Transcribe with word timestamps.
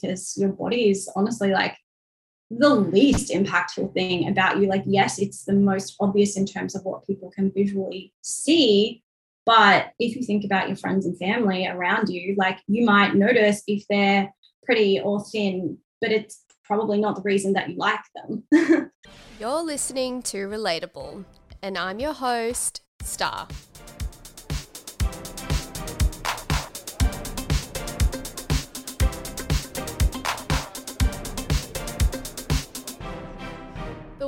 Because 0.00 0.34
your 0.36 0.50
body 0.50 0.90
is 0.90 1.10
honestly 1.16 1.50
like 1.50 1.76
the 2.50 2.74
least 2.74 3.32
impactful 3.32 3.92
thing 3.94 4.28
about 4.28 4.58
you. 4.58 4.68
Like, 4.68 4.84
yes, 4.86 5.18
it's 5.18 5.44
the 5.44 5.52
most 5.52 5.96
obvious 6.00 6.36
in 6.36 6.46
terms 6.46 6.74
of 6.74 6.84
what 6.84 7.06
people 7.06 7.30
can 7.30 7.50
visually 7.52 8.12
see. 8.22 9.02
But 9.46 9.92
if 9.98 10.16
you 10.16 10.22
think 10.22 10.44
about 10.44 10.68
your 10.68 10.76
friends 10.76 11.06
and 11.06 11.18
family 11.18 11.66
around 11.66 12.08
you, 12.08 12.34
like 12.38 12.58
you 12.66 12.84
might 12.84 13.14
notice 13.14 13.62
if 13.66 13.84
they're 13.88 14.32
pretty 14.64 15.00
or 15.00 15.22
thin, 15.24 15.78
but 16.00 16.10
it's 16.10 16.44
probably 16.64 16.98
not 16.98 17.16
the 17.16 17.22
reason 17.22 17.52
that 17.52 17.68
you 17.68 17.76
like 17.76 18.00
them. 18.14 18.90
You're 19.40 19.62
listening 19.62 20.22
to 20.22 20.48
Relatable, 20.48 21.24
and 21.60 21.76
I'm 21.76 21.98
your 21.98 22.14
host, 22.14 22.82
Starr. 23.02 23.48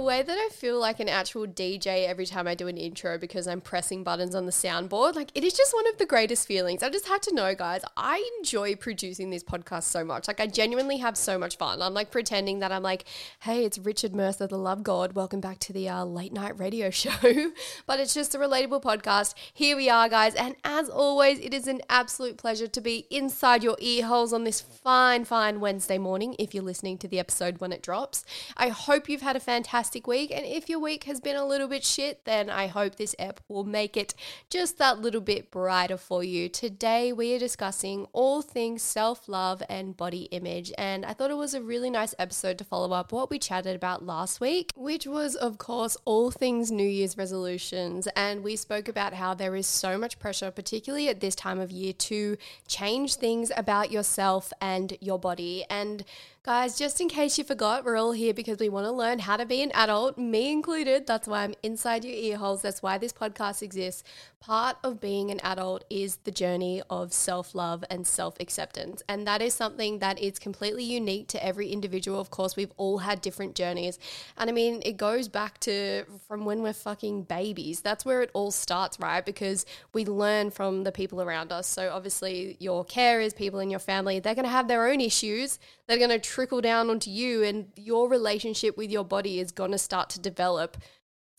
Way 0.07 0.23
that 0.23 0.39
I 0.39 0.49
feel 0.53 0.79
like 0.79 1.01
an 1.01 1.09
actual 1.09 1.49
DJ 1.49 2.07
every 2.07 2.27
time 2.27 2.47
I 2.47 2.55
do 2.55 2.69
an 2.69 2.77
intro 2.77 3.19
because 3.19 3.49
I'm 3.49 3.61
pressing 3.61 4.05
buttons 4.05 4.37
on 4.37 4.47
the 4.47 4.53
soundboard, 4.53 5.17
like 5.17 5.33
it 5.35 5.43
is 5.43 5.53
just 5.53 5.75
one 5.75 5.87
of 5.89 5.99
the 5.99 6.07
greatest 6.07 6.47
feelings. 6.47 6.85
I 6.85 6.91
just 6.91 7.09
have 7.09 7.21
to 7.23 7.35
know, 7.35 7.57
guys, 7.57 7.83
I 7.97 8.25
enjoy 8.39 8.77
producing 8.77 9.31
this 9.31 9.43
podcast 9.43 9.83
so 9.83 10.05
much. 10.05 10.29
Like 10.29 10.39
I 10.39 10.47
genuinely 10.47 10.99
have 10.99 11.17
so 11.17 11.37
much 11.39 11.59
fun. 11.59 11.83
I'm 11.83 11.93
like 11.93 12.12
pretending 12.12 12.61
that 12.61 12.71
I'm 12.71 12.84
like, 12.84 13.05
hey, 13.41 13.65
it's 13.65 13.79
Richard 13.79 14.15
Mercer, 14.15 14.47
the 14.47 14.57
Love 14.57 14.84
God. 14.84 15.15
Welcome 15.15 15.41
back 15.41 15.59
to 15.59 15.73
the 15.73 15.89
uh, 15.89 16.05
late 16.05 16.33
night 16.33 16.57
radio 16.57 16.89
show. 17.03 17.51
but 17.84 17.99
it's 17.99 18.15
just 18.15 18.33
a 18.37 18.39
relatable 18.39 18.83
podcast. 18.83 19.34
Here 19.53 19.77
we 19.77 19.91
are, 19.91 20.09
guys. 20.09 20.37
And 20.37 20.55
as 20.62 20.89
always, 20.89 21.41
it 21.41 21.53
is 21.53 21.67
an 21.67 21.81
absolute 21.91 22.37
pleasure 22.37 22.69
to 22.69 22.81
be 22.81 23.09
inside 23.11 23.65
your 23.65 23.77
ear 23.81 24.07
holes 24.07 24.33
on 24.33 24.45
this 24.45 24.61
fine, 24.61 25.25
fine 25.25 25.59
Wednesday 25.59 25.99
morning 25.99 26.37
if 26.39 26.55
you're 26.55 26.62
listening 26.62 26.97
to 26.99 27.09
the 27.09 27.19
episode 27.19 27.59
when 27.59 27.73
it 27.73 27.83
drops. 27.83 28.25
I 28.57 28.69
hope 28.69 29.09
you've 29.09 29.23
had 29.23 29.34
a 29.34 29.41
fantastic 29.41 29.95
week. 30.05 30.33
And 30.34 30.44
if 30.44 30.69
your 30.69 30.80
week 30.80 31.05
has 31.05 31.20
been 31.20 31.36
a 31.36 31.47
little 31.47 31.69
bit 31.69 31.84
shit, 31.84 32.25
then 32.25 32.50
I 32.50 32.66
hope 32.66 32.97
this 32.97 33.14
app 33.20 33.39
will 33.47 33.62
make 33.62 33.97
it 33.97 34.14
just 34.50 34.78
that 34.78 34.98
little 34.98 35.20
bit 35.20 35.53
brighter 35.53 35.97
for 35.97 36.25
you. 36.25 36.48
Today, 36.48 37.12
we 37.12 37.34
are 37.36 37.38
discussing 37.38 38.08
all 38.12 38.42
things 38.42 38.83
self 38.83 39.28
love 39.28 39.62
and 39.69 39.97
body 39.97 40.22
image. 40.33 40.72
And 40.77 41.06
I 41.06 41.12
thought 41.12 41.30
it 41.30 41.36
was 41.36 41.55
a 41.55 41.62
really 41.62 41.91
nice 41.91 42.16
episode 42.19 42.58
to 42.58 42.64
follow 42.64 42.92
up 42.92 43.12
what 43.12 43.30
we 43.30 43.38
chatted 43.38 43.77
about 43.77 44.05
last 44.05 44.41
week, 44.41 44.72
which 44.75 45.06
was, 45.06 45.36
of 45.36 45.58
course, 45.58 45.97
all 46.05 46.33
things 46.33 46.72
New 46.72 46.88
Year's 46.88 47.16
resolutions. 47.16 48.08
And 48.16 48.42
we 48.42 48.56
spoke 48.56 48.88
about 48.88 49.14
how 49.14 49.34
there 49.34 49.55
is 49.55 49.69
so 49.69 49.97
much 49.97 50.19
pressure, 50.19 50.50
particularly 50.50 51.08
at 51.08 51.20
this 51.20 51.36
time 51.36 51.60
of 51.60 51.70
year, 51.70 51.92
to 51.92 52.36
change 52.66 53.14
things 53.14 53.53
about 53.56 53.92
yourself 53.92 54.53
and 54.60 54.97
your 55.00 55.19
body. 55.19 55.64
And 55.70 56.05
Guys, 56.47 56.78
just 56.78 57.00
in 57.00 57.08
case 57.08 57.39
you 57.39 57.42
forgot, 57.42 57.84
we're 57.84 57.97
all 57.97 58.12
here 58.12 58.33
because 58.33 58.61
we 58.61 58.69
want 58.69 58.86
to 58.86 58.92
learn 58.92 59.19
how 59.19 59.36
to 59.36 59.44
be 59.44 59.64
an 59.64 59.72
adult, 59.75 60.16
me 60.16 60.53
included. 60.53 61.05
That's 61.05 61.26
why 61.26 61.43
I'm 61.43 61.54
inside 61.65 62.04
your 62.04 62.15
ear 62.15 62.37
holes. 62.37 62.62
That's 62.62 62.81
why 62.81 62.98
this 62.98 63.12
podcast 63.12 63.62
exists. 63.62 64.04
Part 64.38 64.76
of 64.84 65.00
being 65.00 65.32
an 65.32 65.41
adult 65.41 65.82
is 65.91 66.19
the 66.22 66.31
journey 66.31 66.82
of 66.88 67.12
self 67.12 67.53
love 67.53 67.82
and 67.91 68.06
self 68.06 68.38
acceptance. 68.38 69.03
And 69.09 69.26
that 69.26 69.43
is 69.43 69.54
something 69.54 69.98
that 69.98 70.21
is 70.21 70.38
completely 70.38 70.84
unique 70.84 71.26
to 71.28 71.44
every 71.44 71.71
individual. 71.71 72.21
Of 72.21 72.31
course, 72.31 72.54
we've 72.54 72.71
all 72.76 72.98
had 72.98 73.22
different 73.22 73.56
journeys. 73.56 73.98
And 74.38 74.48
I 74.48 74.53
mean, 74.53 74.82
it 74.84 74.98
goes 74.98 75.26
back 75.26 75.59
to 75.60 76.04
from 76.28 76.44
when 76.44 76.62
we're 76.62 76.75
fucking 76.75 77.22
babies. 77.22 77.81
That's 77.81 78.04
where 78.04 78.22
it 78.22 78.31
all 78.34 78.53
starts, 78.53 79.00
right? 79.00 79.26
Because 79.26 79.66
we 79.92 80.04
learn 80.04 80.53
from 80.53 80.84
the 80.84 80.92
people 80.92 81.21
around 81.21 81.50
us. 81.50 81.66
So 81.66 81.91
obviously, 81.92 82.56
your 82.60 82.84
carers, 82.84 83.34
people 83.34 83.59
in 83.59 83.69
your 83.69 83.81
family, 83.81 84.21
they're 84.21 84.37
going 84.37 84.44
to 84.44 84.50
have 84.50 84.69
their 84.69 84.87
own 84.87 85.00
issues. 85.00 85.59
They're 85.88 85.98
going 85.98 86.10
to 86.10 86.21
trickle 86.36 86.60
down 86.60 86.91
onto 86.91 87.08
you, 87.08 87.42
and 87.42 87.69
your 87.76 88.10
relationship 88.10 88.76
with 88.76 88.91
your 88.91 89.04
body 89.04 89.41
is 89.41 89.52
going 89.52 89.70
to 89.70 89.78
start 89.78 90.10
to 90.10 90.20
develop 90.20 90.76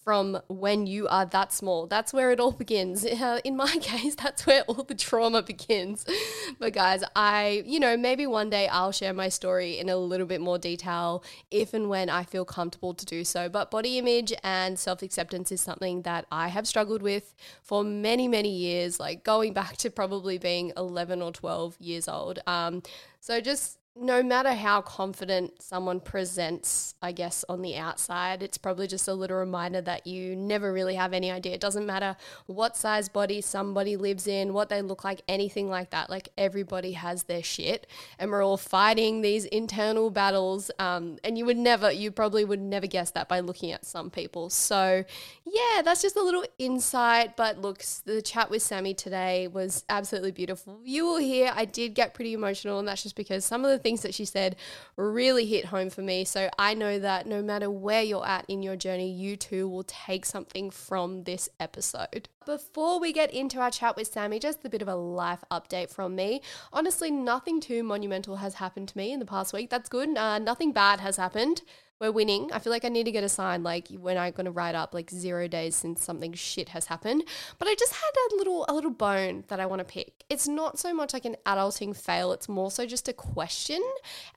from 0.04 0.42
when 0.48 0.88
you 0.88 1.08
are 1.08 1.24
that 1.28 1.54
small. 1.54 1.86
That's 1.86 2.14
where 2.14 2.32
it 2.32 2.40
all 2.40 2.52
begins. 2.52 3.06
Uh, 3.28 3.40
in 3.44 3.56
my 3.58 3.78
case, 3.82 4.16
that's 4.16 4.48
where 4.48 4.64
all 4.64 4.84
the 4.84 4.96
trauma 4.96 5.44
begins. 5.44 6.04
But 6.60 6.74
guys, 6.74 7.04
I, 7.16 7.64
you 7.66 7.80
know, 7.80 7.96
maybe 7.98 8.26
one 8.26 8.50
day 8.50 8.68
I'll 8.68 8.92
share 8.92 9.14
my 9.14 9.30
story 9.30 9.78
in 9.78 9.90
a 9.90 9.98
little 9.98 10.26
bit 10.26 10.42
more 10.42 10.58
detail 10.58 11.24
if 11.52 11.74
and 11.74 11.90
when 11.90 12.10
I 12.10 12.24
feel 12.24 12.46
comfortable 12.46 12.94
to 12.96 13.06
do 13.06 13.24
so. 13.24 13.50
But 13.50 13.70
body 13.70 14.00
image 14.00 14.34
and 14.44 14.80
self 14.80 15.04
acceptance 15.04 15.52
is 15.52 15.62
something 15.62 16.04
that 16.04 16.26
I 16.32 16.48
have 16.48 16.66
struggled 16.66 17.04
with 17.04 17.36
for 17.62 17.84
many, 17.84 18.28
many 18.28 18.54
years, 18.56 19.00
like 19.00 19.24
going 19.24 19.54
back 19.54 19.78
to 19.78 19.92
probably 19.92 20.38
being 20.40 20.72
11 20.76 21.22
or 21.22 21.32
12 21.32 21.76
years 21.80 22.08
old. 22.08 22.40
Um, 22.48 22.82
so 23.20 23.42
just 23.42 23.77
no 24.00 24.22
matter 24.22 24.54
how 24.54 24.82
confident 24.82 25.62
someone 25.62 26.00
presents, 26.00 26.94
I 27.02 27.12
guess, 27.12 27.44
on 27.50 27.62
the 27.62 27.76
outside, 27.78 28.44
it's 28.44 28.58
probably 28.58 28.88
just 28.88 29.08
a 29.08 29.14
little 29.14 29.38
reminder 29.38 29.82
that 29.82 30.06
you 30.06 30.36
never 30.36 30.72
really 30.72 30.96
have 30.96 31.14
any 31.14 31.32
idea. 31.32 31.54
It 31.54 31.62
doesn't 31.62 31.86
matter 31.86 32.16
what 32.46 32.78
size 32.78 33.10
body 33.10 33.42
somebody 33.42 33.98
lives 33.98 34.28
in, 34.28 34.54
what 34.54 34.70
they 34.70 34.82
look 34.82 35.04
like, 35.04 35.22
anything 35.28 35.70
like 35.70 35.90
that. 35.92 36.10
Like 36.10 36.30
everybody 36.38 36.94
has 36.94 37.24
their 37.24 37.44
shit, 37.44 37.88
and 38.20 38.32
we're 38.32 38.44
all 38.44 38.58
fighting 38.58 39.22
these 39.22 39.46
internal 39.46 40.10
battles. 40.10 40.70
Um, 40.80 41.18
and 41.24 41.38
you 41.38 41.46
would 41.46 41.58
never, 41.58 41.92
you 41.92 42.12
probably 42.12 42.46
would 42.46 42.62
never 42.62 42.88
guess 42.88 43.12
that 43.12 43.28
by 43.28 43.40
looking 43.40 43.72
at 43.72 43.86
some 43.86 44.10
people. 44.10 44.50
So, 44.50 45.04
yeah, 45.46 45.82
that's 45.84 46.02
just 46.02 46.16
a 46.16 46.22
little 46.22 46.46
insight. 46.60 47.36
But 47.36 47.60
look, 47.60 47.84
the 48.06 48.22
chat 48.22 48.50
with 48.50 48.62
Sami 48.62 48.94
today 48.94 49.48
was 49.48 49.84
absolutely 49.90 50.32
beautiful. 50.32 50.80
You 50.84 51.06
will 51.06 51.18
hear 51.18 51.52
I 51.56 51.66
did 51.66 51.96
get 51.96 52.14
pretty 52.14 52.34
emotional, 52.34 52.80
and 52.80 52.88
that's 52.88 53.04
just 53.04 53.16
because 53.16 53.46
some 53.46 53.66
of 53.66 53.72
the 53.72 53.87
things 53.88 54.02
that 54.02 54.14
she 54.14 54.26
said 54.26 54.58
really 54.98 55.46
hit 55.46 55.64
home 55.66 55.90
for 55.90 56.02
me. 56.02 56.26
So 56.26 56.50
I 56.60 56.74
know 56.74 57.00
that 57.00 57.26
no 57.26 57.42
matter 57.42 57.72
where 57.72 58.04
you're 58.04 58.28
at 58.28 58.44
in 58.50 58.62
your 58.62 58.76
journey, 58.76 59.10
you 59.10 59.38
too 59.38 59.70
will 59.70 59.84
take 59.84 60.26
something 60.26 60.70
from 60.72 61.24
this 61.24 61.48
episode. 61.58 62.28
Before 62.46 63.00
we 63.00 63.14
get 63.14 63.34
into 63.34 63.60
our 63.60 63.72
chat 63.72 63.96
with 63.96 64.12
Sami, 64.12 64.40
just 64.40 64.66
a 64.66 64.70
bit 64.70 64.82
of 64.82 64.90
a 64.90 64.96
life 64.96 65.44
update 65.50 65.90
from 65.90 66.16
me. 66.16 66.42
Honestly, 66.74 67.12
nothing 67.12 67.62
too 67.62 67.82
monumental 67.82 68.38
has 68.38 68.56
happened 68.56 68.90
to 68.90 68.98
me 68.98 69.14
in 69.14 69.20
the 69.20 69.26
past 69.26 69.54
week. 69.54 69.70
That's 69.70 69.88
good. 69.88 70.18
Uh, 70.18 70.40
nothing 70.40 70.74
bad 70.74 71.00
has 71.00 71.16
happened 71.16 71.62
we're 72.00 72.12
winning. 72.12 72.52
I 72.54 72.60
feel 72.60 72.72
like 72.72 72.86
I 72.86 72.90
need 72.90 73.06
to 73.06 73.12
get 73.12 73.24
a 73.24 73.30
sign 73.30 73.64
like 73.64 73.88
when 73.90 74.18
I'm 74.18 74.32
gonna 74.34 74.52
write 74.52 74.76
up 74.76 74.94
like 74.94 75.10
zero 75.10 75.48
days 75.48 75.76
since 75.76 76.04
something 76.04 76.34
shit 76.34 76.70
has 76.70 76.86
happened. 76.86 77.24
But 77.58 77.68
I 77.68 77.76
just 77.76 77.94
had 77.94 78.12
a 78.32 78.36
little 78.38 78.66
a 78.70 78.74
little 78.74 78.92
bone 78.92 79.46
that 79.48 79.60
I 79.60 79.66
want 79.66 79.80
to 79.80 79.86
pick. 79.86 80.24
It's 80.30 80.48
not 80.48 80.78
so 80.78 80.94
much 80.94 81.14
like 81.14 81.26
an 81.26 81.38
adulting 81.46 81.96
fail, 81.96 82.32
it's 82.32 82.48
more 82.48 82.70
so 82.70 82.86
just 82.86 83.08
a 83.08 83.14
question. 83.14 83.82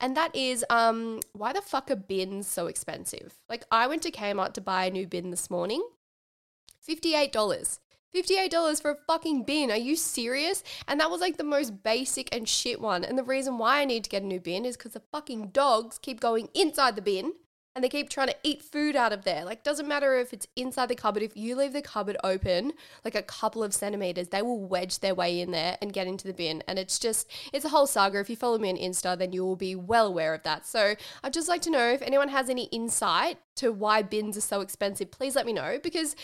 And 0.01 0.17
that 0.17 0.35
is 0.35 0.65
um 0.71 1.21
why 1.33 1.53
the 1.53 1.61
fuck 1.61 1.91
are 1.91 1.97
bins 1.97 2.47
so 2.47 2.67
expensive? 2.67 3.35
Like 3.49 3.65
I 3.71 3.87
went 3.87 4.03
to 4.03 4.11
Kmart 4.11 4.55
to 4.55 4.61
buy 4.61 4.87
a 4.87 4.91
new 4.91 5.07
bin 5.07 5.31
this 5.31 5.51
morning. 5.51 5.87
$58. 6.89 7.79
$58 8.13 8.83
for 8.83 8.91
a 8.91 8.97
fucking 9.07 9.45
bin. 9.45 9.71
Are 9.71 9.77
you 9.77 9.95
serious? 9.95 10.65
And 10.89 10.99
that 10.99 11.11
was 11.11 11.21
like 11.21 11.37
the 11.37 11.45
most 11.45 11.85
basic 11.85 12.35
and 12.35 12.49
shit 12.49 12.81
one. 12.81 13.05
And 13.05 13.17
the 13.17 13.23
reason 13.23 13.59
why 13.59 13.81
I 13.81 13.85
need 13.85 14.03
to 14.03 14.11
get 14.11 14.23
a 14.23 14.27
new 14.27 14.41
bin 14.41 14.65
is 14.65 14.77
because 14.77 14.95
the 14.95 15.03
fucking 15.13 15.49
dogs 15.49 15.99
keep 15.99 16.19
going 16.19 16.49
inside 16.53 16.97
the 16.97 17.03
bin 17.03 17.35
and 17.81 17.85
they 17.87 17.89
keep 17.89 18.11
trying 18.11 18.29
to 18.29 18.37
eat 18.43 18.61
food 18.61 18.95
out 18.95 19.11
of 19.11 19.25
there. 19.25 19.43
Like, 19.43 19.63
doesn't 19.63 19.89
matter 19.89 20.15
if 20.17 20.35
it's 20.35 20.47
inside 20.55 20.91
the 20.91 20.95
cupboard, 20.95 21.23
if 21.23 21.35
you 21.35 21.57
leave 21.57 21.73
the 21.73 21.81
cupboard 21.81 22.19
open 22.23 22.75
like 23.07 23.15
a 23.15 23.23
couple 23.23 23.65
of 23.65 23.73
centimeters, 23.73 24.29
they 24.29 24.43
will 24.43 24.61
wedge 24.61 24.99
their 24.99 25.15
way 25.15 25.41
in 25.41 25.51
there 25.51 25.79
and 25.81 25.91
get 25.91 26.07
into 26.07 26.27
the 26.27 26.35
bin. 26.35 26.63
And 26.69 26.79
it's 26.79 26.99
just, 26.99 27.31
it's 27.55 27.65
a 27.65 27.71
whole 27.71 27.87
saga. 27.87 28.21
If 28.21 28.29
you 28.29 28.37
follow 28.37 28.59
me 28.59 28.69
on 28.69 28.77
Insta, 28.77 29.17
then 29.17 29.33
you 29.33 29.47
will 29.47 29.57
be 29.57 29.75
well 29.75 30.09
aware 30.09 30.35
of 30.35 30.43
that. 30.43 30.67
So, 30.67 30.95
I'd 31.25 31.33
just 31.33 31.49
like 31.49 31.63
to 31.63 31.71
know 31.71 31.89
if 31.89 32.03
anyone 32.03 32.29
has 32.29 32.51
any 32.51 32.65
insight 32.65 33.39
to 33.57 33.73
why 33.73 34.03
bins 34.03 34.37
are 34.37 34.43
so 34.43 34.61
expensive, 34.61 35.11
please 35.11 35.35
let 35.35 35.47
me 35.47 35.55
know 35.55 35.79
because 35.83 36.17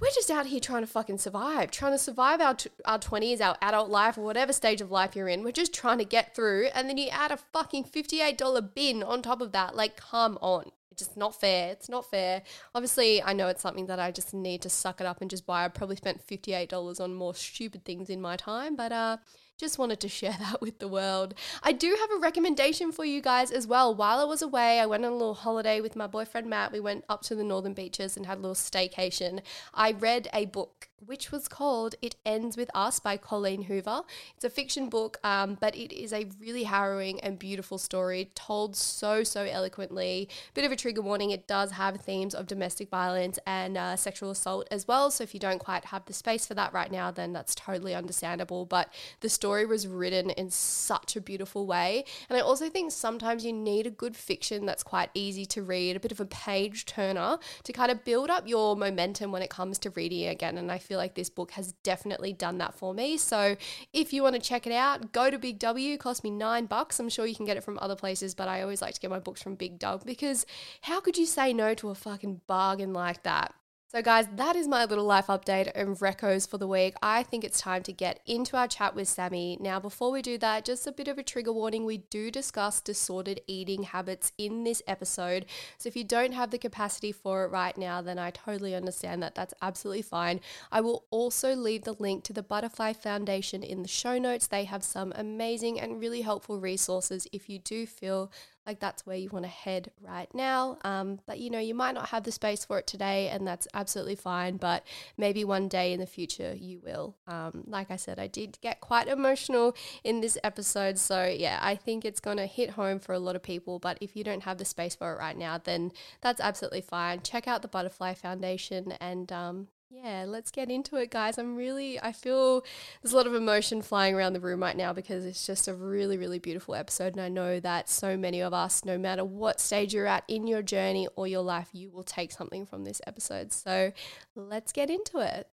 we're 0.00 0.10
just 0.10 0.30
out 0.30 0.46
here 0.46 0.58
trying 0.58 0.82
to 0.82 0.88
fucking 0.88 1.18
survive, 1.18 1.70
trying 1.70 1.92
to 1.92 1.98
survive 1.98 2.40
our, 2.40 2.54
t- 2.54 2.70
our 2.84 2.98
20s, 2.98 3.40
our 3.40 3.56
adult 3.62 3.90
life, 3.90 4.18
or 4.18 4.22
whatever 4.22 4.52
stage 4.52 4.80
of 4.80 4.90
life 4.90 5.14
you're 5.14 5.28
in. 5.28 5.44
We're 5.44 5.52
just 5.52 5.72
trying 5.72 5.98
to 5.98 6.04
get 6.04 6.34
through. 6.34 6.66
And 6.74 6.88
then 6.88 6.98
you 6.98 7.08
add 7.10 7.30
a 7.30 7.36
fucking 7.36 7.84
$58 7.84 8.74
bin 8.74 9.04
on 9.04 9.22
top 9.22 9.40
of 9.40 9.52
that. 9.52 9.76
Like, 9.76 9.96
come 9.96 10.36
on. 10.40 10.72
Just 10.96 11.16
not 11.16 11.38
fair. 11.38 11.72
It's 11.72 11.88
not 11.88 12.08
fair. 12.10 12.42
Obviously, 12.74 13.22
I 13.22 13.32
know 13.32 13.48
it's 13.48 13.62
something 13.62 13.86
that 13.86 13.98
I 13.98 14.10
just 14.10 14.34
need 14.34 14.62
to 14.62 14.70
suck 14.70 15.00
it 15.00 15.06
up 15.06 15.20
and 15.20 15.30
just 15.30 15.46
buy. 15.46 15.64
I 15.64 15.68
probably 15.68 15.96
spent 15.96 16.26
$58 16.26 17.00
on 17.00 17.14
more 17.14 17.34
stupid 17.34 17.84
things 17.84 18.10
in 18.10 18.20
my 18.20 18.36
time. 18.36 18.76
But 18.76 18.92
uh, 18.92 19.16
just 19.58 19.78
wanted 19.78 20.00
to 20.00 20.08
share 20.08 20.32
that 20.38 20.60
with 20.60 20.78
the 20.78 20.88
world. 20.88 21.34
I 21.62 21.72
do 21.72 21.96
have 22.00 22.10
a 22.10 22.20
recommendation 22.20 22.92
for 22.92 23.04
you 23.04 23.20
guys 23.20 23.50
as 23.50 23.66
well. 23.66 23.94
While 23.94 24.18
I 24.18 24.24
was 24.24 24.42
away, 24.42 24.80
I 24.80 24.86
went 24.86 25.04
on 25.04 25.12
a 25.12 25.16
little 25.16 25.34
holiday 25.34 25.80
with 25.80 25.96
my 25.96 26.06
boyfriend 26.06 26.48
Matt. 26.48 26.72
We 26.72 26.80
went 26.80 27.04
up 27.08 27.22
to 27.22 27.34
the 27.34 27.44
northern 27.44 27.74
beaches 27.74 28.16
and 28.16 28.26
had 28.26 28.38
a 28.38 28.40
little 28.40 28.54
staycation. 28.54 29.40
I 29.72 29.92
read 29.92 30.28
a 30.32 30.46
book 30.46 30.88
which 31.06 31.30
was 31.30 31.48
called 31.48 31.94
It 32.00 32.16
Ends 32.24 32.56
With 32.56 32.70
Us 32.74 32.98
by 32.98 33.16
Colleen 33.16 33.62
Hoover. 33.62 34.02
It's 34.36 34.44
a 34.44 34.50
fiction 34.50 34.88
book, 34.88 35.18
um, 35.22 35.56
but 35.60 35.76
it 35.76 35.92
is 35.92 36.12
a 36.12 36.28
really 36.40 36.64
harrowing 36.64 37.20
and 37.20 37.38
beautiful 37.38 37.78
story 37.78 38.30
told 38.34 38.76
so, 38.76 39.22
so 39.22 39.42
eloquently. 39.42 40.28
Bit 40.54 40.64
of 40.64 40.72
a 40.72 40.76
trigger 40.76 41.02
warning, 41.02 41.30
it 41.30 41.46
does 41.46 41.72
have 41.72 42.00
themes 42.00 42.34
of 42.34 42.46
domestic 42.46 42.88
violence 42.88 43.38
and 43.46 43.76
uh, 43.76 43.96
sexual 43.96 44.30
assault 44.30 44.66
as 44.70 44.88
well. 44.88 45.10
So 45.10 45.24
if 45.24 45.34
you 45.34 45.40
don't 45.40 45.58
quite 45.58 45.86
have 45.86 46.06
the 46.06 46.12
space 46.12 46.46
for 46.46 46.54
that 46.54 46.72
right 46.72 46.90
now, 46.90 47.10
then 47.10 47.32
that's 47.32 47.54
totally 47.54 47.94
understandable. 47.94 48.64
But 48.64 48.92
the 49.20 49.28
story 49.28 49.43
was 49.44 49.86
written 49.86 50.30
in 50.30 50.50
such 50.50 51.16
a 51.16 51.20
beautiful 51.20 51.66
way. 51.66 52.04
And 52.28 52.36
I 52.38 52.40
also 52.40 52.68
think 52.68 52.92
sometimes 52.92 53.44
you 53.44 53.52
need 53.52 53.86
a 53.86 53.90
good 53.90 54.16
fiction 54.16 54.66
that's 54.66 54.82
quite 54.82 55.10
easy 55.14 55.44
to 55.46 55.62
read, 55.62 55.96
a 55.96 56.00
bit 56.00 56.12
of 56.12 56.20
a 56.20 56.24
page 56.26 56.86
turner 56.86 57.38
to 57.62 57.72
kind 57.72 57.90
of 57.90 58.04
build 58.04 58.30
up 58.30 58.48
your 58.48 58.76
momentum 58.76 59.32
when 59.32 59.42
it 59.42 59.50
comes 59.50 59.78
to 59.80 59.90
reading 59.90 60.28
again. 60.28 60.58
And 60.58 60.70
I 60.70 60.78
feel 60.78 60.98
like 60.98 61.14
this 61.14 61.30
book 61.30 61.52
has 61.52 61.72
definitely 61.82 62.32
done 62.32 62.58
that 62.58 62.74
for 62.74 62.94
me. 62.94 63.16
So 63.16 63.56
if 63.92 64.12
you 64.12 64.22
want 64.22 64.34
to 64.34 64.40
check 64.40 64.66
it 64.66 64.72
out, 64.72 65.12
go 65.12 65.30
to 65.30 65.38
Big 65.38 65.58
W. 65.58 65.94
It 65.94 66.00
cost 66.00 66.24
me 66.24 66.30
nine 66.30 66.66
bucks. 66.66 66.98
I'm 66.98 67.08
sure 67.08 67.26
you 67.26 67.36
can 67.36 67.46
get 67.46 67.56
it 67.56 67.64
from 67.64 67.78
other 67.80 67.96
places, 67.96 68.34
but 68.34 68.48
I 68.48 68.62
always 68.62 68.80
like 68.80 68.94
to 68.94 69.00
get 69.00 69.10
my 69.10 69.18
books 69.18 69.42
from 69.42 69.54
Big 69.54 69.78
W 69.78 70.04
because 70.04 70.46
how 70.82 71.00
could 71.00 71.16
you 71.16 71.26
say 71.26 71.52
no 71.52 71.74
to 71.74 71.90
a 71.90 71.94
fucking 71.94 72.40
bargain 72.46 72.92
like 72.92 73.22
that? 73.24 73.54
So, 73.94 74.02
guys, 74.02 74.26
that 74.34 74.56
is 74.56 74.66
my 74.66 74.86
little 74.86 75.04
life 75.04 75.28
update 75.28 75.70
and 75.72 75.96
recos 75.96 76.48
for 76.48 76.58
the 76.58 76.66
week. 76.66 76.96
I 77.00 77.22
think 77.22 77.44
it's 77.44 77.60
time 77.60 77.84
to 77.84 77.92
get 77.92 78.18
into 78.26 78.56
our 78.56 78.66
chat 78.66 78.96
with 78.96 79.06
Sami. 79.06 79.56
Now, 79.60 79.78
before 79.78 80.10
we 80.10 80.20
do 80.20 80.36
that, 80.38 80.64
just 80.64 80.88
a 80.88 80.90
bit 80.90 81.06
of 81.06 81.16
a 81.16 81.22
trigger 81.22 81.52
warning 81.52 81.84
we 81.84 81.98
do 81.98 82.32
discuss 82.32 82.80
disordered 82.80 83.40
eating 83.46 83.84
habits 83.84 84.32
in 84.36 84.64
this 84.64 84.82
episode. 84.88 85.46
So, 85.78 85.86
if 85.86 85.94
you 85.94 86.02
don't 86.02 86.32
have 86.32 86.50
the 86.50 86.58
capacity 86.58 87.12
for 87.12 87.44
it 87.44 87.52
right 87.52 87.78
now, 87.78 88.02
then 88.02 88.18
I 88.18 88.30
totally 88.30 88.74
understand 88.74 89.22
that. 89.22 89.36
That's 89.36 89.54
absolutely 89.62 90.02
fine. 90.02 90.40
I 90.72 90.80
will 90.80 91.04
also 91.12 91.54
leave 91.54 91.84
the 91.84 91.94
link 91.96 92.24
to 92.24 92.32
the 92.32 92.42
Butterfly 92.42 92.94
Foundation 92.94 93.62
in 93.62 93.82
the 93.82 93.88
show 93.88 94.18
notes. 94.18 94.48
They 94.48 94.64
have 94.64 94.82
some 94.82 95.12
amazing 95.14 95.78
and 95.78 96.00
really 96.00 96.22
helpful 96.22 96.58
resources 96.58 97.28
if 97.30 97.48
you 97.48 97.60
do 97.60 97.86
feel 97.86 98.32
like 98.66 98.80
that's 98.80 99.06
where 99.06 99.16
you 99.16 99.28
want 99.30 99.44
to 99.44 99.50
head 99.50 99.90
right 100.00 100.32
now. 100.34 100.78
Um, 100.84 101.20
but 101.26 101.38
you 101.38 101.50
know, 101.50 101.58
you 101.58 101.74
might 101.74 101.94
not 101.94 102.08
have 102.08 102.24
the 102.24 102.32
space 102.32 102.64
for 102.64 102.78
it 102.78 102.86
today, 102.86 103.28
and 103.28 103.46
that's 103.46 103.68
absolutely 103.74 104.16
fine. 104.16 104.56
But 104.56 104.84
maybe 105.16 105.44
one 105.44 105.68
day 105.68 105.92
in 105.92 106.00
the 106.00 106.06
future 106.06 106.54
you 106.58 106.80
will. 106.84 107.16
Um, 107.26 107.64
like 107.66 107.90
I 107.90 107.96
said, 107.96 108.18
I 108.18 108.26
did 108.26 108.58
get 108.60 108.80
quite 108.80 109.08
emotional 109.08 109.76
in 110.02 110.20
this 110.20 110.38
episode, 110.42 110.98
so 110.98 111.24
yeah, 111.24 111.58
I 111.62 111.76
think 111.76 112.04
it's 112.04 112.20
gonna 112.20 112.46
hit 112.46 112.70
home 112.70 112.98
for 112.98 113.12
a 113.12 113.18
lot 113.18 113.36
of 113.36 113.42
people. 113.42 113.78
But 113.78 113.98
if 114.00 114.16
you 114.16 114.24
don't 114.24 114.44
have 114.44 114.58
the 114.58 114.64
space 114.64 114.94
for 114.94 115.12
it 115.12 115.18
right 115.18 115.36
now, 115.36 115.58
then 115.58 115.92
that's 116.20 116.40
absolutely 116.40 116.82
fine. 116.82 117.20
Check 117.22 117.46
out 117.46 117.62
the 117.62 117.68
Butterfly 117.68 118.14
Foundation, 118.14 118.92
and 119.00 119.30
um, 119.32 119.68
yeah, 120.02 120.24
let's 120.26 120.50
get 120.50 120.70
into 120.70 120.96
it, 120.96 121.10
guys. 121.10 121.38
I'm 121.38 121.54
really, 121.54 122.00
I 122.00 122.10
feel 122.10 122.64
there's 123.00 123.12
a 123.12 123.16
lot 123.16 123.28
of 123.28 123.34
emotion 123.34 123.80
flying 123.80 124.14
around 124.14 124.32
the 124.32 124.40
room 124.40 124.60
right 124.60 124.76
now 124.76 124.92
because 124.92 125.24
it's 125.24 125.46
just 125.46 125.68
a 125.68 125.74
really, 125.74 126.16
really 126.16 126.40
beautiful 126.40 126.74
episode. 126.74 127.12
And 127.12 127.20
I 127.20 127.28
know 127.28 127.60
that 127.60 127.88
so 127.88 128.16
many 128.16 128.40
of 128.40 128.52
us, 128.52 128.84
no 128.84 128.98
matter 128.98 129.24
what 129.24 129.60
stage 129.60 129.94
you're 129.94 130.06
at 130.06 130.24
in 130.26 130.48
your 130.48 130.62
journey 130.62 131.06
or 131.14 131.28
your 131.28 131.42
life, 131.42 131.68
you 131.72 131.90
will 131.90 132.02
take 132.02 132.32
something 132.32 132.66
from 132.66 132.84
this 132.84 133.00
episode. 133.06 133.52
So 133.52 133.92
let's 134.34 134.72
get 134.72 134.90
into 134.90 135.18
it. 135.18 135.48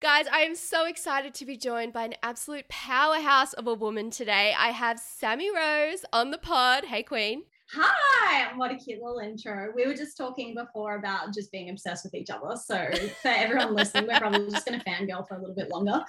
Guys, 0.00 0.26
I 0.30 0.40
am 0.40 0.56
so 0.56 0.86
excited 0.86 1.34
to 1.34 1.46
be 1.46 1.56
joined 1.56 1.92
by 1.92 2.04
an 2.04 2.14
absolute 2.22 2.68
powerhouse 2.68 3.52
of 3.52 3.68
a 3.68 3.74
woman 3.74 4.10
today. 4.10 4.54
I 4.58 4.70
have 4.70 4.98
Sami 4.98 5.54
Rose 5.54 6.04
on 6.12 6.32
the 6.32 6.38
pod. 6.38 6.86
Hey, 6.86 7.04
Queen. 7.04 7.44
Hi, 7.72 8.52
what 8.56 8.70
a 8.70 8.76
cute 8.76 9.02
little 9.02 9.18
intro. 9.18 9.72
We 9.74 9.86
were 9.86 9.94
just 9.94 10.16
talking 10.16 10.54
before 10.54 10.96
about 10.96 11.32
just 11.32 11.50
being 11.50 11.70
obsessed 11.70 12.04
with 12.04 12.14
each 12.14 12.28
other. 12.30 12.56
So, 12.56 12.88
for 13.22 13.28
everyone 13.28 13.74
listening, 13.74 14.06
we're 14.06 14.18
probably 14.18 14.50
just 14.50 14.66
going 14.66 14.78
to 14.78 14.84
fangirl 14.84 15.26
for 15.26 15.36
a 15.36 15.40
little 15.40 15.54
bit 15.54 15.70
longer. 15.70 16.04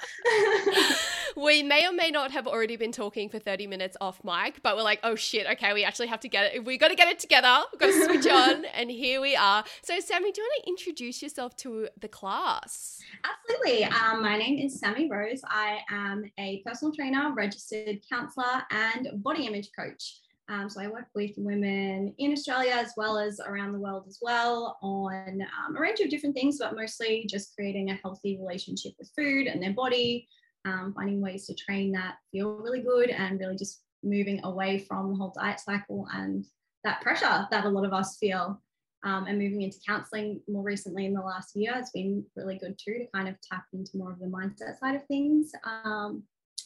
we 1.37 1.63
may 1.63 1.87
or 1.87 1.93
may 1.93 2.11
not 2.11 2.31
have 2.31 2.45
already 2.45 2.75
been 2.75 2.91
talking 2.91 3.29
for 3.29 3.39
30 3.39 3.67
minutes 3.67 3.95
off 4.01 4.21
mic, 4.23 4.61
but 4.63 4.75
we're 4.75 4.83
like, 4.83 4.99
oh 5.03 5.15
shit, 5.15 5.47
okay, 5.47 5.73
we 5.73 5.83
actually 5.83 6.07
have 6.07 6.19
to 6.19 6.27
get 6.27 6.53
it. 6.53 6.65
We 6.65 6.77
got 6.77 6.89
to 6.89 6.95
get 6.95 7.07
it 7.07 7.19
together. 7.19 7.63
We've 7.71 7.79
got 7.79 7.87
to 7.87 8.05
switch 8.05 8.27
on. 8.31 8.65
And 8.65 8.91
here 8.91 9.21
we 9.21 9.35
are. 9.35 9.63
So, 9.81 9.99
Sami, 9.99 10.31
do 10.33 10.41
you 10.41 10.47
want 10.47 10.63
to 10.65 10.69
introduce 10.69 11.23
yourself 11.23 11.55
to 11.57 11.87
the 11.99 12.09
class? 12.09 12.99
Absolutely. 13.23 13.85
Um, 13.85 14.21
my 14.21 14.37
name 14.37 14.59
is 14.59 14.79
Sami 14.79 15.09
Rose. 15.09 15.41
I 15.47 15.79
am 15.89 16.25
a 16.37 16.61
personal 16.65 16.93
trainer, 16.93 17.33
registered 17.33 18.01
counselor, 18.07 18.63
and 18.71 19.23
body 19.23 19.47
image 19.47 19.69
coach. 19.77 20.19
Um, 20.47 20.69
so 20.69 20.79
I 20.79 20.87
work 20.87 21.07
with 21.15 21.31
women 21.37 22.13
in 22.19 22.31
Australia 22.31 22.73
as 22.75 22.93
well 22.95 23.17
as 23.17 23.39
around 23.39 23.73
the 23.73 23.79
world 23.79 24.05
as 24.07 24.19
well 24.21 24.77
on 24.81 25.41
um, 25.41 25.75
a 25.75 25.79
range 25.79 25.99
of 26.01 26.09
different 26.09 26.35
things, 26.35 26.59
but 26.59 26.75
mostly 26.75 27.25
just 27.27 27.55
creating 27.55 27.89
a 27.89 27.99
healthy 28.03 28.37
relationship 28.39 28.93
with 28.99 29.11
food 29.15 29.47
and 29.47 29.61
their 29.61 29.73
body, 29.73 30.27
um, 30.65 30.93
finding 30.95 31.19
ways 31.19 31.47
to 31.47 31.55
train 31.55 31.91
that 31.93 32.15
feel 32.31 32.57
really 32.57 32.81
good 32.81 33.09
and 33.09 33.39
really 33.39 33.55
just 33.55 33.81
moving 34.03 34.39
away 34.43 34.77
from 34.77 35.09
the 35.09 35.15
whole 35.15 35.33
diet 35.35 35.59
cycle 35.59 36.07
and 36.13 36.45
that 36.83 37.01
pressure 37.01 37.47
that 37.49 37.65
a 37.65 37.69
lot 37.69 37.85
of 37.85 37.93
us 37.93 38.17
feel. 38.17 38.61
Um, 39.03 39.27
and 39.27 39.37
moving 39.37 39.61
into 39.61 39.77
counseling 39.85 40.41
more 40.47 40.63
recently 40.63 41.05
in 41.05 41.13
the 41.13 41.21
last 41.21 41.55
year, 41.55 41.73
it's 41.75 41.91
been 41.91 42.25
really 42.35 42.57
good 42.57 42.75
too 42.83 42.97
to 42.97 43.05
kind 43.13 43.27
of 43.27 43.35
tap 43.39 43.65
into 43.71 43.97
more 43.97 44.11
of 44.11 44.17
the 44.17 44.25
mindset 44.25 44.79
side 44.79 44.95
of 44.95 45.05
things. 45.05 45.51
Um, 45.63 46.23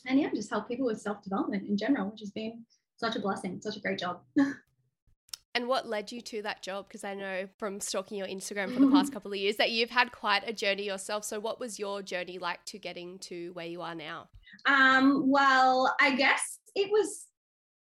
and 0.08 0.18
yeah, 0.18 0.30
just 0.34 0.50
help 0.50 0.70
people 0.70 0.86
with 0.86 1.02
self 1.02 1.22
development 1.22 1.68
in 1.68 1.76
general, 1.76 2.10
which 2.10 2.22
has 2.22 2.32
been 2.32 2.64
such 3.00 3.16
a 3.16 3.20
blessing, 3.20 3.60
such 3.62 3.78
a 3.78 3.80
great 3.80 3.98
job. 3.98 4.20
and 5.56 5.68
what 5.68 5.88
led 5.88 6.12
you 6.12 6.22
to 6.22 6.42
that 6.42 6.62
job? 6.62 6.88
Because 6.88 7.04
I 7.04 7.14
know 7.14 7.48
from 7.58 7.80
stalking 7.80 8.18
your 8.18 8.28
Instagram 8.28 8.74
for 8.74 8.82
the 8.82 8.92
past 8.92 9.14
couple 9.14 9.32
of 9.32 9.38
years 9.38 9.56
that 9.56 9.72
you've 9.72 9.90
had 9.90 10.12
quite 10.12 10.48
a 10.48 10.54
journey 10.54 10.84
yourself. 10.84 11.24
So, 11.24 11.40
what 11.40 11.60
was 11.60 11.80
your 11.80 12.02
journey 12.02 12.38
like 12.38 12.64
to 12.66 12.78
getting 12.78 13.18
to 13.20 13.52
where 13.54 13.66
you 13.66 13.82
are 13.82 13.96
now? 13.96 14.30
Um, 14.66 15.30
well, 15.30 15.96
I 16.02 16.16
guess 16.16 16.60
it 16.76 16.92
was 16.92 17.26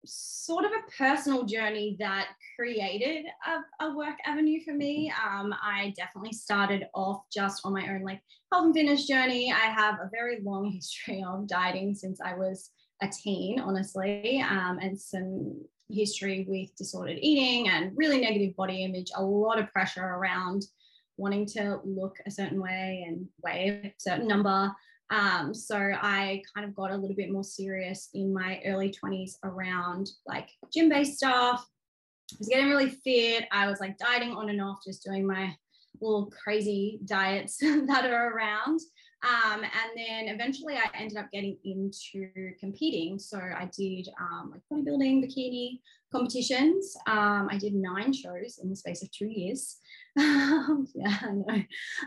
sort 0.04 0.64
of 0.64 0.70
a 0.70 0.90
personal 0.96 1.44
journey 1.44 1.96
that 1.98 2.28
created 2.56 3.26
a, 3.46 3.84
a 3.84 3.96
work 3.96 4.16
avenue 4.24 4.60
for 4.64 4.72
me. 4.72 5.12
Um, 5.24 5.52
I 5.62 5.92
definitely 5.96 6.32
started 6.32 6.86
off 6.94 7.22
just 7.32 7.62
on 7.64 7.72
my 7.72 7.88
own 7.92 8.02
like 8.02 8.20
health 8.52 8.66
and 8.66 8.74
fitness 8.74 9.06
journey. 9.06 9.52
I 9.52 9.66
have 9.70 9.94
a 9.94 10.08
very 10.12 10.38
long 10.42 10.70
history 10.74 11.24
of 11.26 11.48
dieting 11.48 11.94
since 11.94 12.20
I 12.20 12.34
was 12.34 12.70
a 13.02 13.08
teen, 13.08 13.60
honestly, 13.60 14.44
um, 14.48 14.78
and 14.80 14.98
some 14.98 15.64
history 15.90 16.44
with 16.48 16.74
disordered 16.76 17.18
eating 17.20 17.68
and 17.68 17.92
really 17.96 18.20
negative 18.20 18.54
body 18.56 18.84
image, 18.84 19.10
a 19.16 19.22
lot 19.22 19.58
of 19.58 19.72
pressure 19.72 20.04
around 20.04 20.64
wanting 21.16 21.46
to 21.46 21.80
look 21.84 22.16
a 22.26 22.30
certain 22.30 22.60
way 22.60 23.04
and 23.06 23.26
weigh 23.42 23.80
a 23.84 23.94
certain 23.98 24.28
number. 24.28 24.72
Um, 25.10 25.54
so 25.54 25.76
I 25.76 26.42
kind 26.54 26.68
of 26.68 26.74
got 26.74 26.90
a 26.90 26.96
little 26.96 27.16
bit 27.16 27.32
more 27.32 27.44
serious 27.44 28.10
in 28.14 28.32
my 28.32 28.60
early 28.66 28.92
20s 28.92 29.32
around 29.42 30.10
like 30.26 30.50
gym 30.72 30.88
based 30.88 31.16
stuff. 31.16 31.66
I 32.32 32.36
was 32.38 32.48
getting 32.48 32.68
really 32.68 32.90
fit. 32.90 33.44
I 33.50 33.68
was 33.68 33.80
like 33.80 33.96
dieting 33.98 34.32
on 34.32 34.50
and 34.50 34.60
off, 34.60 34.80
just 34.86 35.04
doing 35.04 35.26
my 35.26 35.54
little 36.00 36.26
crazy 36.26 37.00
diets 37.04 37.56
that 37.60 38.04
are 38.04 38.34
around. 38.34 38.80
Um, 39.22 39.62
and 39.62 39.90
then 39.96 40.34
eventually 40.34 40.76
I 40.76 40.88
ended 40.94 41.18
up 41.18 41.30
getting 41.32 41.56
into 41.64 42.52
competing. 42.60 43.18
So 43.18 43.38
I 43.38 43.68
did 43.76 44.08
um, 44.20 44.52
like 44.52 44.60
bodybuilding, 44.72 45.24
bikini 45.24 45.80
competitions. 46.12 46.96
Um, 47.06 47.48
I 47.50 47.58
did 47.58 47.74
nine 47.74 48.12
shows 48.12 48.60
in 48.62 48.70
the 48.70 48.76
space 48.76 49.02
of 49.02 49.10
two 49.10 49.28
years. 49.28 49.78
yeah, 50.16 51.18
I 51.22 51.32
know. 51.32 51.62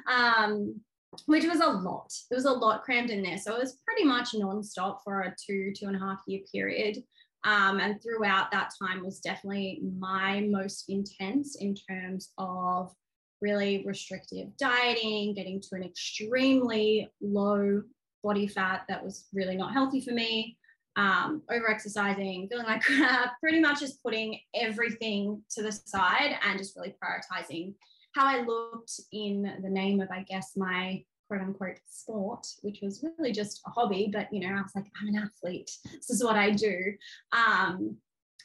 Um, 0.10 0.82
which 1.25 1.46
was 1.46 1.60
a 1.60 1.68
lot. 1.68 2.12
It 2.30 2.36
was 2.36 2.46
a 2.46 2.51
lot 2.51 2.84
crammed 2.84 3.10
in 3.10 3.22
there. 3.22 3.38
So 3.38 3.56
it 3.56 3.60
was 3.60 3.80
pretty 3.86 4.06
much 4.06 4.32
nonstop 4.32 5.00
for 5.03 5.22
a 5.22 5.36
two, 5.46 5.74
two 5.75 5.88
and 5.88 5.96
a 5.96 6.00
half 6.00 6.22
year 6.27 6.41
period. 6.51 7.03
Um, 7.44 7.80
and 7.80 8.01
throughout 8.01 8.51
that 8.51 8.72
time 8.82 9.03
was 9.03 9.20
definitely 9.20 9.82
my 9.98 10.41
most 10.41 10.86
intense 10.89 11.58
in 11.60 11.75
terms 11.75 12.32
of 12.38 12.94
really 13.41 13.83
restrictive 13.86 14.55
dieting, 14.57 15.33
getting 15.33 15.60
to 15.62 15.75
an 15.75 15.83
extremely 15.83 17.10
low 17.21 17.81
body 18.24 18.48
fat 18.48 18.83
that 18.88 19.03
was 19.03 19.25
really 19.33 19.55
not 19.55 19.74
healthy 19.74 20.01
for 20.01 20.12
me, 20.12 20.57
um, 20.95 21.41
over 21.50 21.69
exercising, 21.69 22.48
feeling 22.50 22.65
like 22.65 22.81
crap, 22.83 23.39
pretty 23.39 23.60
much 23.60 23.79
just 23.79 24.01
putting 24.03 24.39
everything 24.55 25.41
to 25.51 25.63
the 25.63 25.71
side 25.71 26.38
and 26.45 26.57
just 26.57 26.75
really 26.75 26.95
prioritizing 27.03 27.74
how 28.13 28.25
I 28.25 28.43
looked 28.43 29.00
in 29.12 29.60
the 29.62 29.69
name 29.69 30.01
of, 30.01 30.10
I 30.12 30.24
guess, 30.24 30.51
my 30.55 31.03
quote 31.27 31.41
unquote 31.41 31.79
sport, 31.88 32.45
which 32.62 32.79
was 32.81 33.03
really 33.17 33.31
just 33.31 33.62
a 33.65 33.69
hobby. 33.69 34.10
But, 34.12 34.27
you 34.33 34.41
know, 34.41 34.53
I 34.53 34.62
was 34.62 34.74
like, 34.75 34.86
I'm 35.01 35.07
an 35.07 35.24
athlete. 35.24 35.71
This 35.93 36.10
is 36.10 36.24
what 36.24 36.36
I 36.36 36.51
do. 36.51 36.93
Um, 37.31 37.98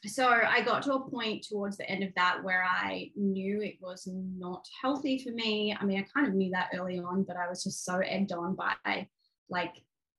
so 0.04 0.28
I 0.28 0.62
got 0.62 0.82
to 0.82 0.94
a 0.94 1.10
point 1.10 1.46
towards 1.48 1.76
the 1.76 1.88
end 1.88 2.02
of 2.02 2.10
that 2.16 2.42
where 2.42 2.64
I 2.64 3.10
knew 3.16 3.62
it 3.62 3.76
was 3.80 4.08
not 4.08 4.66
healthy 4.82 5.18
for 5.18 5.30
me. 5.30 5.76
I 5.78 5.84
mean, 5.84 5.98
I 5.98 6.06
kind 6.14 6.26
of 6.26 6.34
knew 6.34 6.50
that 6.52 6.70
early 6.74 6.98
on, 6.98 7.24
but 7.24 7.36
I 7.36 7.48
was 7.48 7.64
just 7.64 7.84
so 7.84 7.98
egged 7.98 8.32
on 8.32 8.54
by 8.54 9.08
like 9.48 9.74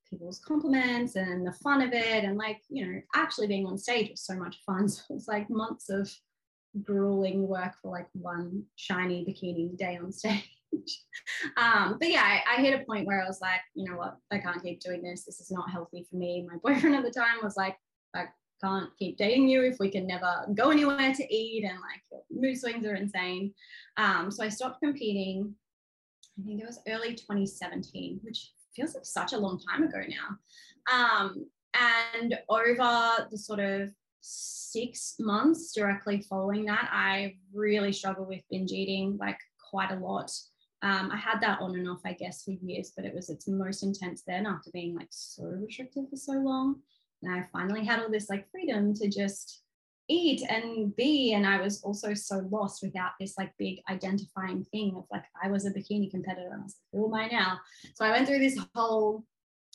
people's 0.10 0.39
compliments 0.39 1.15
and 1.15 1.46
the 1.46 1.51
fun 1.51 1.81
of 1.81 1.93
it. 1.93 2.24
And 2.24 2.38
like, 2.38 2.62
you 2.69 2.86
know, 2.86 3.01
actually 3.15 3.48
being 3.48 3.65
on 3.65 3.77
stage 3.77 4.10
was 4.10 4.22
so 4.22 4.36
much 4.36 4.57
fun. 4.65 4.88
So 4.89 5.03
it 5.10 5.13
was 5.13 5.27
like 5.27 5.50
months 5.50 5.89
of 5.89 6.10
grueling 6.84 7.48
work 7.48 7.74
for 7.81 7.91
like 7.91 8.07
one 8.13 8.63
shiny 8.75 9.25
bikini 9.25 9.77
day 9.77 9.98
on 10.01 10.12
stage. 10.12 10.50
um, 11.57 11.98
but 12.00 12.10
yeah, 12.10 12.24
I, 12.24 12.57
I, 12.57 12.62
hit 12.62 12.79
a 12.79 12.86
point 12.86 13.07
where 13.07 13.24
I 13.24 13.27
was 13.27 13.41
like, 13.41 13.62
you 13.74 13.89
know 13.89 13.98
what, 13.98 14.17
I 14.31 14.38
can't 14.38 14.62
keep 14.62 14.81
doing 14.81 15.01
this. 15.01 15.24
This 15.24 15.39
is 15.39 15.50
not 15.50 15.72
healthy 15.72 16.05
for 16.10 16.17
me. 16.17 16.48
My 16.50 16.57
boyfriend 16.63 16.96
at 16.96 17.03
the 17.03 17.12
time 17.12 17.38
was 17.41 17.55
like, 17.55 17.77
I 18.13 18.25
can't 18.64 18.90
keep 18.98 19.18
dating 19.18 19.48
you 19.48 19.64
if 19.64 19.80
we 19.80 19.90
can 19.90 20.08
never 20.08 20.46
go 20.56 20.72
anywhere 20.72 21.14
to 21.14 21.36
eat 21.36 21.64
and 21.64 21.80
like 21.80 22.22
mood 22.32 22.58
swings 22.60 22.86
are 22.86 22.96
insane. 22.96 23.54
Um, 23.98 24.32
so 24.32 24.44
I 24.44 24.50
stopped 24.50 24.82
competing. 24.82 25.54
I 26.40 26.46
think 26.46 26.62
it 26.62 26.68
was 26.68 26.80
early 26.88 27.16
2017, 27.16 28.20
which 28.24 28.52
feels 28.76 28.94
like 28.94 29.06
such 29.06 29.34
a 29.34 29.38
long 29.38 29.60
time 29.60 29.84
ago 29.84 30.02
now. 30.08 30.38
Um, 30.94 31.46
and 31.74 32.38
over 32.50 33.28
the 33.30 33.38
sort 33.38 33.60
of 33.60 33.92
six 34.22 35.16
months 35.20 35.74
directly 35.74 36.22
following 36.22 36.66
that, 36.66 36.90
I 36.92 37.36
really 37.54 37.92
struggled 37.92 38.28
with 38.28 38.42
binge 38.50 38.72
eating 38.72 39.18
like 39.20 39.40
quite 39.70 39.92
a 39.92 40.00
lot. 40.00 40.32
Um, 40.84 41.10
I 41.12 41.18
had 41.18 41.42
that 41.42 41.60
on 41.60 41.76
and 41.76 41.90
off, 41.90 42.02
I 42.06 42.14
guess, 42.14 42.44
for 42.44 42.52
years, 42.52 42.94
but 42.96 43.06
it 43.06 43.14
was 43.14 43.30
its 43.30 43.48
most 43.48 43.84
intense 43.84 44.24
then 44.26 44.46
after 44.46 44.70
being 44.72 44.96
like 44.96 45.08
so 45.10 45.44
restrictive 45.44 46.10
for 46.10 46.16
so 46.16 46.34
long. 46.34 46.82
And 47.24 47.33
I 47.33 47.47
finally 47.51 47.83
had 47.83 48.00
all 48.00 48.09
this 48.09 48.29
like 48.29 48.50
freedom 48.51 48.93
to 48.95 49.09
just 49.09 49.63
eat 50.09 50.41
and 50.50 50.95
be. 50.95 51.33
And 51.33 51.45
I 51.45 51.59
was 51.59 51.81
also 51.83 52.13
so 52.13 52.47
lost 52.50 52.81
without 52.81 53.12
this 53.19 53.38
like 53.38 53.51
big 53.57 53.79
identifying 53.89 54.63
thing 54.65 54.93
of 54.95 55.05
like 55.12 55.25
I 55.41 55.50
was 55.50 55.65
a 55.65 55.71
bikini 55.71 56.09
competitor. 56.09 56.50
And 56.51 56.62
I 56.62 56.63
was 56.63 56.75
like, 56.77 57.00
who 57.00 57.07
am 57.07 57.13
I 57.13 57.27
now? 57.27 57.59
So 57.95 58.05
I 58.05 58.12
went 58.12 58.27
through 58.27 58.39
this 58.39 58.59
whole 58.75 59.25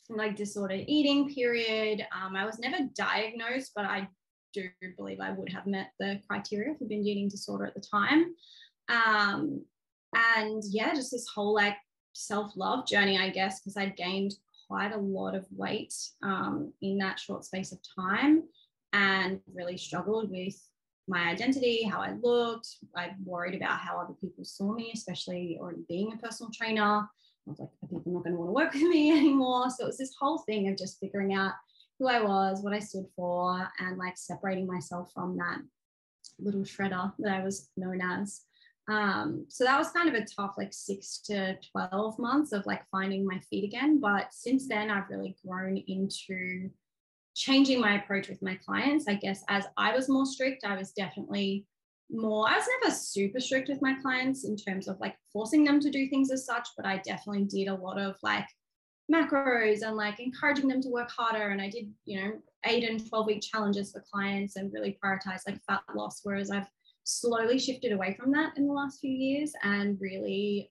like 0.08 0.37
disordered 0.37 0.84
eating 0.87 1.32
period. 1.32 2.06
Um, 2.14 2.37
I 2.37 2.44
was 2.44 2.58
never 2.58 2.78
diagnosed, 2.94 3.72
but 3.75 3.84
I 3.84 4.08
do 4.52 4.68
believe 4.96 5.20
I 5.20 5.32
would 5.32 5.50
have 5.52 5.66
met 5.66 5.92
the 5.99 6.20
criteria 6.28 6.75
for 6.75 6.84
binge 6.84 7.06
eating 7.06 7.28
disorder 7.28 7.66
at 7.66 7.75
the 7.75 7.80
time. 7.80 8.34
Um, 8.88 9.64
and 10.14 10.62
yeah, 10.68 10.94
just 10.94 11.11
this 11.11 11.26
whole 11.26 11.54
like 11.54 11.76
self 12.12 12.52
love 12.56 12.87
journey, 12.87 13.18
I 13.18 13.30
guess, 13.30 13.61
because 13.61 13.76
I'd 13.76 13.96
gained 13.96 14.34
quite 14.73 14.95
a 14.95 14.97
lot 14.97 15.35
of 15.35 15.45
weight 15.55 15.93
um, 16.23 16.73
in 16.81 16.97
that 16.97 17.21
short 17.21 17.45
space 17.45 17.73
of 17.73 17.79
time 17.95 18.43
and 18.95 19.38
really 19.55 19.76
struggled 19.76 20.31
with 20.31 20.59
my 21.07 21.29
identity, 21.29 21.83
how 21.83 22.00
I 22.00 22.14
looked. 22.23 22.69
I 22.97 23.11
worried 23.23 23.55
about 23.55 23.81
how 23.81 24.00
other 24.00 24.14
people 24.19 24.45
saw 24.45 24.73
me, 24.73 24.91
especially 24.95 25.59
already 25.61 25.83
being 25.91 26.14
a 26.14 26.17
personal 26.17 26.50
trainer. 26.50 26.83
I 26.83 27.50
was 27.50 27.59
like, 27.59 27.69
are 27.83 27.88
people 27.88 28.12
not 28.12 28.25
going 28.25 28.33
to 28.33 28.38
want 28.38 28.49
to 28.49 28.55
work 28.55 28.73
with 28.73 28.83
me 28.83 29.11
anymore? 29.19 29.69
So 29.69 29.85
it 29.85 29.88
was 29.88 29.99
this 29.99 30.14
whole 30.19 30.38
thing 30.38 30.69
of 30.69 30.79
just 30.79 30.99
figuring 31.00 31.35
out 31.35 31.52
who 31.99 32.09
I 32.09 32.23
was, 32.23 32.62
what 32.62 32.73
I 32.73 32.79
stood 32.79 33.05
for, 33.14 33.69
and 33.79 33.99
like 33.99 34.17
separating 34.17 34.67
myself 34.67 35.12
from 35.12 35.37
that 35.37 35.59
little 36.38 36.62
shredder 36.62 37.12
that 37.19 37.35
I 37.35 37.45
was 37.45 37.69
known 37.76 38.00
as. 38.00 38.41
Um, 38.89 39.47
so 39.49 39.65
that 39.65 39.79
was 39.79 39.91
kind 39.91 40.09
of 40.09 40.15
a 40.15 40.25
tough 40.25 40.55
like 40.59 40.73
six 40.73 41.19
to 41.27 41.57
12 41.71 42.19
months 42.19 42.53
of 42.53 42.67
like 42.67 42.83
finding 42.91 43.25
my 43.25 43.39
feet 43.51 43.65
again. 43.65 44.01
But 44.01 44.35
since 44.35 44.69
then, 44.69 44.91
I've 44.91 45.09
really 45.09 45.37
grown 45.47 45.77
into 45.77 46.71
changing 47.35 47.81
my 47.81 48.03
approach 48.03 48.29
with 48.29 48.43
my 48.43 48.57
clients. 48.57 49.07
I 49.09 49.15
guess 49.15 49.45
as 49.49 49.65
I 49.77 49.95
was 49.95 50.09
more 50.09 50.27
strict, 50.27 50.65
I 50.65 50.77
was 50.77 50.93
definitely 50.93 51.67
more, 52.11 52.49
I 52.49 52.57
was 52.57 52.67
never 52.81 52.95
super 52.95 53.41
strict 53.41 53.69
with 53.69 53.81
my 53.81 53.95
clients 54.03 54.45
in 54.45 54.57
terms 54.57 54.89
of 54.89 55.01
like 55.01 55.17
forcing 55.33 55.65
them 55.65 55.81
to 55.81 55.91
do 55.91 56.09
things 56.09 56.31
as 56.31 56.45
such, 56.45 56.69
but 56.77 56.85
I 56.85 56.99
definitely 56.99 57.45
did 57.45 57.69
a 57.69 57.75
lot 57.75 57.99
of 57.99 58.17
like 58.23 58.47
macros 59.11 59.83
and 59.83 59.97
like 59.97 60.21
encouraging 60.21 60.69
them 60.69 60.83
to 60.83 60.89
work 60.89 61.11
harder. 61.11 61.49
And 61.49 61.62
I 61.62 61.71
did, 61.71 61.91
you 62.05 62.21
know, 62.21 62.33
eight 62.67 62.89
and 62.89 63.09
12 63.09 63.27
week 63.27 63.43
challenges 63.43 63.93
for 63.93 64.05
clients 64.12 64.57
and 64.57 64.73
really 64.73 64.99
prioritize 65.03 65.43
like 65.47 65.62
fat 65.67 65.83
loss. 65.95 66.21
Whereas 66.23 66.51
I've 66.51 66.69
slowly 67.04 67.59
shifted 67.59 67.92
away 67.92 68.14
from 68.18 68.32
that 68.32 68.56
in 68.56 68.66
the 68.66 68.73
last 68.73 69.00
few 69.00 69.11
years 69.11 69.52
and 69.62 69.99
really 70.00 70.71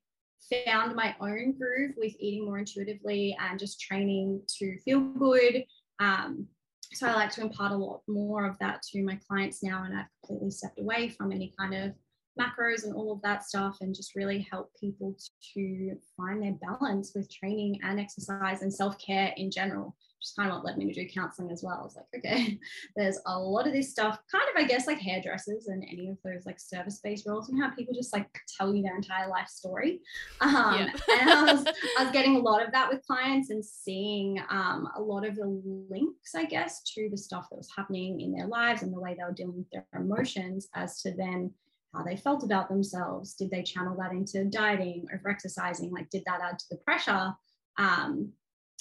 found 0.66 0.96
my 0.96 1.16
own 1.22 1.58
groove 1.58 1.94
with 1.98 2.14
eating 2.20 2.46
more 2.46 2.58
intuitively 2.58 3.38
and 3.40 3.60
just 3.60 3.80
training 3.80 4.42
to 4.60 4.78
feel 4.80 5.00
good. 5.00 5.64
Um, 6.00 6.48
so 6.94 7.08
I 7.08 7.14
like 7.14 7.32
to 7.32 7.42
impart 7.42 7.72
a 7.72 7.78
lot 7.78 8.02
more 8.08 8.46
of 8.46 8.58
that 8.60 8.82
to 8.92 9.04
my 9.04 9.18
clients 9.28 9.64
now, 9.64 9.84
and 9.84 9.98
I've 9.98 10.08
completely 10.26 10.52
stepped 10.52 10.80
away 10.80 11.10
from 11.10 11.32
any 11.32 11.54
kind 11.58 11.74
of 11.74 11.94
macros 12.40 12.84
and 12.84 12.94
all 12.94 13.12
of 13.12 13.22
that 13.22 13.44
stuff 13.44 13.78
and 13.82 13.96
just 13.96 14.16
really 14.16 14.48
help 14.50 14.72
people 14.80 15.16
to 15.54 15.96
find 16.18 16.42
their 16.42 16.56
balance 16.62 17.12
with 17.16 17.32
training 17.32 17.80
and 17.84 18.00
exercise 18.00 18.62
and 18.62 18.74
self-care 18.74 19.34
in 19.38 19.52
general 19.52 19.96
is 20.22 20.34
kind 20.38 20.50
of 20.50 20.58
what 20.58 20.66
led 20.66 20.78
me 20.78 20.92
to 20.92 21.04
do 21.04 21.10
counseling 21.10 21.52
as 21.52 21.64
well. 21.64 21.78
I 21.80 21.84
was 21.84 21.96
like, 21.96 22.06
okay, 22.18 22.60
there's 22.96 23.20
a 23.26 23.38
lot 23.38 23.68
of 23.68 23.74
this 23.74 23.90
stuff, 23.90 24.20
kind 24.32 24.44
of, 24.56 24.62
I 24.62 24.68
guess, 24.68 24.88
like 24.88 25.00
hairdressers 25.00 25.68
and 25.68 25.84
any 25.90 26.10
of 26.10 26.18
those 26.24 26.46
like 26.46 26.60
service-based 26.60 27.28
roles, 27.28 27.50
and 27.50 27.62
how 27.62 27.72
people 27.72 27.94
just 27.94 28.14
like 28.14 28.28
tell 28.58 28.74
you 28.74 28.84
their 28.84 28.96
entire 28.96 29.30
life 29.30 29.48
story. 29.48 30.02
Um, 30.42 30.76
yeah. 30.76 30.90
and 31.20 31.30
I 31.30 31.54
was, 31.54 31.66
I 31.98 32.04
was 32.04 32.12
getting 32.12 32.36
a 32.36 32.40
lot 32.40 32.64
of 32.64 32.72
that 32.72 32.90
with 32.90 33.06
clients 33.06 33.50
and 33.50 33.64
seeing 33.64 34.40
um, 34.50 34.88
a 34.96 35.02
lot 35.02 35.26
of 35.26 35.36
the 35.36 35.62
links, 35.90 36.36
I 36.36 36.46
guess, 36.46 36.82
to 36.96 37.10
the 37.10 37.18
stuff 37.18 37.48
that 37.50 37.58
was 37.58 37.70
happening 37.76 38.22
in 38.22 38.32
their 38.32 38.48
lives 38.48 38.84
and 38.84 38.94
the 38.94 39.00
way 39.00 39.16
they 39.16 39.24
were 39.24 39.34
dealing 39.34 39.58
with 39.58 39.70
their 39.72 39.88
emotions 39.94 40.68
as 40.76 41.02
to 41.02 41.12
then 41.12 41.52
how 41.94 42.04
they 42.04 42.16
felt 42.16 42.44
about 42.44 42.70
themselves. 42.70 43.34
Did 43.34 43.52
they 43.52 43.64
channel 43.64 43.96
that 44.00 44.12
into 44.12 44.46
dieting, 44.46 45.06
over 45.14 45.30
exercising? 45.30 45.92
Like, 45.92 46.10
did 46.10 46.24
that 46.26 46.42
add 46.42 46.60
to 46.60 46.66
the 46.70 46.78
pressure? 46.78 47.34
Um, 47.78 48.32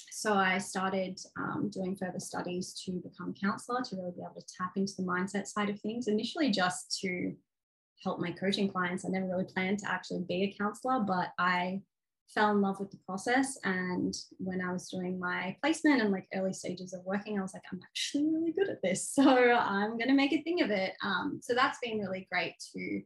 so 0.09 0.33
I 0.33 0.57
started 0.57 1.19
um, 1.37 1.69
doing 1.71 1.95
further 1.95 2.19
studies 2.19 2.73
to 2.85 2.93
become 2.93 3.33
a 3.35 3.39
counselor 3.39 3.81
to 3.81 3.95
really 3.95 4.11
be 4.11 4.21
able 4.21 4.41
to 4.41 4.53
tap 4.57 4.71
into 4.75 4.93
the 4.97 5.03
mindset 5.03 5.47
side 5.47 5.69
of 5.69 5.79
things. 5.79 6.07
Initially, 6.07 6.51
just 6.51 6.99
to 7.01 7.33
help 8.03 8.19
my 8.19 8.31
coaching 8.31 8.67
clients. 8.67 9.05
I 9.05 9.09
never 9.09 9.27
really 9.27 9.45
planned 9.45 9.79
to 9.79 9.91
actually 9.91 10.23
be 10.27 10.43
a 10.43 10.57
counselor, 10.57 11.01
but 11.01 11.33
I 11.37 11.81
fell 12.33 12.51
in 12.51 12.61
love 12.61 12.79
with 12.79 12.91
the 12.91 12.99
process. 13.05 13.57
And 13.63 14.15
when 14.37 14.61
I 14.61 14.71
was 14.71 14.89
doing 14.89 15.19
my 15.19 15.55
placement 15.61 16.01
and 16.01 16.11
like 16.11 16.27
early 16.33 16.53
stages 16.53 16.93
of 16.93 17.03
working, 17.03 17.37
I 17.37 17.41
was 17.41 17.53
like, 17.53 17.63
I'm 17.71 17.81
actually 17.83 18.27
really 18.27 18.53
good 18.53 18.69
at 18.69 18.81
this. 18.81 19.13
So 19.21 19.23
I'm 19.23 19.97
going 19.97 20.07
to 20.07 20.13
make 20.13 20.33
a 20.33 20.41
thing 20.41 20.61
of 20.61 20.71
it. 20.71 20.93
Um, 21.03 21.39
so 21.41 21.53
that's 21.53 21.79
been 21.79 21.99
really 21.99 22.27
great 22.31 22.53
to 22.73 23.01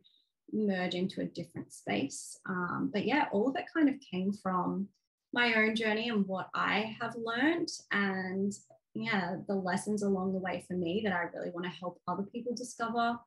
merge 0.53 0.93
into 0.93 1.21
a 1.21 1.25
different 1.25 1.73
space. 1.73 2.39
Um, 2.47 2.91
but 2.93 3.05
yeah, 3.05 3.25
all 3.31 3.49
of 3.49 3.55
it 3.55 3.65
kind 3.73 3.89
of 3.89 3.95
came 3.99 4.31
from 4.31 4.87
my 5.35 5.53
own 5.55 5.75
journey 5.75 6.09
and 6.09 6.25
what 6.25 6.49
I 6.55 6.95
have 6.99 7.13
learned 7.17 7.69
and 7.91 8.51
yeah, 8.95 9.35
the 9.47 9.53
lessons 9.53 10.01
along 10.01 10.31
the 10.31 10.39
way 10.39 10.63
for 10.65 10.73
me 10.73 11.01
that 11.03 11.13
I 11.13 11.27
really 11.37 11.51
want 11.51 11.65
to 11.65 11.71
help 11.71 11.99
other 12.07 12.23
people 12.23 12.55
discover 12.55 13.19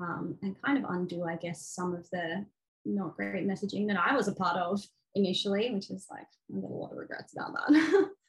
um, 0.00 0.36
and 0.42 0.56
kind 0.62 0.78
of 0.78 0.90
undo, 0.90 1.24
I 1.24 1.36
guess, 1.36 1.66
some 1.66 1.94
of 1.94 2.08
the 2.10 2.46
not 2.86 3.16
great 3.16 3.46
messaging 3.46 3.86
that 3.88 3.98
I 3.98 4.16
was 4.16 4.28
a 4.28 4.34
part 4.34 4.56
of 4.56 4.82
initially, 5.14 5.70
which 5.74 5.90
is 5.90 6.06
like, 6.10 6.26
I've 6.54 6.62
got 6.62 6.70
a 6.70 6.74
lot 6.74 6.92
of 6.92 6.98
regrets 6.98 7.34
about 7.34 7.52
that. 7.52 8.10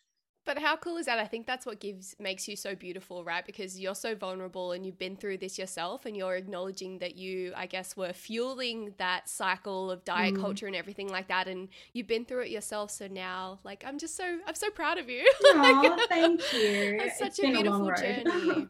But 0.43 0.57
how 0.57 0.75
cool 0.75 0.97
is 0.97 1.05
that? 1.05 1.19
I 1.19 1.25
think 1.25 1.45
that's 1.45 1.65
what 1.65 1.79
gives 1.79 2.15
makes 2.19 2.47
you 2.47 2.55
so 2.55 2.73
beautiful, 2.73 3.23
right? 3.23 3.45
Because 3.45 3.79
you're 3.79 3.95
so 3.95 4.15
vulnerable 4.15 4.71
and 4.71 4.85
you've 4.85 4.97
been 4.97 5.15
through 5.15 5.37
this 5.37 5.59
yourself 5.59 6.05
and 6.05 6.17
you're 6.17 6.35
acknowledging 6.35 6.97
that 6.97 7.15
you, 7.15 7.53
I 7.55 7.67
guess, 7.67 7.95
were 7.95 8.11
fueling 8.11 8.93
that 8.97 9.29
cycle 9.29 9.91
of 9.91 10.03
diet 10.03 10.33
mm. 10.33 10.41
culture 10.41 10.65
and 10.65 10.75
everything 10.75 11.09
like 11.09 11.27
that 11.27 11.47
and 11.47 11.69
you've 11.93 12.07
been 12.07 12.25
through 12.25 12.41
it 12.41 12.49
yourself. 12.49 12.89
So 12.89 13.07
now 13.07 13.59
like 13.63 13.83
I'm 13.85 13.99
just 13.99 14.15
so 14.17 14.39
I'm 14.47 14.55
so 14.55 14.69
proud 14.71 14.97
of 14.97 15.09
you. 15.09 15.29
Oh, 15.53 16.05
thank 16.09 16.41
you. 16.53 16.97
It's 17.01 17.19
such 17.19 17.27
it's 17.27 17.39
a 17.39 17.41
beautiful 17.43 17.89
a 17.89 17.95
journey. 17.95 18.67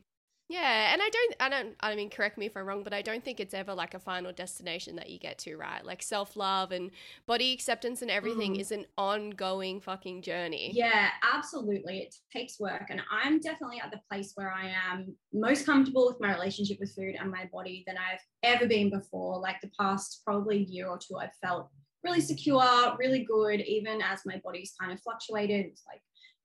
Yeah, 0.51 0.91
and 0.91 1.01
I 1.01 1.09
don't, 1.09 1.35
I 1.39 1.49
don't, 1.49 1.75
I 1.79 1.95
mean, 1.95 2.09
correct 2.09 2.37
me 2.37 2.45
if 2.45 2.57
I'm 2.57 2.65
wrong, 2.65 2.83
but 2.83 2.91
I 2.91 3.01
don't 3.01 3.23
think 3.23 3.39
it's 3.39 3.53
ever 3.53 3.73
like 3.73 3.93
a 3.93 3.99
final 3.99 4.33
destination 4.33 4.97
that 4.97 5.09
you 5.09 5.17
get 5.17 5.37
to, 5.39 5.55
right? 5.55 5.85
Like 5.85 6.03
self 6.03 6.35
love 6.35 6.73
and 6.73 6.91
body 7.25 7.53
acceptance 7.53 8.01
and 8.01 8.11
everything 8.11 8.55
mm. 8.55 8.59
is 8.59 8.73
an 8.73 8.85
ongoing 8.97 9.79
fucking 9.79 10.23
journey. 10.23 10.71
Yeah, 10.73 11.07
absolutely. 11.33 11.99
It 11.99 12.15
takes 12.33 12.59
work. 12.59 12.87
And 12.89 13.01
I'm 13.09 13.39
definitely 13.39 13.79
at 13.81 13.91
the 13.91 14.01
place 14.09 14.33
where 14.35 14.51
I 14.51 14.73
am 14.91 15.15
most 15.31 15.65
comfortable 15.65 16.05
with 16.05 16.19
my 16.19 16.33
relationship 16.33 16.81
with 16.81 16.93
food 16.93 17.15
and 17.17 17.31
my 17.31 17.49
body 17.53 17.85
than 17.87 17.95
I've 17.95 18.19
ever 18.43 18.67
been 18.67 18.89
before. 18.89 19.39
Like 19.39 19.61
the 19.61 19.71
past 19.79 20.21
probably 20.25 20.63
year 20.65 20.87
or 20.87 20.97
two, 20.97 21.15
I've 21.15 21.33
felt 21.41 21.69
really 22.03 22.19
secure, 22.19 22.97
really 22.99 23.23
good, 23.23 23.61
even 23.61 24.01
as 24.01 24.25
my 24.25 24.41
body's 24.43 24.73
kind 24.77 24.91
of 24.91 24.99
fluctuated. 24.99 25.67
It's 25.67 25.83
like 25.87 26.01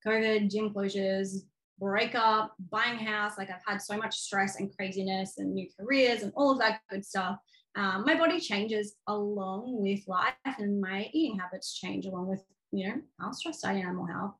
COVID, 0.07 0.49
gym 0.49 0.73
closures, 0.73 1.39
breakup, 1.79 2.55
buying 2.71 2.99
house. 2.99 3.39
Like 3.39 3.51
I've 3.51 3.65
had 3.67 3.83
so 3.83 3.97
much 3.97 4.17
stress 4.17 4.59
and 4.59 4.75
craziness 4.77 5.39
and 5.39 5.55
new 5.55 5.69
careers 5.79 6.23
and 6.23 6.33
all 6.37 6.53
of 6.53 6.59
that 6.59 6.81
good 6.91 7.05
stuff. 7.05 7.39
Um, 7.77 8.05
my 8.07 8.15
body 8.15 8.41
changes 8.41 8.95
along 9.07 9.83
with 9.83 10.01
life 10.07 10.35
and 10.45 10.81
my 10.81 11.11
eating 11.13 11.39
habits 11.39 11.79
change 11.79 12.07
along 12.07 12.29
with, 12.29 12.43
you 12.73 12.89
know, 12.89 12.95
how 13.21 13.33
stressed 13.33 13.67
I 13.67 13.75
am 13.75 13.99
or 13.99 14.09
how 14.09 14.35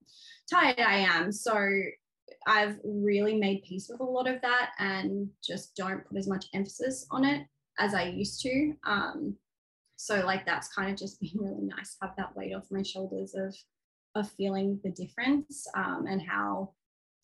tired 0.51 0.81
I 0.81 0.99
am. 0.99 1.31
So 1.31 1.55
I've 2.47 2.79
really 2.85 3.37
made 3.37 3.65
peace 3.65 3.89
with 3.91 4.01
a 4.01 4.05
lot 4.05 4.27
of 4.27 4.41
that 4.41 4.71
and 4.79 5.29
just 5.47 5.77
don't 5.77 6.07
put 6.07 6.17
as 6.17 6.29
much 6.29 6.47
emphasis 6.55 7.07
on 7.11 7.25
it 7.25 7.47
as 7.79 7.93
I 7.93 8.05
used 8.05 8.41
to. 8.43 8.73
Um, 8.85 9.37
so 9.97 10.25
like 10.25 10.47
that's 10.47 10.73
kind 10.73 10.91
of 10.91 10.97
just 10.97 11.21
been 11.21 11.31
really 11.35 11.65
nice 11.65 11.97
to 11.97 12.07
have 12.07 12.17
that 12.17 12.37
weight 12.37 12.55
off 12.55 12.65
my 12.71 12.83
shoulders 12.83 13.35
of 13.35 13.55
of 14.15 14.31
feeling 14.33 14.81
the 14.83 14.91
difference 14.91 15.67
um, 15.77 16.07
and 16.09 16.23
how 16.27 16.71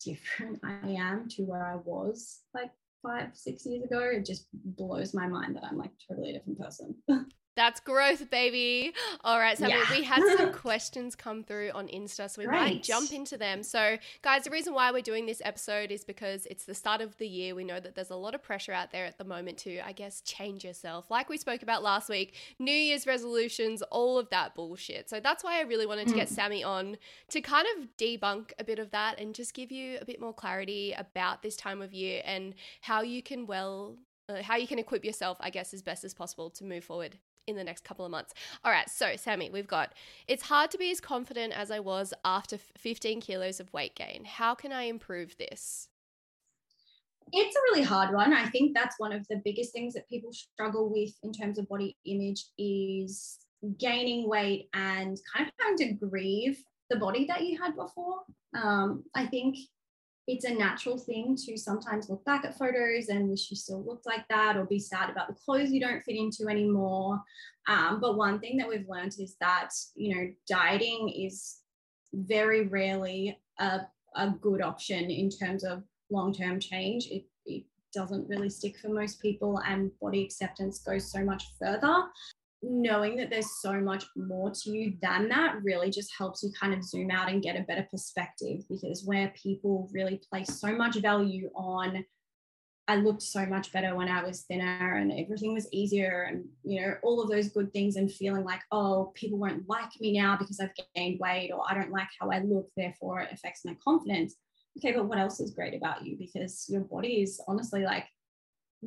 different 0.03 0.59
I 0.63 0.89
am 0.89 1.27
to 1.29 1.43
where 1.43 1.65
I 1.65 1.75
was 1.75 2.41
like 2.53 2.71
five, 3.01 3.29
six 3.33 3.65
years 3.65 3.83
ago. 3.83 3.99
It 3.99 4.25
just 4.25 4.47
blows 4.53 5.13
my 5.13 5.27
mind 5.27 5.55
that 5.55 5.63
I'm 5.63 5.77
like 5.77 5.91
totally 6.07 6.31
a 6.31 6.33
different 6.33 6.59
person. 6.59 6.95
That's 7.55 7.79
growth, 7.79 8.31
baby. 8.31 8.93
All 9.23 9.37
right, 9.37 9.57
so 9.57 9.67
yeah. 9.67 9.83
we 9.91 10.03
had 10.03 10.23
some 10.37 10.51
questions 10.53 11.15
come 11.15 11.43
through 11.43 11.69
on 11.75 11.87
Insta, 11.87 12.29
so 12.29 12.41
we 12.41 12.47
right. 12.47 12.73
might 12.73 12.83
jump 12.83 13.11
into 13.13 13.37
them. 13.37 13.61
So, 13.61 13.97
guys, 14.23 14.45
the 14.45 14.49
reason 14.49 14.73
why 14.73 14.91
we're 14.91 15.03
doing 15.03 15.27
this 15.27 15.41
episode 15.45 15.91
is 15.91 16.03
because 16.03 16.47
it's 16.47 16.65
the 16.65 16.73
start 16.73 16.99
of 17.01 17.15
the 17.17 17.27
year. 17.27 17.53
We 17.53 17.63
know 17.63 17.79
that 17.79 17.93
there's 17.93 18.09
a 18.09 18.15
lot 18.15 18.33
of 18.33 18.41
pressure 18.41 18.73
out 18.73 18.91
there 18.91 19.05
at 19.05 19.19
the 19.19 19.23
moment 19.23 19.59
to, 19.59 19.79
I 19.85 19.91
guess, 19.91 20.21
change 20.21 20.63
yourself. 20.63 21.11
Like 21.11 21.29
we 21.29 21.37
spoke 21.37 21.61
about 21.61 21.83
last 21.83 22.09
week, 22.09 22.33
New 22.57 22.71
Year's 22.71 23.05
resolutions, 23.05 23.83
all 23.83 24.17
of 24.17 24.29
that 24.31 24.55
bullshit. 24.55 25.09
So, 25.09 25.19
that's 25.19 25.43
why 25.43 25.59
I 25.59 25.61
really 25.61 25.85
wanted 25.85 26.07
to 26.07 26.15
get 26.15 26.29
mm. 26.29 26.35
Sami 26.35 26.63
on 26.63 26.97
to 27.29 27.41
kind 27.41 27.67
of 27.77 27.87
debunk 27.97 28.51
a 28.57 28.63
bit 28.63 28.79
of 28.79 28.89
that 28.91 29.19
and 29.19 29.35
just 29.35 29.53
give 29.53 29.71
you 29.71 29.99
a 30.01 30.05
bit 30.05 30.19
more 30.19 30.33
clarity 30.33 30.95
about 30.97 31.43
this 31.43 31.55
time 31.55 31.83
of 31.83 31.93
year 31.93 32.23
and 32.25 32.55
how 32.81 33.03
you 33.03 33.21
can 33.21 33.45
well 33.45 33.97
uh, 34.29 34.41
how 34.41 34.55
you 34.55 34.65
can 34.67 34.79
equip 34.79 35.03
yourself, 35.03 35.37
I 35.41 35.49
guess, 35.49 35.73
as 35.73 35.81
best 35.81 36.03
as 36.03 36.13
possible 36.13 36.49
to 36.51 36.63
move 36.63 36.83
forward 36.85 37.17
in 37.47 37.55
the 37.55 37.63
next 37.63 37.83
couple 37.83 38.05
of 38.05 38.11
months. 38.11 38.33
All 38.63 38.71
right, 38.71 38.89
so 38.89 39.15
Sami, 39.15 39.49
we've 39.49 39.67
got 39.67 39.93
it's 40.27 40.43
hard 40.43 40.71
to 40.71 40.77
be 40.77 40.91
as 40.91 40.99
confident 40.99 41.53
as 41.53 41.71
I 41.71 41.79
was 41.79 42.13
after 42.23 42.57
15 42.77 43.21
kilos 43.21 43.59
of 43.59 43.71
weight 43.73 43.95
gain. 43.95 44.25
How 44.25 44.55
can 44.55 44.71
I 44.71 44.83
improve 44.83 45.35
this? 45.37 45.89
It's 47.31 47.55
a 47.55 47.59
really 47.71 47.83
hard 47.83 48.13
one. 48.13 48.33
I 48.33 48.47
think 48.47 48.75
that's 48.75 48.99
one 48.99 49.11
of 49.11 49.27
the 49.27 49.41
biggest 49.43 49.71
things 49.73 49.93
that 49.93 50.07
people 50.09 50.31
struggle 50.33 50.91
with 50.91 51.11
in 51.23 51.31
terms 51.31 51.57
of 51.57 51.67
body 51.67 51.97
image 52.05 52.45
is 52.57 53.39
gaining 53.79 54.29
weight 54.29 54.69
and 54.73 55.17
kind 55.33 55.47
of 55.47 55.53
having 55.59 55.77
to 55.77 56.05
grieve 56.05 56.61
the 56.89 56.97
body 56.97 57.25
that 57.25 57.43
you 57.43 57.59
had 57.59 57.75
before. 57.75 58.19
Um, 58.55 59.03
I 59.15 59.25
think 59.25 59.57
it's 60.27 60.45
a 60.45 60.53
natural 60.53 60.97
thing 60.97 61.35
to 61.45 61.57
sometimes 61.57 62.09
look 62.09 62.23
back 62.23 62.45
at 62.45 62.57
photos 62.57 63.09
and 63.09 63.29
wish 63.29 63.51
you 63.51 63.57
still 63.57 63.83
looked 63.83 64.05
like 64.05 64.25
that 64.29 64.55
or 64.55 64.65
be 64.65 64.79
sad 64.79 65.09
about 65.09 65.27
the 65.27 65.35
clothes 65.45 65.71
you 65.71 65.81
don't 65.81 66.03
fit 66.03 66.15
into 66.15 66.47
anymore. 66.49 67.21
Um, 67.67 67.99
but 67.99 68.17
one 68.17 68.39
thing 68.39 68.57
that 68.57 68.67
we've 68.67 68.87
learned 68.87 69.15
is 69.19 69.35
that, 69.41 69.69
you 69.95 70.15
know, 70.15 70.31
dieting 70.47 71.09
is 71.09 71.57
very 72.13 72.67
rarely 72.67 73.37
a, 73.59 73.81
a 74.15 74.29
good 74.41 74.61
option 74.61 75.09
in 75.09 75.29
terms 75.29 75.63
of 75.63 75.83
long 76.09 76.33
term 76.33 76.59
change. 76.59 77.07
It, 77.07 77.25
it 77.45 77.63
doesn't 77.93 78.27
really 78.29 78.49
stick 78.49 78.77
for 78.77 78.89
most 78.89 79.21
people, 79.21 79.59
and 79.67 79.91
body 79.99 80.23
acceptance 80.23 80.79
goes 80.79 81.11
so 81.11 81.23
much 81.23 81.51
further 81.59 82.05
knowing 82.63 83.17
that 83.17 83.29
there's 83.29 83.59
so 83.61 83.73
much 83.73 84.05
more 84.15 84.49
to 84.49 84.71
you 84.71 84.93
than 85.01 85.27
that 85.29 85.61
really 85.63 85.89
just 85.89 86.11
helps 86.17 86.41
you 86.41 86.51
kind 86.59 86.73
of 86.73 86.83
zoom 86.83 87.11
out 87.11 87.29
and 87.29 87.43
get 87.43 87.59
a 87.59 87.63
better 87.63 87.85
perspective 87.91 88.61
because 88.69 89.03
where 89.05 89.33
people 89.35 89.89
really 89.91 90.21
place 90.29 90.59
so 90.59 90.75
much 90.75 90.95
value 90.95 91.49
on 91.55 92.03
I 92.87 92.97
looked 92.97 93.21
so 93.21 93.45
much 93.45 93.71
better 93.71 93.95
when 93.95 94.09
I 94.09 94.23
was 94.23 94.41
thinner 94.41 94.95
and 94.95 95.11
everything 95.11 95.53
was 95.53 95.69
easier 95.71 96.23
and 96.29 96.45
you 96.63 96.81
know 96.81 96.95
all 97.01 97.21
of 97.21 97.29
those 97.29 97.49
good 97.49 97.71
things 97.71 97.95
and 97.95 98.11
feeling 98.11 98.43
like 98.43 98.59
oh 98.71 99.13
people 99.15 99.39
won't 99.39 99.67
like 99.69 99.89
me 100.01 100.19
now 100.19 100.37
because 100.37 100.59
I've 100.59 100.73
gained 100.95 101.19
weight 101.19 101.51
or 101.53 101.63
I 101.69 101.75
don't 101.75 101.91
like 101.91 102.09
how 102.19 102.29
I 102.29 102.39
look 102.39 102.69
therefore 102.75 103.21
it 103.21 103.31
affects 103.31 103.63
my 103.63 103.75
confidence. 103.83 104.35
Okay 104.77 104.91
but 104.91 105.05
what 105.05 105.17
else 105.17 105.39
is 105.39 105.51
great 105.51 105.75
about 105.75 106.05
you? 106.05 106.17
Because 106.17 106.65
your 106.69 106.81
body 106.81 107.21
is 107.21 107.41
honestly 107.47 107.83
like 107.83 108.05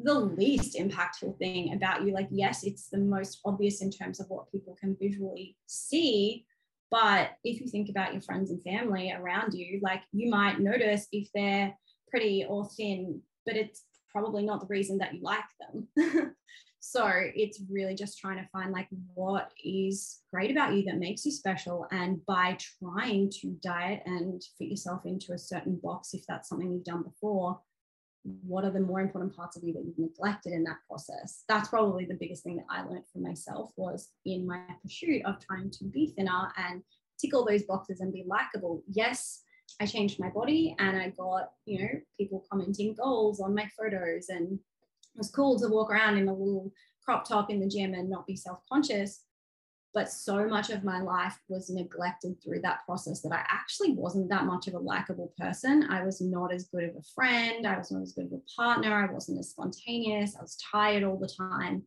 the 0.03 0.15
least 0.15 0.77
impactful 0.77 1.39
thing 1.39 1.73
about 1.75 2.05
you. 2.05 2.13
Like, 2.13 2.29
yes, 2.31 2.65
it's 2.65 2.89
the 2.89 2.99
most 2.99 3.41
obvious 3.45 3.83
in 3.83 3.91
terms 3.91 4.21
of 4.21 4.27
what 4.29 4.51
people 4.51 4.77
can 4.81 4.97
visually 5.01 5.57
see. 5.67 6.45
But 6.91 7.31
if 7.45 7.61
you 7.61 7.69
think 7.69 7.89
about 7.89 8.13
your 8.13 8.23
friends 8.23 8.51
and 8.51 8.63
family 8.63 9.13
around 9.13 9.55
you, 9.55 9.81
like 9.83 10.03
you 10.13 10.31
might 10.31 10.61
notice 10.61 11.07
if 11.13 11.29
they're 11.35 11.77
pretty 12.09 12.45
or 12.49 12.69
thin, 12.69 13.21
but 13.45 13.57
it's 13.57 13.83
probably 14.11 14.45
not 14.45 14.61
the 14.61 14.67
reason 14.67 14.99
that 14.99 15.15
you 15.15 15.21
like 15.23 15.45
them. 15.61 16.35
so 16.81 17.11
it's 17.13 17.61
really 17.69 17.95
just 17.95 18.19
trying 18.19 18.39
to 18.39 18.49
find 18.53 18.73
like 18.73 18.89
what 19.15 19.51
is 19.65 20.21
great 20.33 20.51
about 20.51 20.75
you 20.75 20.85
that 20.85 20.99
makes 20.99 21.25
you 21.27 21.33
special. 21.33 21.87
And 21.91 22.25
by 22.27 22.57
trying 22.81 23.31
to 23.41 23.57
diet 23.63 24.03
and 24.07 24.43
fit 24.59 24.69
yourself 24.69 25.03
into 25.05 25.33
a 25.33 25.39
certain 25.39 25.81
box, 25.83 26.15
if 26.15 26.25
that's 26.29 26.49
something 26.49 26.73
you've 26.73 26.85
done 26.85 27.03
before, 27.03 27.59
what 28.47 28.65
are 28.65 28.71
the 28.71 28.81
more 28.81 29.01
important 29.01 29.35
parts 29.35 29.57
of 29.57 29.63
you 29.63 29.73
that 29.73 29.85
you've 29.85 29.99
neglected 29.99 30.53
in 30.53 30.65
that 30.65 30.79
process? 30.89 31.45
That's 31.49 31.69
probably 31.69 32.05
the 32.05 32.19
biggest 32.19 32.43
thing 32.43 32.57
that 32.57 32.67
i 32.71 32.83
learned 32.83 33.07
for 33.13 33.19
myself 33.19 33.71
was 33.77 34.11
in 34.25 34.47
my 34.47 34.61
pursuit 34.83 35.23
of 35.25 35.39
trying 35.41 35.71
to 35.71 35.85
be 35.85 36.13
thinner 36.17 36.53
and 36.57 36.83
tick 37.21 37.35
all 37.35 37.47
those 37.47 37.63
boxes 37.63 38.01
and 38.01 38.13
be 38.13 38.25
likable. 38.27 38.83
Yes 38.89 39.43
i 39.81 39.87
changed 39.87 40.21
my 40.21 40.29
body 40.31 40.75
and 40.79 40.97
i 40.97 41.09
got 41.11 41.51
you 41.65 41.79
know 41.79 41.89
people 42.19 42.45
commenting 42.51 42.95
goals 42.95 43.41
on 43.41 43.55
my 43.55 43.69
photos 43.79 44.29
and 44.29 44.53
it 44.53 45.19
was 45.19 45.31
cool 45.31 45.59
to 45.59 45.69
walk 45.69 45.91
around 45.91 46.17
in 46.17 46.29
a 46.29 46.33
little 46.33 46.73
crop 47.05 47.27
top 47.27 47.51
in 47.51 47.61
the 47.61 47.69
gym 47.69 47.95
and 47.95 48.11
not 48.11 48.27
be 48.27 48.37
self-conscious 48.37 49.23
but 49.97 50.13
so 50.13 50.47
much 50.47 50.69
of 50.69 50.85
my 50.85 51.01
life 51.01 51.39
was 51.49 51.71
neglected 51.71 52.37
through 52.45 52.61
that 52.61 52.85
process 52.85 53.23
that 53.23 53.33
I 53.33 53.43
actually 53.49 53.93
wasn't 53.93 54.29
that 54.29 54.45
much 54.45 54.69
of 54.69 54.75
a 54.75 54.79
likable 54.79 55.33
person. 55.39 55.87
I 55.89 56.05
was 56.05 56.21
not 56.21 56.53
as 56.53 56.69
good 56.69 56.85
of 56.85 56.97
a 56.97 57.03
friend. 57.15 57.67
I 57.67 57.79
was 57.79 57.91
not 57.91 58.03
as 58.03 58.13
good 58.13 58.27
of 58.27 58.33
a 58.33 58.43
partner. 58.55 58.95
I 58.95 59.11
wasn't 59.11 59.39
as 59.39 59.49
spontaneous. 59.49 60.37
I 60.37 60.43
was 60.43 60.59
tired 60.71 61.03
all 61.03 61.17
the 61.17 61.35
time. 61.35 61.83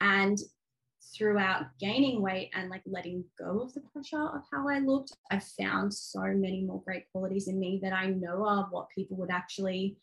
And 0.00 0.36
throughout 1.16 1.66
gaining 1.78 2.20
weight 2.20 2.50
and 2.54 2.70
like 2.70 2.82
letting 2.86 3.22
go 3.38 3.60
of 3.60 3.72
the 3.72 3.82
pressure 3.92 4.26
of 4.34 4.42
how 4.52 4.68
I 4.68 4.80
looked, 4.80 5.16
I 5.30 5.38
found 5.38 5.94
so 5.94 6.22
many 6.22 6.64
more 6.64 6.82
great 6.84 7.04
qualities 7.12 7.46
in 7.46 7.60
me 7.60 7.78
that 7.84 7.92
I 7.92 8.06
know 8.06 8.44
are 8.48 8.66
what 8.72 8.88
people 8.92 9.16
would 9.18 9.30
actually, 9.30 9.96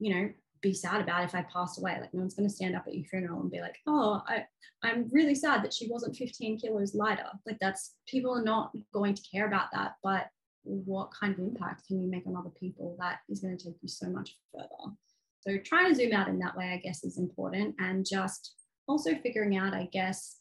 you 0.00 0.16
know, 0.16 0.30
be 0.60 0.72
sad 0.72 1.00
about 1.00 1.24
if 1.24 1.34
I 1.34 1.42
passed 1.52 1.78
away. 1.78 1.98
Like 2.00 2.12
no 2.12 2.20
one's 2.20 2.34
going 2.34 2.48
to 2.48 2.54
stand 2.54 2.76
up 2.76 2.84
at 2.86 2.94
your 2.94 3.04
funeral 3.04 3.40
and 3.40 3.50
be 3.50 3.60
like, 3.60 3.76
"Oh, 3.86 4.22
I, 4.26 4.44
I'm 4.82 5.08
really 5.12 5.34
sad 5.34 5.64
that 5.64 5.74
she 5.74 5.88
wasn't 5.88 6.16
15 6.16 6.58
kilos 6.58 6.94
lighter." 6.94 7.28
Like 7.46 7.58
that's 7.60 7.94
people 8.06 8.36
are 8.36 8.42
not 8.42 8.72
going 8.92 9.14
to 9.14 9.22
care 9.30 9.46
about 9.46 9.68
that. 9.72 9.94
But 10.02 10.26
what 10.64 11.10
kind 11.18 11.32
of 11.32 11.40
impact 11.40 11.86
can 11.86 12.02
you 12.02 12.10
make 12.10 12.26
on 12.26 12.36
other 12.36 12.50
people 12.58 12.96
that 13.00 13.20
is 13.28 13.40
going 13.40 13.56
to 13.56 13.64
take 13.64 13.76
you 13.82 13.88
so 13.88 14.08
much 14.08 14.36
further? 14.52 14.94
So 15.40 15.58
trying 15.64 15.88
to 15.88 15.94
zoom 15.94 16.12
out 16.12 16.28
in 16.28 16.38
that 16.40 16.56
way, 16.56 16.72
I 16.72 16.78
guess, 16.78 17.04
is 17.04 17.18
important, 17.18 17.74
and 17.78 18.06
just 18.08 18.54
also 18.86 19.14
figuring 19.16 19.56
out, 19.56 19.74
I 19.74 19.88
guess, 19.92 20.36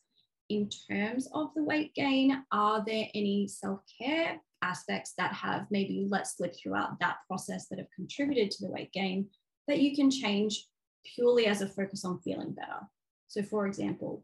in 0.50 0.70
terms 0.90 1.28
of 1.34 1.50
the 1.56 1.64
weight 1.64 1.94
gain, 1.94 2.44
are 2.52 2.84
there 2.86 3.08
any 3.14 3.48
self 3.48 3.82
care 4.02 4.40
aspects 4.62 5.14
that 5.18 5.34
have 5.34 5.68
maybe 5.70 6.08
let 6.10 6.28
slip 6.28 6.56
throughout 6.56 7.00
that 7.00 7.18
process 7.28 7.68
that 7.68 7.80
have 7.80 7.92
contributed 7.96 8.50
to 8.52 8.66
the 8.66 8.72
weight 8.72 8.92
gain 8.92 9.28
that 9.68 9.80
you 9.80 9.96
can 9.96 10.10
change 10.10 10.68
purely 11.16 11.46
as 11.46 11.62
a 11.62 11.68
focus 11.68 12.06
on 12.06 12.20
feeling 12.20 12.52
better. 12.52 12.88
So, 13.28 13.44
for 13.44 13.68
example, 13.68 14.24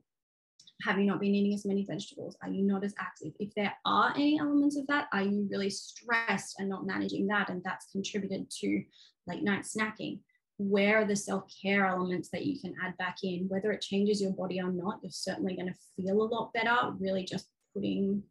have 0.81 0.99
you 0.99 1.05
not 1.05 1.19
been 1.19 1.35
eating 1.35 1.53
as 1.53 1.65
many 1.65 1.85
vegetables? 1.85 2.35
Are 2.41 2.49
you 2.49 2.63
not 2.63 2.83
as 2.83 2.93
active? 2.99 3.33
If 3.39 3.53
there 3.55 3.73
are 3.85 4.13
any 4.15 4.39
elements 4.39 4.77
of 4.77 4.87
that, 4.87 5.07
are 5.13 5.21
you 5.21 5.47
really 5.49 5.69
stressed 5.69 6.55
and 6.59 6.69
not 6.69 6.85
managing 6.85 7.27
that? 7.27 7.49
And 7.49 7.61
that's 7.63 7.91
contributed 7.91 8.49
to 8.59 8.83
late 9.27 9.43
night 9.43 9.63
snacking. 9.63 10.19
Where 10.57 11.01
are 11.01 11.05
the 11.05 11.15
self 11.15 11.45
care 11.61 11.85
elements 11.85 12.29
that 12.29 12.45
you 12.45 12.59
can 12.59 12.75
add 12.83 12.97
back 12.97 13.17
in? 13.23 13.47
Whether 13.47 13.71
it 13.71 13.81
changes 13.81 14.21
your 14.21 14.31
body 14.31 14.61
or 14.61 14.71
not, 14.71 14.99
you're 15.01 15.11
certainly 15.11 15.55
going 15.55 15.67
to 15.67 15.79
feel 15.95 16.21
a 16.21 16.23
lot 16.23 16.53
better, 16.53 16.93
really 16.99 17.23
just 17.23 17.47
putting 17.73 18.23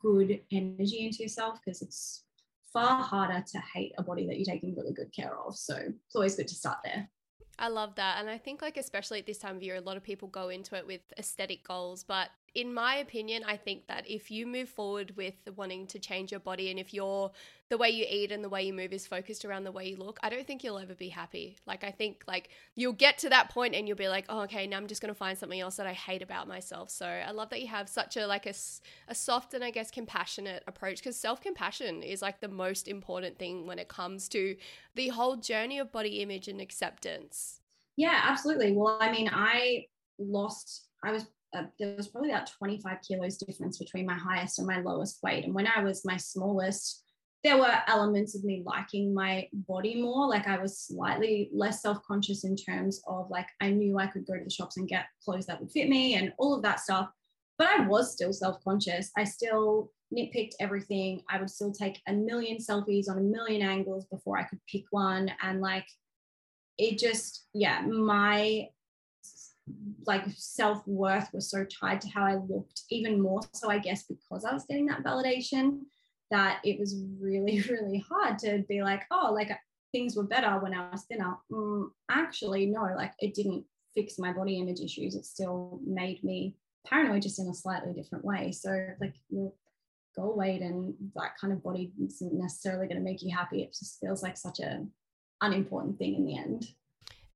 good 0.00 0.40
energy 0.52 1.06
into 1.06 1.22
yourself 1.22 1.58
because 1.64 1.82
it's 1.82 2.24
far 2.76 3.02
harder 3.02 3.42
to 3.52 3.58
hate 3.72 3.92
a 3.96 4.02
body 4.02 4.26
that 4.26 4.36
you're 4.36 4.44
taking 4.44 4.74
really 4.76 4.92
good 4.92 5.10
care 5.14 5.34
of. 5.46 5.56
So 5.56 5.76
it's 5.76 6.14
always 6.14 6.36
good 6.36 6.48
to 6.48 6.54
start 6.54 6.78
there. 6.84 7.08
I 7.58 7.68
love 7.68 7.94
that. 7.94 8.20
And 8.20 8.28
I 8.28 8.36
think, 8.36 8.60
like, 8.60 8.76
especially 8.76 9.18
at 9.18 9.26
this 9.26 9.38
time 9.38 9.56
of 9.56 9.62
year, 9.62 9.76
a 9.76 9.80
lot 9.80 9.96
of 9.96 10.02
people 10.02 10.28
go 10.28 10.50
into 10.50 10.76
it 10.76 10.86
with 10.86 11.00
aesthetic 11.18 11.66
goals, 11.66 12.04
but 12.04 12.28
in 12.56 12.72
my 12.72 12.96
opinion, 12.96 13.44
I 13.46 13.58
think 13.58 13.86
that 13.86 14.08
if 14.08 14.30
you 14.30 14.46
move 14.46 14.70
forward 14.70 15.14
with 15.14 15.34
wanting 15.56 15.86
to 15.88 15.98
change 15.98 16.30
your 16.30 16.40
body 16.40 16.70
and 16.70 16.80
if 16.80 16.94
you're 16.94 17.30
the 17.68 17.76
way 17.76 17.90
you 17.90 18.06
eat 18.08 18.32
and 18.32 18.42
the 18.42 18.48
way 18.48 18.62
you 18.62 18.72
move 18.72 18.94
is 18.94 19.06
focused 19.06 19.44
around 19.44 19.64
the 19.64 19.72
way 19.72 19.90
you 19.90 19.96
look, 19.96 20.18
I 20.22 20.30
don't 20.30 20.46
think 20.46 20.64
you'll 20.64 20.78
ever 20.78 20.94
be 20.94 21.10
happy. 21.10 21.58
Like 21.66 21.84
I 21.84 21.90
think 21.90 22.24
like 22.26 22.48
you'll 22.74 22.94
get 22.94 23.18
to 23.18 23.28
that 23.28 23.50
point 23.50 23.74
and 23.74 23.86
you'll 23.86 23.98
be 23.98 24.08
like, 24.08 24.24
"Oh, 24.30 24.40
okay, 24.44 24.66
now 24.66 24.78
I'm 24.78 24.86
just 24.86 25.02
going 25.02 25.12
to 25.12 25.18
find 25.18 25.36
something 25.36 25.60
else 25.60 25.76
that 25.76 25.86
I 25.86 25.92
hate 25.92 26.22
about 26.22 26.48
myself." 26.48 26.88
So, 26.88 27.06
I 27.06 27.30
love 27.32 27.50
that 27.50 27.60
you 27.60 27.68
have 27.68 27.90
such 27.90 28.16
a 28.16 28.26
like 28.26 28.46
a, 28.46 28.54
a 29.06 29.14
soft 29.14 29.52
and 29.52 29.62
I 29.62 29.70
guess 29.70 29.90
compassionate 29.90 30.62
approach 30.66 31.00
because 31.00 31.16
self-compassion 31.16 32.02
is 32.02 32.22
like 32.22 32.40
the 32.40 32.48
most 32.48 32.88
important 32.88 33.38
thing 33.38 33.66
when 33.66 33.78
it 33.78 33.88
comes 33.88 34.30
to 34.30 34.56
the 34.94 35.08
whole 35.08 35.36
journey 35.36 35.78
of 35.78 35.92
body 35.92 36.22
image 36.22 36.48
and 36.48 36.58
acceptance. 36.62 37.60
Yeah, 37.96 38.18
absolutely. 38.22 38.72
Well, 38.72 38.96
I 38.98 39.10
mean, 39.12 39.28
I 39.30 39.88
lost 40.18 40.88
I 41.04 41.12
was 41.12 41.26
uh, 41.56 41.64
there 41.78 41.96
was 41.96 42.08
probably 42.08 42.30
about 42.30 42.50
25 42.58 42.98
kilos 43.06 43.36
difference 43.38 43.78
between 43.78 44.06
my 44.06 44.14
highest 44.14 44.58
and 44.58 44.66
my 44.66 44.80
lowest 44.80 45.22
weight. 45.22 45.44
And 45.44 45.54
when 45.54 45.66
I 45.66 45.82
was 45.82 46.04
my 46.04 46.16
smallest, 46.16 47.02
there 47.44 47.58
were 47.58 47.78
elements 47.86 48.34
of 48.34 48.44
me 48.44 48.62
liking 48.64 49.14
my 49.14 49.48
body 49.52 50.00
more. 50.00 50.28
Like 50.28 50.48
I 50.48 50.58
was 50.58 50.78
slightly 50.78 51.50
less 51.52 51.82
self 51.82 52.02
conscious 52.06 52.44
in 52.44 52.56
terms 52.56 53.02
of 53.06 53.30
like 53.30 53.46
I 53.60 53.70
knew 53.70 53.98
I 53.98 54.06
could 54.06 54.26
go 54.26 54.36
to 54.36 54.44
the 54.44 54.50
shops 54.50 54.76
and 54.76 54.88
get 54.88 55.06
clothes 55.24 55.46
that 55.46 55.60
would 55.60 55.70
fit 55.70 55.88
me 55.88 56.14
and 56.14 56.32
all 56.38 56.54
of 56.54 56.62
that 56.62 56.80
stuff. 56.80 57.08
But 57.58 57.68
I 57.68 57.86
was 57.86 58.12
still 58.12 58.32
self 58.32 58.62
conscious. 58.64 59.10
I 59.16 59.24
still 59.24 59.90
nitpicked 60.16 60.54
everything. 60.60 61.22
I 61.28 61.38
would 61.38 61.50
still 61.50 61.72
take 61.72 62.00
a 62.06 62.12
million 62.12 62.58
selfies 62.58 63.08
on 63.08 63.18
a 63.18 63.22
million 63.22 63.62
angles 63.62 64.06
before 64.06 64.38
I 64.38 64.44
could 64.44 64.60
pick 64.70 64.84
one. 64.90 65.30
And 65.42 65.60
like 65.60 65.86
it 66.78 66.98
just, 66.98 67.46
yeah, 67.54 67.80
my 67.80 68.68
like 70.06 70.24
self 70.36 70.86
worth 70.86 71.28
was 71.32 71.50
so 71.50 71.64
tied 71.64 72.00
to 72.02 72.08
how 72.08 72.24
I 72.24 72.36
looked, 72.36 72.82
even 72.90 73.20
more 73.20 73.40
so, 73.52 73.70
I 73.70 73.78
guess, 73.78 74.04
because 74.04 74.44
I 74.44 74.52
was 74.52 74.64
getting 74.68 74.86
that 74.86 75.04
validation 75.04 75.80
that 76.30 76.60
it 76.64 76.78
was 76.78 77.02
really, 77.20 77.60
really 77.70 78.04
hard 78.08 78.38
to 78.40 78.64
be 78.68 78.82
like, 78.82 79.02
oh, 79.10 79.32
like 79.32 79.50
things 79.92 80.16
were 80.16 80.24
better 80.24 80.58
when 80.60 80.74
I 80.74 80.90
was 80.90 81.04
thinner. 81.04 81.36
Mm, 81.50 81.88
actually, 82.10 82.66
no, 82.66 82.82
like 82.96 83.12
it 83.18 83.34
didn't 83.34 83.64
fix 83.94 84.18
my 84.18 84.32
body 84.32 84.58
image 84.58 84.80
issues. 84.80 85.14
It 85.14 85.24
still 85.24 85.80
made 85.84 86.22
me 86.22 86.54
paranoid 86.86 87.22
just 87.22 87.38
in 87.38 87.48
a 87.48 87.54
slightly 87.54 87.92
different 87.92 88.24
way. 88.24 88.52
So, 88.52 88.88
like, 89.00 89.14
your 89.28 89.52
goal 90.16 90.36
weight 90.36 90.62
and 90.62 90.94
that 91.14 91.36
kind 91.40 91.52
of 91.52 91.62
body 91.62 91.92
isn't 92.02 92.32
necessarily 92.32 92.86
going 92.86 92.98
to 92.98 93.04
make 93.04 93.22
you 93.22 93.34
happy. 93.34 93.62
It 93.62 93.74
just 93.76 93.98
feels 94.00 94.22
like 94.22 94.36
such 94.36 94.60
a 94.60 94.84
unimportant 95.42 95.98
thing 95.98 96.14
in 96.14 96.24
the 96.24 96.38
end. 96.38 96.68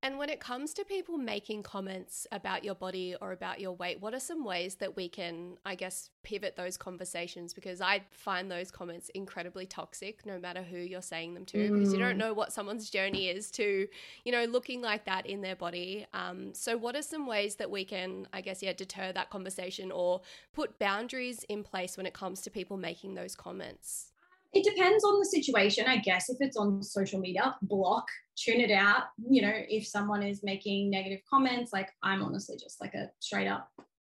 And 0.03 0.17
when 0.17 0.31
it 0.31 0.41
comes 0.41 0.73
to 0.75 0.85
people 0.85 1.19
making 1.19 1.63
comments 1.63 2.27
about 2.33 2.65
your 2.65 2.75
body 2.75 3.15
or 3.21 3.33
about 3.33 3.61
your 3.61 3.73
weight, 3.73 4.01
what 4.01 4.15
are 4.15 4.21
some 4.21 4.45
ways 4.45 4.77
that 4.77 4.97
we 4.97 5.11
can, 5.11 5.59
I 5.67 5.75
guess, 5.75 6.09
pivot 6.23 6.57
those 6.57 6.79
conversations? 6.79 7.53
Because 7.53 7.83
I 7.83 8.05
find 8.11 8.51
those 8.51 8.71
comments 8.71 9.11
incredibly 9.11 9.67
toxic, 9.67 10.25
no 10.25 10.39
matter 10.39 10.63
who 10.63 10.79
you're 10.79 11.03
saying 11.03 11.35
them 11.35 11.45
to, 11.47 11.59
mm. 11.59 11.75
because 11.75 11.93
you 11.93 11.99
don't 11.99 12.15
mm. 12.15 12.21
know 12.21 12.33
what 12.33 12.51
someone's 12.51 12.89
journey 12.89 13.29
is 13.29 13.51
to, 13.53 13.87
you 14.25 14.33
know, 14.33 14.45
looking 14.45 14.81
like 14.81 15.05
that 15.05 15.27
in 15.27 15.43
their 15.43 15.57
body. 15.57 16.07
Um, 16.15 16.55
so, 16.55 16.79
what 16.79 16.97
are 16.97 17.03
some 17.03 17.27
ways 17.27 17.57
that 17.57 17.71
we 17.71 17.85
can, 17.85 18.27
I 18.33 18.41
guess, 18.41 18.63
yeah, 18.63 18.73
deter 18.73 19.13
that 19.13 19.29
conversation 19.29 19.93
or 19.93 20.23
put 20.55 20.79
boundaries 20.79 21.45
in 21.51 21.63
place 21.63 21.99
when 21.99 22.07
it 22.07 22.15
comes 22.15 22.41
to 22.43 22.51
people 22.51 22.79
making 22.79 23.17
those 23.17 23.35
comments? 23.37 24.13
It 24.53 24.65
depends 24.65 25.05
on 25.05 25.19
the 25.19 25.27
situation, 25.27 25.87
I 25.87 25.99
guess. 25.99 26.29
If 26.29 26.39
it's 26.41 26.57
on 26.57 26.83
social 26.83 27.21
media, 27.21 27.55
block, 27.63 28.07
tune 28.37 28.61
it 28.61 28.73
out. 28.73 29.05
You 29.29 29.43
know, 29.43 29.53
if 29.55 29.87
someone 29.87 30.23
is 30.23 30.43
making 30.43 30.91
negative 30.91 31.21
comments, 31.29 31.73
like 31.73 31.91
I'm 32.03 32.23
honestly 32.23 32.57
just 32.61 32.81
like 32.81 32.95
a 32.95 33.11
straight 33.21 33.47
up 33.47 33.71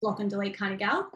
block 0.02 0.20
and 0.20 0.30
delete 0.30 0.58
kind 0.58 0.74
of 0.74 0.80
gal. 0.80 1.12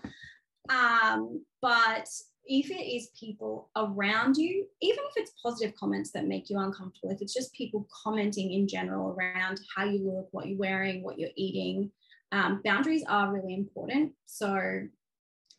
Um, 0.70 1.44
but 1.62 2.08
if 2.46 2.70
it 2.70 2.84
is 2.84 3.10
people 3.20 3.70
around 3.76 4.38
you, 4.38 4.68
even 4.82 5.00
if 5.10 5.14
it's 5.16 5.34
positive 5.42 5.76
comments 5.76 6.12
that 6.12 6.28
make 6.28 6.50
you 6.50 6.60
uncomfortable, 6.60 7.10
if 7.10 7.22
it's 7.22 7.34
just 7.34 7.54
people 7.54 7.88
commenting 8.04 8.54
in 8.54 8.68
general 8.68 9.16
around 9.18 9.60
how 9.76 9.86
you 9.86 10.06
look, 10.06 10.28
what 10.32 10.48
you're 10.48 10.58
wearing, 10.58 11.04
what 11.04 11.18
you're 11.18 11.30
eating, 11.36 11.92
um, 12.32 12.62
boundaries 12.64 13.04
are 13.08 13.34
really 13.34 13.54
important. 13.54 14.12
So 14.26 14.82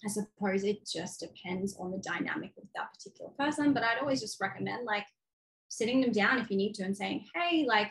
I 0.05 0.09
suppose 0.09 0.65
it 0.65 0.87
just 0.87 1.21
depends 1.21 1.77
on 1.79 1.91
the 1.91 1.99
dynamic 1.99 2.53
with 2.57 2.67
that 2.75 2.93
particular 2.93 3.31
person. 3.39 3.73
But 3.73 3.83
I'd 3.83 3.99
always 4.01 4.21
just 4.21 4.41
recommend 4.41 4.85
like 4.85 5.07
sitting 5.69 6.01
them 6.01 6.13
down 6.13 6.39
if 6.39 6.51
you 6.51 6.57
need 6.57 6.75
to 6.75 6.85
and 6.85 6.97
saying, 6.97 7.25
hey, 7.35 7.67
like, 7.67 7.91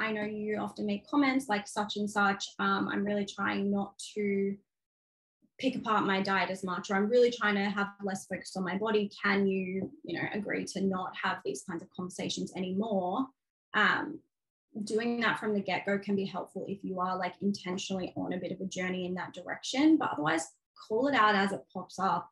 I 0.00 0.12
know 0.12 0.24
you 0.24 0.58
often 0.58 0.86
make 0.86 1.08
comments 1.08 1.48
like 1.48 1.66
such 1.68 1.96
and 1.96 2.10
such. 2.10 2.46
Um, 2.58 2.88
I'm 2.88 3.04
really 3.04 3.26
trying 3.26 3.70
not 3.70 3.98
to 4.14 4.56
pick 5.58 5.76
apart 5.76 6.04
my 6.04 6.20
diet 6.20 6.50
as 6.50 6.64
much, 6.64 6.90
or 6.90 6.96
I'm 6.96 7.08
really 7.08 7.30
trying 7.30 7.54
to 7.54 7.64
have 7.64 7.88
less 8.02 8.26
focus 8.26 8.54
on 8.56 8.64
my 8.64 8.76
body. 8.76 9.10
Can 9.22 9.46
you, 9.46 9.90
you 10.02 10.20
know, 10.20 10.28
agree 10.32 10.64
to 10.66 10.80
not 10.80 11.12
have 11.22 11.38
these 11.44 11.62
kinds 11.62 11.82
of 11.82 11.88
conversations 11.90 12.52
anymore? 12.56 13.26
Um, 13.72 14.18
doing 14.82 15.20
that 15.20 15.38
from 15.38 15.54
the 15.54 15.60
get 15.60 15.86
go 15.86 15.98
can 15.98 16.16
be 16.16 16.24
helpful 16.24 16.64
if 16.66 16.82
you 16.82 16.98
are 16.98 17.16
like 17.16 17.34
intentionally 17.40 18.12
on 18.16 18.32
a 18.32 18.38
bit 18.38 18.50
of 18.50 18.60
a 18.60 18.66
journey 18.66 19.06
in 19.06 19.14
that 19.14 19.32
direction. 19.32 19.96
But 19.96 20.10
otherwise, 20.12 20.48
call 20.88 21.08
it 21.08 21.14
out 21.14 21.34
as 21.34 21.52
it 21.52 21.62
pops 21.72 21.98
up. 21.98 22.30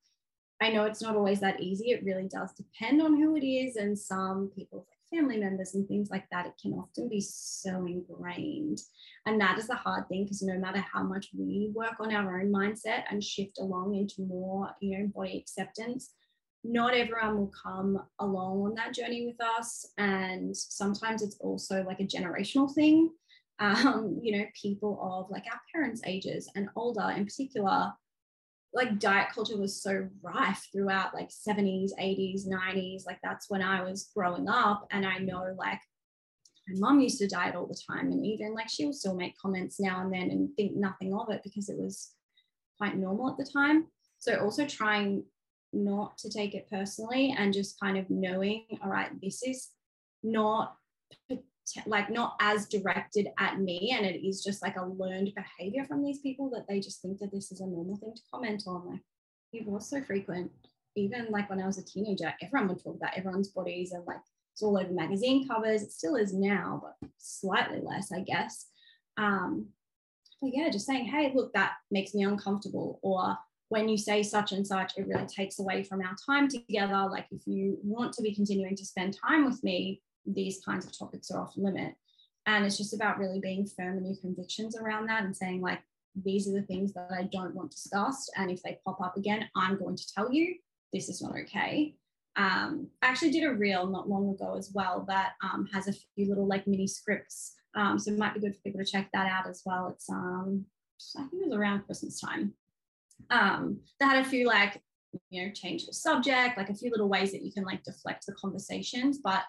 I 0.62 0.70
know 0.70 0.84
it's 0.84 1.02
not 1.02 1.16
always 1.16 1.40
that 1.40 1.60
easy. 1.60 1.90
It 1.90 2.04
really 2.04 2.28
does 2.28 2.52
depend 2.52 3.02
on 3.02 3.16
who 3.20 3.34
it 3.36 3.44
is. 3.44 3.74
And 3.74 3.98
some 3.98 4.52
people's 4.54 4.86
like 4.88 5.20
family 5.20 5.36
members 5.36 5.74
and 5.74 5.88
things 5.88 6.08
like 6.08 6.24
that, 6.30 6.46
it 6.46 6.52
can 6.60 6.72
often 6.74 7.08
be 7.08 7.20
so 7.20 7.84
ingrained. 7.84 8.78
And 9.26 9.40
that 9.40 9.58
is 9.58 9.66
the 9.66 9.74
hard 9.74 10.08
thing 10.08 10.24
because 10.24 10.40
no 10.42 10.56
matter 10.58 10.78
how 10.92 11.02
much 11.02 11.30
we 11.36 11.72
work 11.74 11.94
on 11.98 12.14
our 12.14 12.40
own 12.40 12.52
mindset 12.52 13.02
and 13.10 13.22
shift 13.22 13.58
along 13.58 13.96
into 13.96 14.22
more, 14.22 14.70
you 14.80 14.98
know, 14.98 15.10
body 15.12 15.36
acceptance, 15.36 16.14
not 16.62 16.94
everyone 16.94 17.38
will 17.38 17.52
come 17.60 18.00
along 18.20 18.62
on 18.62 18.74
that 18.74 18.94
journey 18.94 19.26
with 19.26 19.44
us. 19.44 19.84
And 19.98 20.56
sometimes 20.56 21.22
it's 21.22 21.38
also 21.40 21.82
like 21.84 21.98
a 22.00 22.06
generational 22.06 22.72
thing. 22.72 23.10
Um, 23.58 24.18
you 24.20 24.36
know, 24.36 24.44
people 24.60 24.98
of 25.00 25.30
like 25.30 25.44
our 25.44 25.60
parents' 25.72 26.00
ages 26.04 26.50
and 26.56 26.68
older 26.74 27.12
in 27.16 27.24
particular 27.24 27.92
like 28.74 28.98
diet 28.98 29.28
culture 29.34 29.56
was 29.56 29.82
so 29.82 30.08
rife 30.22 30.68
throughout 30.72 31.14
like 31.14 31.28
70s 31.28 31.90
80s 32.00 32.46
90s 32.48 33.06
like 33.06 33.18
that's 33.22 33.50
when 33.50 33.62
i 33.62 33.82
was 33.82 34.10
growing 34.14 34.48
up 34.48 34.86
and 34.90 35.06
i 35.06 35.18
know 35.18 35.54
like 35.58 35.80
my 36.68 36.78
mom 36.78 37.00
used 37.00 37.18
to 37.18 37.28
diet 37.28 37.54
all 37.54 37.66
the 37.66 37.78
time 37.90 38.12
and 38.12 38.24
even 38.24 38.54
like 38.54 38.68
she 38.68 38.84
will 38.84 38.92
still 38.92 39.14
make 39.14 39.36
comments 39.36 39.80
now 39.80 40.00
and 40.00 40.12
then 40.12 40.30
and 40.30 40.54
think 40.56 40.74
nothing 40.76 41.12
of 41.12 41.28
it 41.30 41.42
because 41.42 41.68
it 41.68 41.78
was 41.78 42.12
quite 42.78 42.96
normal 42.96 43.30
at 43.30 43.36
the 43.36 43.48
time. 43.50 43.86
So 44.18 44.40
also 44.40 44.66
trying 44.66 45.24
not 45.72 46.18
to 46.18 46.28
take 46.28 46.54
it 46.54 46.68
personally 46.68 47.34
and 47.38 47.52
just 47.52 47.78
kind 47.80 47.96
of 47.96 48.10
knowing 48.10 48.66
all 48.82 48.90
right 48.90 49.10
this 49.22 49.42
is 49.42 49.70
not 50.22 50.76
like 51.86 52.10
not 52.10 52.36
as 52.40 52.66
directed 52.66 53.28
at 53.38 53.60
me 53.60 53.94
and 53.96 54.06
it 54.06 54.26
is 54.26 54.42
just 54.42 54.62
like 54.62 54.76
a 54.76 54.86
learned 54.86 55.32
behavior 55.34 55.84
from 55.84 56.02
these 56.02 56.20
people 56.20 56.50
that 56.50 56.66
they 56.68 56.80
just 56.80 57.02
think 57.02 57.18
that 57.18 57.32
this 57.32 57.52
is 57.52 57.60
a 57.60 57.66
normal 57.66 57.96
thing 57.96 58.12
to 58.14 58.22
comment 58.32 58.62
on 58.66 58.88
like 58.88 59.00
it 59.52 59.66
was 59.66 59.88
so 59.88 60.02
frequent. 60.02 60.50
Even 60.94 61.26
like 61.30 61.48
when 61.48 61.60
i 61.60 61.66
was 61.66 61.78
a 61.78 61.84
teenager 61.84 62.32
everyone 62.42 62.68
would 62.68 62.82
talk 62.82 62.96
about 62.96 63.16
everyone's 63.16 63.48
bodies 63.48 63.92
and 63.92 64.04
like 64.06 64.18
it's 64.52 64.62
all 64.62 64.78
over 64.78 64.92
magazine 64.92 65.48
covers. 65.48 65.82
It 65.82 65.92
still 65.92 66.16
is 66.16 66.34
now 66.34 66.82
but 66.82 67.10
slightly 67.18 67.80
less 67.82 68.12
i 68.12 68.20
guess. 68.20 68.66
Um 69.16 69.68
but 70.40 70.50
yeah 70.52 70.68
just 70.70 70.86
saying 70.86 71.06
hey 71.06 71.32
look 71.34 71.52
that 71.54 71.72
makes 71.90 72.14
me 72.14 72.24
uncomfortable 72.24 72.98
or 73.02 73.36
when 73.72 73.88
you 73.88 73.96
say 73.96 74.22
such 74.22 74.52
and 74.52 74.66
such, 74.66 74.98
it 74.98 75.06
really 75.06 75.26
takes 75.26 75.58
away 75.58 75.82
from 75.82 76.02
our 76.02 76.14
time 76.26 76.46
together. 76.46 77.08
Like, 77.10 77.24
if 77.30 77.40
you 77.46 77.78
want 77.82 78.12
to 78.12 78.22
be 78.22 78.34
continuing 78.34 78.76
to 78.76 78.84
spend 78.84 79.16
time 79.16 79.46
with 79.46 79.64
me, 79.64 80.02
these 80.26 80.62
kinds 80.64 80.86
of 80.86 80.96
topics 80.96 81.30
are 81.30 81.40
off 81.40 81.52
limit. 81.56 81.94
And 82.46 82.64
it's 82.64 82.76
just 82.76 82.94
about 82.94 83.18
really 83.18 83.40
being 83.40 83.66
firm 83.66 83.98
in 83.98 84.06
your 84.06 84.16
convictions 84.20 84.76
around 84.76 85.06
that 85.06 85.22
and 85.24 85.36
saying, 85.36 85.60
like, 85.60 85.80
these 86.24 86.48
are 86.48 86.52
the 86.52 86.66
things 86.66 86.92
that 86.92 87.08
I 87.16 87.24
don't 87.32 87.54
want 87.54 87.70
discussed. 87.70 88.30
And 88.36 88.50
if 88.50 88.62
they 88.62 88.78
pop 88.84 89.00
up 89.00 89.16
again, 89.16 89.48
I'm 89.56 89.78
going 89.78 89.96
to 89.96 90.14
tell 90.14 90.32
you 90.32 90.56
this 90.92 91.08
is 91.08 91.22
not 91.22 91.36
okay. 91.42 91.94
Um, 92.36 92.88
I 93.00 93.06
actually 93.06 93.30
did 93.30 93.44
a 93.44 93.52
reel 93.52 93.86
not 93.86 94.08
long 94.08 94.30
ago 94.30 94.56
as 94.56 94.72
well 94.74 95.04
that 95.08 95.32
um, 95.42 95.68
has 95.72 95.88
a 95.88 95.92
few 95.92 96.28
little 96.28 96.46
like 96.46 96.66
mini 96.66 96.86
scripts. 96.86 97.54
Um, 97.74 97.98
so 97.98 98.12
it 98.12 98.18
might 98.18 98.34
be 98.34 98.40
good 98.40 98.54
for 98.54 98.62
people 98.62 98.80
to 98.80 98.90
check 98.90 99.08
that 99.12 99.30
out 99.30 99.48
as 99.48 99.62
well. 99.64 99.88
It's, 99.88 100.08
um, 100.10 100.66
I 101.16 101.22
think 101.22 101.42
it 101.42 101.48
was 101.48 101.56
around 101.56 101.84
Christmas 101.84 102.20
time. 102.20 102.54
Um, 103.30 103.80
that 104.00 104.16
had 104.16 104.26
a 104.26 104.28
few 104.28 104.46
like, 104.46 104.82
you 105.30 105.44
know, 105.44 105.52
change 105.52 105.86
the 105.86 105.92
subject, 105.92 106.58
like 106.58 106.70
a 106.70 106.74
few 106.74 106.90
little 106.90 107.08
ways 107.08 107.32
that 107.32 107.42
you 107.42 107.52
can 107.52 107.64
like 107.64 107.84
deflect 107.84 108.26
the 108.26 108.34
conversations. 108.34 109.18
But 109.18 109.42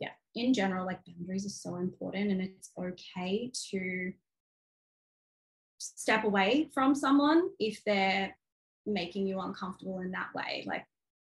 yeah, 0.00 0.10
in 0.34 0.54
general, 0.54 0.86
like 0.86 1.00
boundaries 1.04 1.46
are 1.46 1.50
so 1.50 1.76
important 1.76 2.30
and 2.30 2.40
it's 2.40 2.70
okay 2.78 3.50
to 3.70 4.12
step 5.78 6.24
away 6.24 6.68
from 6.72 6.94
someone 6.94 7.48
if 7.58 7.82
they're 7.84 8.36
making 8.86 9.26
you 9.26 9.40
uncomfortable 9.40 10.00
in 10.00 10.10
that 10.12 10.34
way. 10.34 10.64
Like 10.66 10.84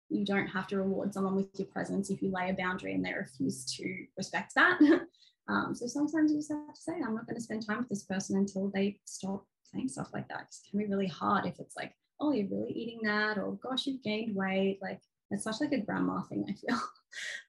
you 0.10 0.25
don't 0.25 0.47
have 0.47 0.67
to 0.67 0.77
reward 0.77 1.13
someone 1.13 1.36
with 1.36 1.47
your 1.58 1.67
presence 1.67 2.10
if 2.10 2.21
you 2.21 2.32
lay 2.32 2.49
a 2.49 2.53
boundary 2.53 2.93
and 2.93 3.05
they 3.05 3.13
refuse 3.13 3.65
to 3.75 4.05
respect 4.17 4.53
that. 4.55 4.79
um, 5.47 5.75
so 5.75 5.88
sometimes 5.88 6.32
you 6.32 6.39
just 6.39 6.51
have 6.51 6.73
to 6.73 6.82
say, 6.82 6.93
I'm 6.93 7.15
not 7.15 7.27
going 7.27 7.36
to 7.36 7.41
spend 7.41 7.65
time 7.65 7.79
with 7.79 7.89
this 7.89 8.03
person 8.03 8.38
until 8.38 8.71
they 8.73 8.99
stop 9.05 9.45
saying 9.63 9.89
stuff 9.89 10.10
like 10.13 10.27
that. 10.29 10.41
It 10.41 10.69
can 10.69 10.79
be 10.79 10.86
really 10.86 11.08
hard 11.08 11.45
if 11.45 11.60
it's 11.60 11.75
like, 11.75 11.93
oh, 12.19 12.32
you're 12.32 12.47
really 12.49 12.73
eating 12.73 12.99
that, 13.03 13.38
or 13.38 13.58
gosh, 13.63 13.86
you've 13.86 14.03
gained 14.03 14.36
weight. 14.36 14.79
Like 14.82 14.99
it's 15.32 15.43
such 15.43 15.62
like 15.62 15.71
a 15.71 15.79
grandma 15.79 16.21
thing, 16.23 16.45
I 16.49 16.53
feel. 16.53 16.79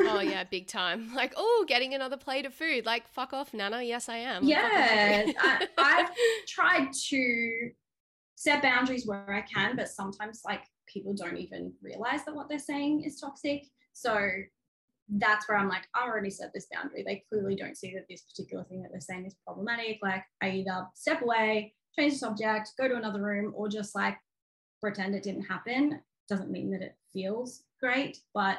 oh 0.00 0.20
yeah, 0.20 0.44
big 0.44 0.66
time. 0.66 1.12
Like, 1.14 1.34
oh, 1.36 1.64
getting 1.68 1.94
another 1.94 2.16
plate 2.16 2.44
of 2.44 2.54
food. 2.54 2.84
Like, 2.84 3.06
fuck 3.08 3.32
off, 3.32 3.54
Nana. 3.54 3.82
Yes, 3.82 4.08
I 4.08 4.16
am. 4.16 4.44
Yeah, 4.44 5.30
I, 5.38 5.68
I've 5.78 6.10
tried 6.48 6.88
to 7.10 7.70
set 8.34 8.62
boundaries 8.62 9.06
where 9.06 9.32
I 9.32 9.42
can, 9.42 9.76
but 9.76 9.88
sometimes 9.88 10.42
like 10.44 10.62
people 10.86 11.14
don't 11.14 11.36
even 11.36 11.72
realize 11.82 12.24
that 12.24 12.34
what 12.34 12.48
they're 12.48 12.58
saying 12.58 13.04
is 13.04 13.20
toxic. 13.20 13.62
So 13.92 14.18
that's 15.08 15.48
where 15.48 15.56
I'm 15.56 15.68
like, 15.68 15.86
I 15.94 16.04
already 16.04 16.30
set 16.30 16.52
this 16.52 16.66
boundary. 16.72 17.04
They 17.06 17.24
clearly 17.28 17.54
don't 17.54 17.76
see 17.76 17.94
that 17.94 18.06
this 18.08 18.22
particular 18.22 18.64
thing 18.64 18.82
that 18.82 18.90
they're 18.90 19.00
saying 19.00 19.26
is 19.26 19.36
problematic. 19.44 19.98
Like, 20.02 20.24
I 20.42 20.50
either 20.50 20.86
step 20.94 21.22
away, 21.22 21.74
change 21.98 22.14
the 22.14 22.18
subject, 22.18 22.72
go 22.78 22.88
to 22.88 22.96
another 22.96 23.22
room, 23.22 23.52
or 23.56 23.68
just 23.68 23.94
like 23.94 24.16
pretend 24.80 25.14
it 25.14 25.22
didn't 25.22 25.44
happen. 25.44 26.00
Doesn't 26.28 26.50
mean 26.50 26.70
that 26.72 26.82
it 26.82 26.96
feels 27.12 27.62
great, 27.80 28.18
but 28.32 28.58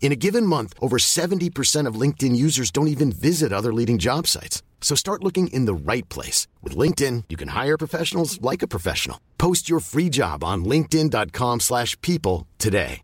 In 0.00 0.12
a 0.12 0.16
given 0.16 0.46
month, 0.46 0.72
over 0.80 0.98
70% 0.98 1.88
of 1.88 2.00
LinkedIn 2.00 2.36
users 2.36 2.70
don't 2.70 2.88
even 2.88 3.10
visit 3.10 3.52
other 3.52 3.74
leading 3.74 3.98
job 3.98 4.28
sites. 4.28 4.62
So 4.80 4.94
start 4.94 5.24
looking 5.24 5.48
in 5.48 5.64
the 5.64 5.74
right 5.74 6.08
place. 6.08 6.46
With 6.62 6.76
LinkedIn, 6.76 7.24
you 7.28 7.36
can 7.36 7.48
hire 7.48 7.76
professionals 7.76 8.40
like 8.40 8.62
a 8.62 8.68
professional. 8.68 9.18
Post 9.36 9.68
your 9.68 9.80
free 9.80 10.08
job 10.08 10.44
on 10.44 10.64
linkedin.com 10.64 11.60
slash 11.60 12.00
people 12.02 12.46
today. 12.58 13.02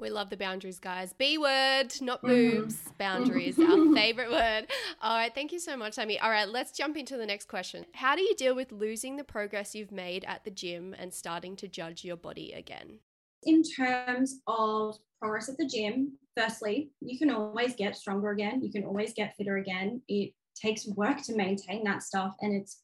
We 0.00 0.10
love 0.10 0.30
the 0.30 0.36
boundaries, 0.36 0.78
guys. 0.78 1.12
B 1.12 1.38
word, 1.38 1.88
not 2.00 2.22
mm-hmm. 2.22 2.28
boobs. 2.28 2.76
Boundaries, 2.98 3.58
our 3.58 3.94
favorite 3.94 4.30
word. 4.30 4.68
All 5.02 5.16
right, 5.16 5.34
thank 5.34 5.50
you 5.50 5.58
so 5.58 5.76
much, 5.76 5.98
Amy. 5.98 6.20
All 6.20 6.30
right, 6.30 6.48
let's 6.48 6.70
jump 6.70 6.96
into 6.96 7.16
the 7.16 7.26
next 7.26 7.48
question. 7.48 7.84
How 7.94 8.14
do 8.14 8.22
you 8.22 8.36
deal 8.36 8.54
with 8.54 8.70
losing 8.70 9.16
the 9.16 9.24
progress 9.24 9.74
you've 9.74 9.90
made 9.90 10.24
at 10.24 10.44
the 10.44 10.52
gym 10.52 10.94
and 10.96 11.12
starting 11.12 11.56
to 11.56 11.66
judge 11.66 12.04
your 12.04 12.16
body 12.16 12.52
again? 12.52 13.00
In 13.44 13.62
terms 13.62 14.40
of 14.46 14.96
progress 15.20 15.48
at 15.48 15.56
the 15.58 15.66
gym, 15.66 16.12
firstly, 16.36 16.90
you 17.00 17.18
can 17.18 17.30
always 17.30 17.74
get 17.74 17.96
stronger 17.96 18.30
again. 18.30 18.62
You 18.62 18.70
can 18.70 18.84
always 18.84 19.12
get 19.14 19.34
fitter 19.36 19.56
again. 19.56 20.02
It 20.08 20.32
takes 20.56 20.86
work 20.86 21.22
to 21.22 21.36
maintain 21.36 21.84
that 21.84 22.02
stuff. 22.02 22.34
And 22.40 22.52
it's 22.52 22.82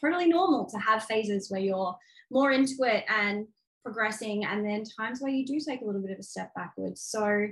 totally 0.00 0.28
normal 0.28 0.66
to 0.66 0.78
have 0.78 1.04
phases 1.04 1.50
where 1.50 1.60
you're 1.60 1.96
more 2.30 2.52
into 2.52 2.82
it 2.82 3.04
and 3.08 3.46
progressing, 3.84 4.44
and 4.44 4.66
then 4.66 4.84
times 4.84 5.20
where 5.20 5.32
you 5.32 5.46
do 5.46 5.58
take 5.60 5.80
a 5.80 5.84
little 5.84 6.02
bit 6.02 6.10
of 6.10 6.18
a 6.18 6.22
step 6.22 6.52
backwards. 6.54 7.00
So 7.00 7.46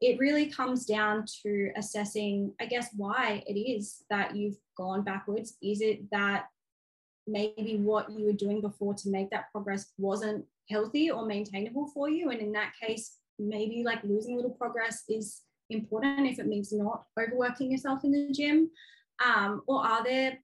it 0.00 0.18
really 0.18 0.46
comes 0.46 0.86
down 0.86 1.24
to 1.42 1.70
assessing, 1.76 2.54
I 2.60 2.66
guess, 2.66 2.88
why 2.96 3.42
it 3.46 3.58
is 3.58 4.04
that 4.08 4.36
you've 4.36 4.56
gone 4.76 5.02
backwards. 5.02 5.56
Is 5.62 5.80
it 5.80 6.10
that 6.10 6.46
maybe 7.26 7.76
what 7.76 8.10
you 8.10 8.26
were 8.26 8.32
doing 8.32 8.60
before 8.60 8.94
to 8.94 9.10
make 9.10 9.30
that 9.30 9.50
progress 9.52 9.92
wasn't 9.98 10.44
healthy 10.70 11.10
or 11.10 11.26
maintainable 11.26 11.88
for 11.88 12.08
you? 12.08 12.30
And 12.30 12.40
in 12.40 12.52
that 12.52 12.72
case, 12.80 13.16
maybe 13.38 13.82
like 13.84 14.02
losing 14.04 14.34
a 14.34 14.36
little 14.36 14.52
progress 14.52 15.02
is 15.08 15.42
important 15.70 16.26
if 16.26 16.38
it 16.38 16.46
means 16.46 16.72
not 16.72 17.04
overworking 17.18 17.70
yourself 17.70 18.04
in 18.04 18.12
the 18.12 18.32
gym? 18.32 18.70
Um, 19.24 19.62
or 19.66 19.84
are 19.84 20.02
there 20.02 20.38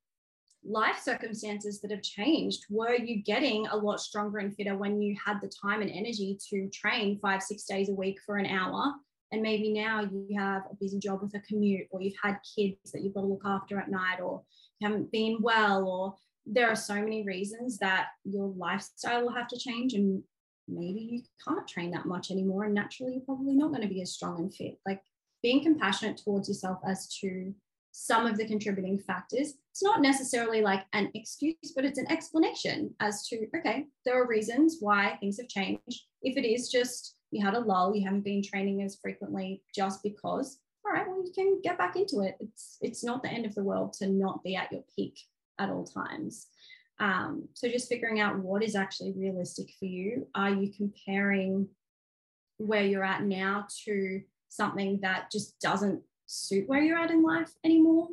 life 0.64 0.98
circumstances 0.98 1.80
that 1.80 1.90
have 1.90 2.02
changed? 2.02 2.64
Were 2.70 2.94
you 2.94 3.22
getting 3.22 3.66
a 3.68 3.76
lot 3.76 4.00
stronger 4.00 4.38
and 4.38 4.54
fitter 4.54 4.76
when 4.76 5.00
you 5.00 5.16
had 5.24 5.40
the 5.40 5.48
time 5.48 5.80
and 5.80 5.90
energy 5.90 6.38
to 6.50 6.68
train 6.70 7.18
five, 7.20 7.42
six 7.42 7.64
days 7.64 7.88
a 7.88 7.94
week 7.94 8.18
for 8.24 8.36
an 8.36 8.46
hour? 8.46 8.94
And 9.32 9.42
maybe 9.42 9.72
now 9.72 10.02
you 10.02 10.28
have 10.38 10.62
a 10.70 10.76
busy 10.80 10.98
job 10.98 11.20
with 11.22 11.34
a 11.34 11.40
commute, 11.40 11.88
or 11.90 12.00
you've 12.00 12.14
had 12.22 12.38
kids 12.56 12.92
that 12.92 13.02
you've 13.02 13.14
got 13.14 13.22
to 13.22 13.26
look 13.26 13.42
after 13.44 13.78
at 13.78 13.90
night, 13.90 14.20
or 14.20 14.42
you 14.78 14.88
haven't 14.88 15.10
been 15.10 15.38
well, 15.40 15.84
or 15.84 16.14
there 16.46 16.68
are 16.68 16.76
so 16.76 16.94
many 16.94 17.24
reasons 17.24 17.78
that 17.78 18.06
your 18.24 18.48
lifestyle 18.56 19.22
will 19.22 19.34
have 19.34 19.48
to 19.48 19.58
change. 19.58 19.94
And 19.94 20.22
maybe 20.68 21.00
you 21.00 21.22
can't 21.46 21.66
train 21.66 21.90
that 21.90 22.06
much 22.06 22.30
anymore. 22.30 22.64
And 22.64 22.74
naturally, 22.74 23.14
you're 23.14 23.22
probably 23.22 23.54
not 23.54 23.70
going 23.70 23.82
to 23.82 23.88
be 23.88 24.02
as 24.02 24.12
strong 24.12 24.38
and 24.38 24.54
fit. 24.54 24.78
Like 24.86 25.02
being 25.42 25.62
compassionate 25.62 26.18
towards 26.18 26.48
yourself 26.48 26.78
as 26.86 27.08
to 27.20 27.52
some 27.92 28.26
of 28.26 28.36
the 28.36 28.46
contributing 28.46 28.98
factors. 28.98 29.54
It's 29.72 29.82
not 29.82 30.02
necessarily 30.02 30.60
like 30.60 30.84
an 30.92 31.10
excuse, 31.14 31.54
but 31.74 31.84
it's 31.84 31.98
an 31.98 32.10
explanation 32.10 32.94
as 33.00 33.26
to, 33.28 33.46
okay, 33.56 33.86
there 34.04 34.20
are 34.20 34.26
reasons 34.26 34.76
why 34.80 35.16
things 35.18 35.38
have 35.38 35.48
changed. 35.48 36.04
If 36.22 36.36
it 36.36 36.46
is 36.46 36.68
just 36.68 37.16
you 37.30 37.44
had 37.44 37.54
a 37.54 37.60
lull, 37.60 37.94
you 37.94 38.04
haven't 38.04 38.24
been 38.24 38.42
training 38.42 38.82
as 38.82 38.98
frequently 39.00 39.62
just 39.74 40.02
because, 40.02 40.58
all 40.84 40.92
right, 40.92 41.06
well, 41.08 41.24
you 41.24 41.32
can 41.34 41.60
get 41.62 41.78
back 41.78 41.96
into 41.96 42.20
it. 42.20 42.36
It's 42.38 42.76
it's 42.80 43.02
not 43.02 43.22
the 43.22 43.30
end 43.30 43.46
of 43.46 43.54
the 43.54 43.64
world 43.64 43.94
to 43.94 44.06
not 44.06 44.44
be 44.44 44.56
at 44.56 44.70
your 44.70 44.84
peak 44.94 45.18
at 45.58 45.70
all 45.70 45.84
times. 45.84 46.48
Um, 46.98 47.48
so 47.54 47.68
just 47.68 47.88
figuring 47.88 48.20
out 48.20 48.38
what 48.38 48.62
is 48.62 48.74
actually 48.74 49.12
realistic 49.12 49.68
for 49.78 49.84
you. 49.84 50.26
Are 50.34 50.50
you 50.50 50.72
comparing 50.72 51.68
where 52.58 52.84
you're 52.84 53.04
at 53.04 53.22
now 53.22 53.66
to 53.84 54.22
something 54.48 55.00
that 55.02 55.30
just 55.30 55.58
doesn't 55.60 56.02
suit 56.26 56.68
where 56.68 56.80
you're 56.80 56.98
at 56.98 57.10
in 57.10 57.22
life 57.22 57.52
anymore? 57.64 58.08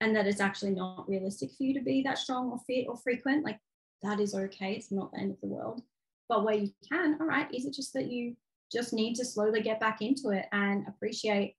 And 0.00 0.14
that 0.14 0.26
it's 0.26 0.40
actually 0.40 0.72
not 0.72 1.08
realistic 1.08 1.50
for 1.56 1.62
you 1.62 1.72
to 1.74 1.80
be 1.80 2.02
that 2.02 2.18
strong 2.18 2.50
or 2.50 2.58
fit 2.66 2.86
or 2.86 2.98
frequent? 2.98 3.44
Like 3.44 3.58
that 4.02 4.20
is 4.20 4.34
okay. 4.34 4.74
It's 4.74 4.92
not 4.92 5.12
the 5.12 5.20
end 5.20 5.30
of 5.30 5.40
the 5.40 5.46
world. 5.46 5.82
But 6.28 6.44
where 6.44 6.54
you 6.56 6.70
can, 6.90 7.16
all 7.20 7.26
right, 7.26 7.52
is 7.54 7.64
it 7.64 7.72
just 7.72 7.94
that 7.94 8.10
you 8.10 8.36
just 8.70 8.92
need 8.92 9.14
to 9.14 9.24
slowly 9.24 9.62
get 9.62 9.80
back 9.80 10.02
into 10.02 10.30
it 10.30 10.46
and 10.52 10.86
appreciate 10.88 11.54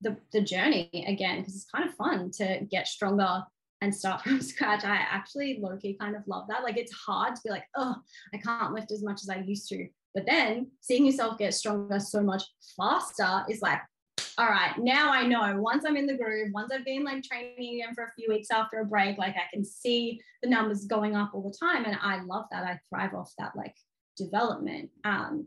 the, 0.00 0.16
the 0.32 0.40
journey 0.40 0.88
again? 1.06 1.40
Because 1.40 1.56
it's 1.56 1.70
kind 1.70 1.86
of 1.86 1.94
fun 1.96 2.30
to 2.32 2.60
get 2.70 2.86
stronger 2.86 3.44
and 3.86 3.94
start 3.94 4.20
from 4.22 4.42
scratch. 4.42 4.84
I 4.84 4.96
actually 4.96 5.58
low 5.60 5.76
key 5.76 5.96
kind 5.98 6.16
of 6.16 6.22
love 6.26 6.46
that. 6.48 6.62
Like 6.62 6.76
it's 6.76 6.92
hard 6.92 7.34
to 7.36 7.40
be 7.42 7.50
like, 7.50 7.64
oh, 7.76 7.94
I 8.34 8.38
can't 8.38 8.74
lift 8.74 8.92
as 8.92 9.02
much 9.02 9.22
as 9.22 9.30
I 9.30 9.38
used 9.38 9.68
to. 9.70 9.86
But 10.14 10.26
then 10.26 10.70
seeing 10.80 11.06
yourself 11.06 11.38
get 11.38 11.54
stronger 11.54 12.00
so 12.00 12.22
much 12.22 12.42
faster 12.76 13.44
is 13.48 13.62
like, 13.62 13.80
all 14.38 14.48
right, 14.48 14.72
now 14.78 15.12
I 15.12 15.26
know 15.26 15.60
once 15.60 15.84
I'm 15.86 15.96
in 15.96 16.06
the 16.06 16.16
groove, 16.16 16.50
once 16.52 16.70
I've 16.72 16.84
been 16.84 17.04
like 17.04 17.22
training 17.22 17.80
again 17.80 17.94
for 17.94 18.04
a 18.04 18.12
few 18.12 18.28
weeks 18.28 18.48
after 18.50 18.80
a 18.80 18.84
break, 18.84 19.16
like 19.18 19.34
I 19.36 19.44
can 19.52 19.64
see 19.64 20.20
the 20.42 20.48
numbers 20.48 20.84
going 20.84 21.14
up 21.16 21.30
all 21.32 21.42
the 21.42 21.56
time. 21.56 21.84
And 21.84 21.96
I 22.02 22.22
love 22.22 22.44
that. 22.50 22.64
I 22.64 22.78
thrive 22.90 23.14
off 23.14 23.32
that 23.38 23.52
like 23.56 23.74
development. 24.16 24.90
Um, 25.04 25.46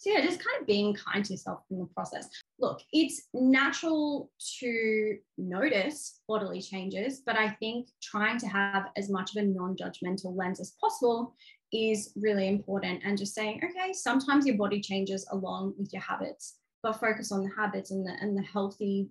so 0.00 0.08
yeah, 0.08 0.22
just 0.22 0.42
kind 0.42 0.58
of 0.58 0.66
being 0.66 0.94
kind 0.94 1.22
to 1.22 1.34
yourself 1.34 1.60
in 1.70 1.78
the 1.78 1.84
process. 1.84 2.26
Look, 2.58 2.80
it's 2.90 3.28
natural 3.34 4.30
to 4.60 5.18
notice 5.36 6.20
bodily 6.26 6.62
changes, 6.62 7.20
but 7.26 7.36
I 7.36 7.50
think 7.50 7.88
trying 8.02 8.38
to 8.38 8.48
have 8.48 8.86
as 8.96 9.10
much 9.10 9.36
of 9.36 9.42
a 9.42 9.46
non-judgmental 9.46 10.34
lens 10.34 10.58
as 10.58 10.72
possible 10.80 11.34
is 11.70 12.14
really 12.16 12.48
important. 12.48 13.02
And 13.04 13.18
just 13.18 13.34
saying, 13.34 13.60
okay, 13.62 13.92
sometimes 13.92 14.46
your 14.46 14.56
body 14.56 14.80
changes 14.80 15.28
along 15.32 15.74
with 15.76 15.92
your 15.92 16.00
habits, 16.00 16.56
but 16.82 16.98
focus 16.98 17.30
on 17.30 17.44
the 17.44 17.50
habits 17.54 17.90
and 17.90 18.06
the 18.06 18.16
and 18.22 18.34
the 18.34 18.42
healthy, 18.42 19.10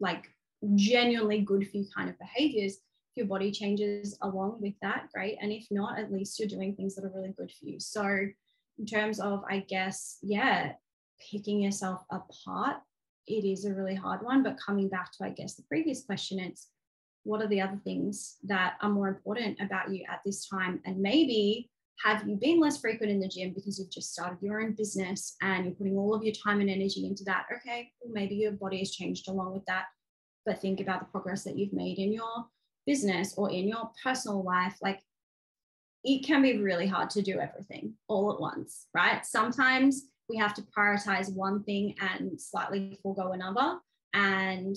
like 0.00 0.24
genuinely 0.74 1.42
good 1.42 1.70
for 1.70 1.76
you 1.76 1.86
kind 1.96 2.10
of 2.10 2.18
behaviors. 2.18 2.72
If 2.72 3.18
your 3.18 3.26
body 3.26 3.52
changes 3.52 4.18
along 4.20 4.56
with 4.60 4.74
that, 4.82 5.10
great. 5.14 5.38
And 5.40 5.52
if 5.52 5.68
not, 5.70 5.96
at 5.96 6.10
least 6.10 6.40
you're 6.40 6.48
doing 6.48 6.74
things 6.74 6.96
that 6.96 7.04
are 7.04 7.12
really 7.14 7.34
good 7.38 7.52
for 7.52 7.66
you. 7.66 7.78
So 7.78 8.26
in 8.78 8.86
terms 8.86 9.20
of, 9.20 9.42
I 9.48 9.60
guess, 9.60 10.18
yeah, 10.22 10.72
picking 11.30 11.60
yourself 11.60 12.02
apart, 12.10 12.76
it 13.26 13.44
is 13.44 13.64
a 13.64 13.74
really 13.74 13.94
hard 13.94 14.22
one. 14.22 14.42
But 14.42 14.58
coming 14.64 14.88
back 14.88 15.12
to, 15.12 15.24
I 15.24 15.30
guess, 15.30 15.54
the 15.54 15.62
previous 15.62 16.04
question, 16.04 16.38
it's 16.38 16.68
what 17.22 17.40
are 17.40 17.48
the 17.48 17.60
other 17.60 17.80
things 17.84 18.36
that 18.44 18.74
are 18.82 18.90
more 18.90 19.08
important 19.08 19.58
about 19.60 19.92
you 19.92 20.04
at 20.10 20.20
this 20.24 20.46
time? 20.48 20.80
And 20.84 20.98
maybe 20.98 21.70
have 22.02 22.28
you 22.28 22.36
been 22.36 22.60
less 22.60 22.80
frequent 22.80 23.12
in 23.12 23.20
the 23.20 23.28
gym 23.28 23.52
because 23.54 23.78
you've 23.78 23.90
just 23.90 24.12
started 24.12 24.38
your 24.42 24.60
own 24.60 24.72
business 24.72 25.36
and 25.40 25.64
you're 25.64 25.74
putting 25.74 25.96
all 25.96 26.14
of 26.14 26.24
your 26.24 26.34
time 26.34 26.60
and 26.60 26.68
energy 26.68 27.06
into 27.06 27.24
that? 27.24 27.46
Okay, 27.54 27.90
well, 28.00 28.12
maybe 28.12 28.34
your 28.34 28.52
body 28.52 28.78
has 28.78 28.90
changed 28.90 29.28
along 29.28 29.54
with 29.54 29.64
that. 29.66 29.84
But 30.44 30.60
think 30.60 30.80
about 30.80 31.00
the 31.00 31.06
progress 31.06 31.44
that 31.44 31.56
you've 31.56 31.72
made 31.72 31.98
in 31.98 32.12
your 32.12 32.46
business 32.86 33.34
or 33.38 33.50
in 33.50 33.68
your 33.68 33.90
personal 34.02 34.44
life. 34.44 34.76
Like 34.82 35.00
it 36.04 36.24
can 36.24 36.42
be 36.42 36.58
really 36.58 36.86
hard 36.86 37.10
to 37.10 37.22
do 37.22 37.40
everything 37.40 37.94
all 38.08 38.32
at 38.32 38.40
once, 38.40 38.86
right? 38.94 39.24
Sometimes 39.24 40.04
we 40.28 40.36
have 40.36 40.54
to 40.54 40.62
prioritize 40.62 41.34
one 41.34 41.62
thing 41.64 41.94
and 42.00 42.40
slightly 42.40 42.98
forego 43.02 43.32
another. 43.32 43.78
And, 44.12 44.76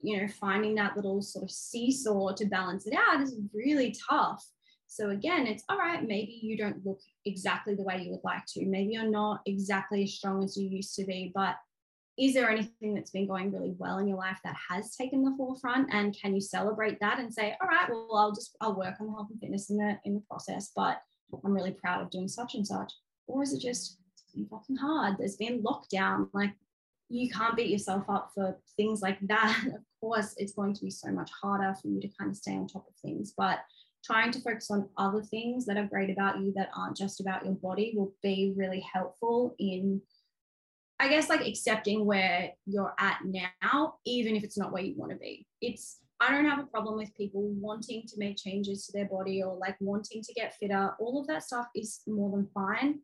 you 0.00 0.20
know, 0.20 0.28
finding 0.28 0.74
that 0.76 0.96
little 0.96 1.22
sort 1.22 1.44
of 1.44 1.50
seesaw 1.50 2.32
to 2.32 2.46
balance 2.46 2.86
it 2.86 2.94
out 2.94 3.20
is 3.20 3.36
really 3.52 3.94
tough. 4.08 4.44
So, 4.86 5.10
again, 5.10 5.46
it's 5.46 5.64
all 5.68 5.78
right, 5.78 6.02
maybe 6.02 6.38
you 6.42 6.56
don't 6.56 6.84
look 6.84 7.00
exactly 7.26 7.74
the 7.74 7.82
way 7.82 8.02
you 8.02 8.10
would 8.12 8.24
like 8.24 8.46
to. 8.48 8.64
Maybe 8.64 8.92
you're 8.92 9.10
not 9.10 9.40
exactly 9.46 10.04
as 10.04 10.14
strong 10.14 10.42
as 10.42 10.56
you 10.56 10.68
used 10.68 10.94
to 10.96 11.04
be, 11.04 11.30
but 11.34 11.56
is 12.16 12.34
there 12.34 12.48
anything 12.48 12.94
that's 12.94 13.10
been 13.10 13.26
going 13.26 13.52
really 13.52 13.74
well 13.76 13.98
in 13.98 14.06
your 14.06 14.18
life 14.18 14.38
that 14.44 14.56
has 14.70 14.94
taken 14.94 15.24
the 15.24 15.34
forefront? 15.36 15.92
And 15.92 16.16
can 16.20 16.34
you 16.34 16.40
celebrate 16.40 17.00
that 17.00 17.18
and 17.18 17.32
say 17.32 17.56
all 17.60 17.68
right 17.68 17.88
well 17.88 18.16
i'll 18.16 18.34
just 18.34 18.56
i'll 18.60 18.76
work 18.76 18.94
on 19.00 19.06
the 19.06 19.12
health 19.12 19.28
and 19.30 19.40
fitness 19.40 19.70
in 19.70 19.76
the 19.76 19.98
in 20.04 20.14
the 20.14 20.22
process 20.30 20.70
but 20.76 21.00
i'm 21.44 21.52
really 21.52 21.72
proud 21.72 22.02
of 22.02 22.10
doing 22.10 22.28
such 22.28 22.54
and 22.54 22.66
such. 22.66 22.92
Or 23.26 23.42
is 23.42 23.52
it 23.52 23.60
just 23.60 23.98
been 24.34 24.46
fucking 24.46 24.76
hard. 24.76 25.16
There's 25.18 25.36
been 25.36 25.62
lockdown. 25.62 26.28
Like 26.32 26.52
you 27.08 27.30
can't 27.30 27.56
beat 27.56 27.70
yourself 27.70 28.04
up 28.08 28.32
for 28.34 28.58
things 28.76 29.00
like 29.00 29.18
that. 29.28 29.64
Of 30.04 30.10
course 30.10 30.34
it's 30.36 30.52
going 30.52 30.74
to 30.74 30.82
be 30.82 30.90
so 30.90 31.10
much 31.10 31.30
harder 31.40 31.74
for 31.80 31.88
you 31.88 31.98
to 31.98 32.08
kind 32.18 32.30
of 32.30 32.36
stay 32.36 32.52
on 32.52 32.66
top 32.66 32.86
of 32.86 32.94
things 32.96 33.32
but 33.34 33.60
trying 34.04 34.30
to 34.32 34.40
focus 34.42 34.70
on 34.70 34.86
other 34.98 35.22
things 35.22 35.64
that 35.64 35.78
are 35.78 35.86
great 35.86 36.10
about 36.10 36.40
you 36.40 36.52
that 36.54 36.68
aren't 36.76 36.94
just 36.94 37.22
about 37.22 37.42
your 37.42 37.54
body 37.54 37.94
will 37.96 38.12
be 38.22 38.52
really 38.54 38.84
helpful 38.92 39.54
in 39.58 40.02
I 41.00 41.08
guess 41.08 41.28
like 41.28 41.46
accepting 41.46 42.06
where 42.06 42.50
you're 42.66 42.94
at 42.98 43.18
now, 43.24 43.94
even 44.04 44.36
if 44.36 44.44
it's 44.44 44.58
not 44.58 44.72
where 44.72 44.82
you 44.82 44.94
want 44.96 45.12
to 45.12 45.18
be. 45.18 45.46
It's 45.60 45.98
I 46.20 46.30
don't 46.30 46.46
have 46.46 46.60
a 46.60 46.66
problem 46.66 46.96
with 46.96 47.14
people 47.14 47.42
wanting 47.42 48.04
to 48.06 48.14
make 48.18 48.36
changes 48.36 48.86
to 48.86 48.92
their 48.92 49.06
body 49.06 49.42
or 49.42 49.56
like 49.56 49.76
wanting 49.80 50.22
to 50.22 50.32
get 50.32 50.54
fitter. 50.54 50.94
All 51.00 51.20
of 51.20 51.26
that 51.26 51.42
stuff 51.42 51.66
is 51.74 52.00
more 52.06 52.30
than 52.30 52.48
fine. 52.54 53.00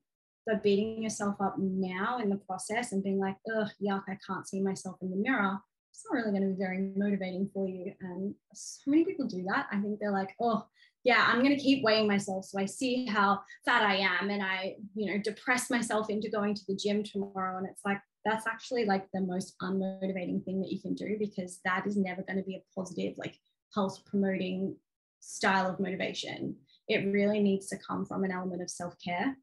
But 0.46 0.62
beating 0.62 1.02
yourself 1.02 1.36
up 1.40 1.56
now 1.58 2.18
in 2.18 2.30
the 2.30 2.36
process 2.36 2.92
and 2.92 3.02
being 3.02 3.18
like, 3.18 3.36
ugh, 3.54 3.68
yuck, 3.82 4.04
I 4.08 4.16
can't 4.26 4.48
see 4.48 4.60
myself 4.60 4.96
in 5.02 5.10
the 5.10 5.16
mirror, 5.16 5.58
it's 5.92 6.04
not 6.10 6.16
really 6.16 6.30
going 6.30 6.48
to 6.48 6.54
be 6.54 6.64
very 6.64 6.92
motivating 6.96 7.50
for 7.52 7.68
you. 7.68 7.92
And 8.00 8.34
so 8.54 8.90
many 8.90 9.04
people 9.04 9.26
do 9.26 9.44
that. 9.48 9.66
I 9.70 9.80
think 9.80 9.98
they're 9.98 10.12
like, 10.12 10.34
oh, 10.40 10.64
yeah, 11.02 11.24
I'm 11.26 11.42
going 11.42 11.56
to 11.56 11.62
keep 11.62 11.82
weighing 11.82 12.06
myself 12.06 12.44
so 12.44 12.58
I 12.58 12.66
see 12.66 13.06
how 13.06 13.40
fat 13.64 13.82
I 13.82 13.96
am 13.96 14.28
and 14.28 14.42
I, 14.42 14.76
you 14.94 15.10
know, 15.10 15.18
depress 15.22 15.70
myself 15.70 16.10
into 16.10 16.30
going 16.30 16.54
to 16.54 16.62
the 16.68 16.76
gym 16.76 17.02
tomorrow. 17.02 17.56
And 17.58 17.66
it's 17.66 17.80
like, 17.84 18.00
that's 18.24 18.46
actually 18.46 18.84
like 18.84 19.06
the 19.14 19.22
most 19.22 19.54
unmotivating 19.62 20.44
thing 20.44 20.60
that 20.60 20.70
you 20.70 20.80
can 20.80 20.94
do 20.94 21.16
because 21.18 21.60
that 21.64 21.86
is 21.86 21.96
never 21.96 22.22
going 22.22 22.36
to 22.36 22.44
be 22.44 22.56
a 22.56 22.74
positive, 22.78 23.14
like 23.16 23.38
health 23.74 24.04
promoting 24.04 24.76
style 25.20 25.70
of 25.70 25.80
motivation. 25.80 26.56
It 26.86 27.12
really 27.12 27.40
needs 27.40 27.68
to 27.68 27.78
come 27.78 28.04
from 28.04 28.24
an 28.24 28.32
element 28.32 28.60
of 28.60 28.68
self 28.68 28.94
care. 29.02 29.36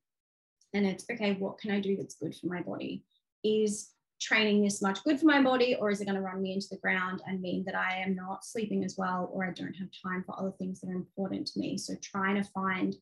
And 0.73 0.85
it's 0.85 1.05
okay, 1.11 1.33
what 1.33 1.57
can 1.57 1.71
I 1.71 1.79
do 1.79 1.95
that's 1.95 2.15
good 2.15 2.35
for 2.35 2.47
my 2.47 2.61
body? 2.61 3.03
Is 3.43 3.89
training 4.19 4.63
this 4.63 4.81
much 4.81 5.03
good 5.03 5.19
for 5.19 5.25
my 5.25 5.41
body, 5.41 5.75
or 5.75 5.89
is 5.89 6.01
it 6.01 6.05
going 6.05 6.15
to 6.15 6.21
run 6.21 6.41
me 6.41 6.53
into 6.53 6.67
the 6.69 6.77
ground 6.77 7.21
and 7.27 7.41
mean 7.41 7.63
that 7.65 7.75
I 7.75 7.97
am 7.97 8.15
not 8.15 8.45
sleeping 8.45 8.83
as 8.83 8.95
well, 8.97 9.29
or 9.31 9.45
I 9.45 9.51
don't 9.51 9.75
have 9.75 9.89
time 10.03 10.23
for 10.25 10.39
other 10.39 10.53
things 10.57 10.81
that 10.81 10.89
are 10.89 10.95
important 10.95 11.47
to 11.47 11.59
me? 11.59 11.77
So, 11.77 11.93
trying 12.01 12.35
to 12.35 12.49
find 12.49 12.95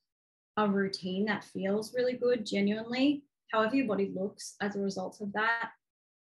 a 0.58 0.68
routine 0.68 1.26
that 1.26 1.44
feels 1.44 1.94
really 1.94 2.14
good, 2.14 2.46
genuinely, 2.46 3.24
however 3.52 3.76
your 3.76 3.88
body 3.88 4.12
looks 4.16 4.56
as 4.62 4.76
a 4.76 4.80
result 4.80 5.20
of 5.22 5.32
that 5.34 5.72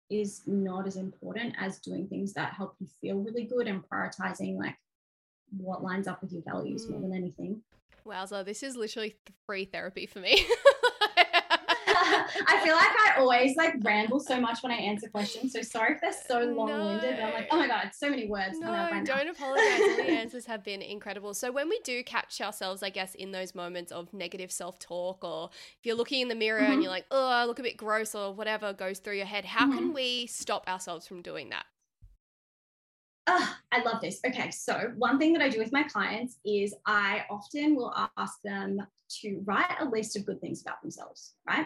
is 0.10 0.44
not 0.46 0.88
as 0.88 0.98
important 0.98 1.56
as 1.60 1.80
doing 1.80 2.08
things 2.08 2.34
that 2.34 2.54
help 2.54 2.76
you 2.80 2.88
feel 3.02 3.18
really 3.18 3.44
good 3.44 3.68
and 3.68 3.84
prioritizing 3.90 4.58
like 4.58 4.76
what 5.58 5.84
lines 5.84 6.08
up 6.08 6.22
with 6.22 6.32
your 6.32 6.44
values 6.44 6.86
mm. 6.86 6.92
more 6.92 7.02
than 7.02 7.14
anything. 7.14 7.62
Wowza, 8.06 8.46
this 8.46 8.62
is 8.62 8.76
literally 8.76 9.16
free 9.46 9.66
therapy 9.66 10.06
for 10.06 10.20
me. 10.20 10.46
I 12.48 12.60
feel 12.64 12.76
like 12.76 12.90
I 12.90 13.20
always 13.20 13.56
like 13.56 13.76
ramble 13.82 14.20
so 14.20 14.40
much 14.40 14.64
when 14.64 14.72
I 14.72 14.76
answer 14.76 15.08
questions. 15.10 15.54
So 15.54 15.62
sorry 15.62 15.94
if 15.96 16.02
they're 16.02 16.14
so 16.28 16.40
long-winded. 16.40 17.18
No. 17.18 17.26
I'm 17.26 17.34
like, 17.34 17.48
oh 17.52 17.58
my 17.58 17.68
god, 17.68 17.92
so 17.94 18.10
many 18.10 18.28
words. 18.28 18.58
No, 18.60 18.68
don't 19.04 19.28
apologize. 19.30 19.82
All 19.82 19.96
the 19.98 20.04
answers 20.10 20.46
have 20.46 20.64
been 20.64 20.82
incredible. 20.82 21.34
So 21.34 21.52
when 21.52 21.70
we 21.70 21.80
do 21.84 22.04
catch 22.04 22.42
ourselves, 22.42 22.84
I 22.84 22.90
guess, 22.90 23.16
in 23.16 23.32
those 23.32 23.56
moments 23.56 23.92
of 23.92 24.14
negative 24.14 24.52
self-talk, 24.52 25.24
or 25.24 25.50
if 25.80 25.86
you're 25.86 25.96
looking 25.96 26.22
in 26.22 26.28
the 26.28 26.36
mirror 26.36 26.62
mm-hmm. 26.62 26.74
and 26.74 26.84
you're 26.84 26.92
like, 26.92 27.06
oh, 27.12 27.30
I 27.30 27.46
look 27.46 27.60
a 27.60 27.64
bit 27.64 27.78
gross, 27.78 28.16
or 28.16 28.34
whatever 28.34 28.74
goes 28.74 29.00
through 29.00 29.18
your 29.18 29.26
head, 29.26 29.46
how 29.46 29.68
mm-hmm. 29.68 29.78
can 29.78 29.94
we 29.94 30.28
stop 30.28 30.68
ourselves 30.68 31.08
from 31.08 31.22
doing 31.22 31.50
that? 31.50 31.66
Oh, 33.28 33.56
I 33.72 33.82
love 33.82 34.02
this. 34.02 34.20
Okay, 34.26 34.52
so 34.52 34.94
one 34.98 35.18
thing 35.18 35.34
that 35.34 35.42
I 35.42 35.50
do 35.50 35.58
with 35.58 35.72
my 35.72 35.84
clients 35.84 36.38
is 36.46 36.76
I 36.86 37.26
often 37.30 37.76
will 37.76 37.94
ask 38.18 38.42
them 38.44 38.86
to 39.22 39.42
write 39.46 39.76
a 39.80 39.86
list 39.86 40.16
of 40.16 40.26
good 40.26 40.40
things 40.42 40.62
about 40.62 40.82
themselves, 40.82 41.34
right? 41.48 41.66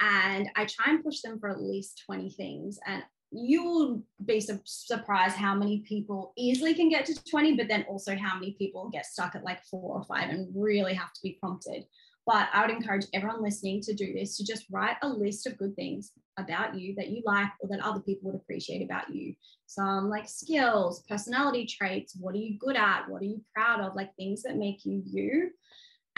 And 0.00 0.48
I 0.56 0.64
try 0.64 0.92
and 0.92 1.02
push 1.02 1.20
them 1.20 1.38
for 1.38 1.48
at 1.48 1.60
least 1.60 2.02
20 2.06 2.30
things. 2.30 2.78
And 2.86 3.02
you 3.30 3.64
will 3.64 4.02
be 4.24 4.40
su- 4.40 4.60
surprised 4.64 5.36
how 5.36 5.54
many 5.54 5.80
people 5.80 6.32
easily 6.36 6.74
can 6.74 6.88
get 6.88 7.04
to 7.06 7.24
20, 7.24 7.56
but 7.56 7.68
then 7.68 7.84
also 7.88 8.16
how 8.16 8.34
many 8.38 8.52
people 8.52 8.88
get 8.90 9.06
stuck 9.06 9.34
at 9.34 9.44
like 9.44 9.62
four 9.64 9.96
or 9.96 10.04
five 10.04 10.30
and 10.30 10.48
really 10.54 10.94
have 10.94 11.12
to 11.12 11.20
be 11.22 11.38
prompted. 11.40 11.84
But 12.26 12.48
I 12.52 12.60
would 12.60 12.74
encourage 12.74 13.06
everyone 13.14 13.42
listening 13.42 13.80
to 13.82 13.94
do 13.94 14.12
this 14.12 14.36
to 14.36 14.44
just 14.44 14.66
write 14.70 14.96
a 15.00 15.08
list 15.08 15.46
of 15.46 15.56
good 15.56 15.74
things 15.76 16.12
about 16.36 16.78
you 16.78 16.94
that 16.96 17.08
you 17.08 17.22
like 17.24 17.48
or 17.60 17.68
that 17.70 17.80
other 17.80 18.00
people 18.00 18.30
would 18.30 18.38
appreciate 18.38 18.82
about 18.82 19.08
you. 19.08 19.34
Some 19.66 20.10
like 20.10 20.28
skills, 20.28 21.02
personality 21.08 21.64
traits, 21.64 22.14
what 22.20 22.34
are 22.34 22.38
you 22.38 22.58
good 22.58 22.76
at? 22.76 23.08
What 23.08 23.22
are 23.22 23.26
you 23.26 23.42
proud 23.54 23.80
of? 23.80 23.96
Like 23.96 24.14
things 24.16 24.42
that 24.42 24.56
make 24.56 24.84
you 24.84 25.02
you 25.06 25.50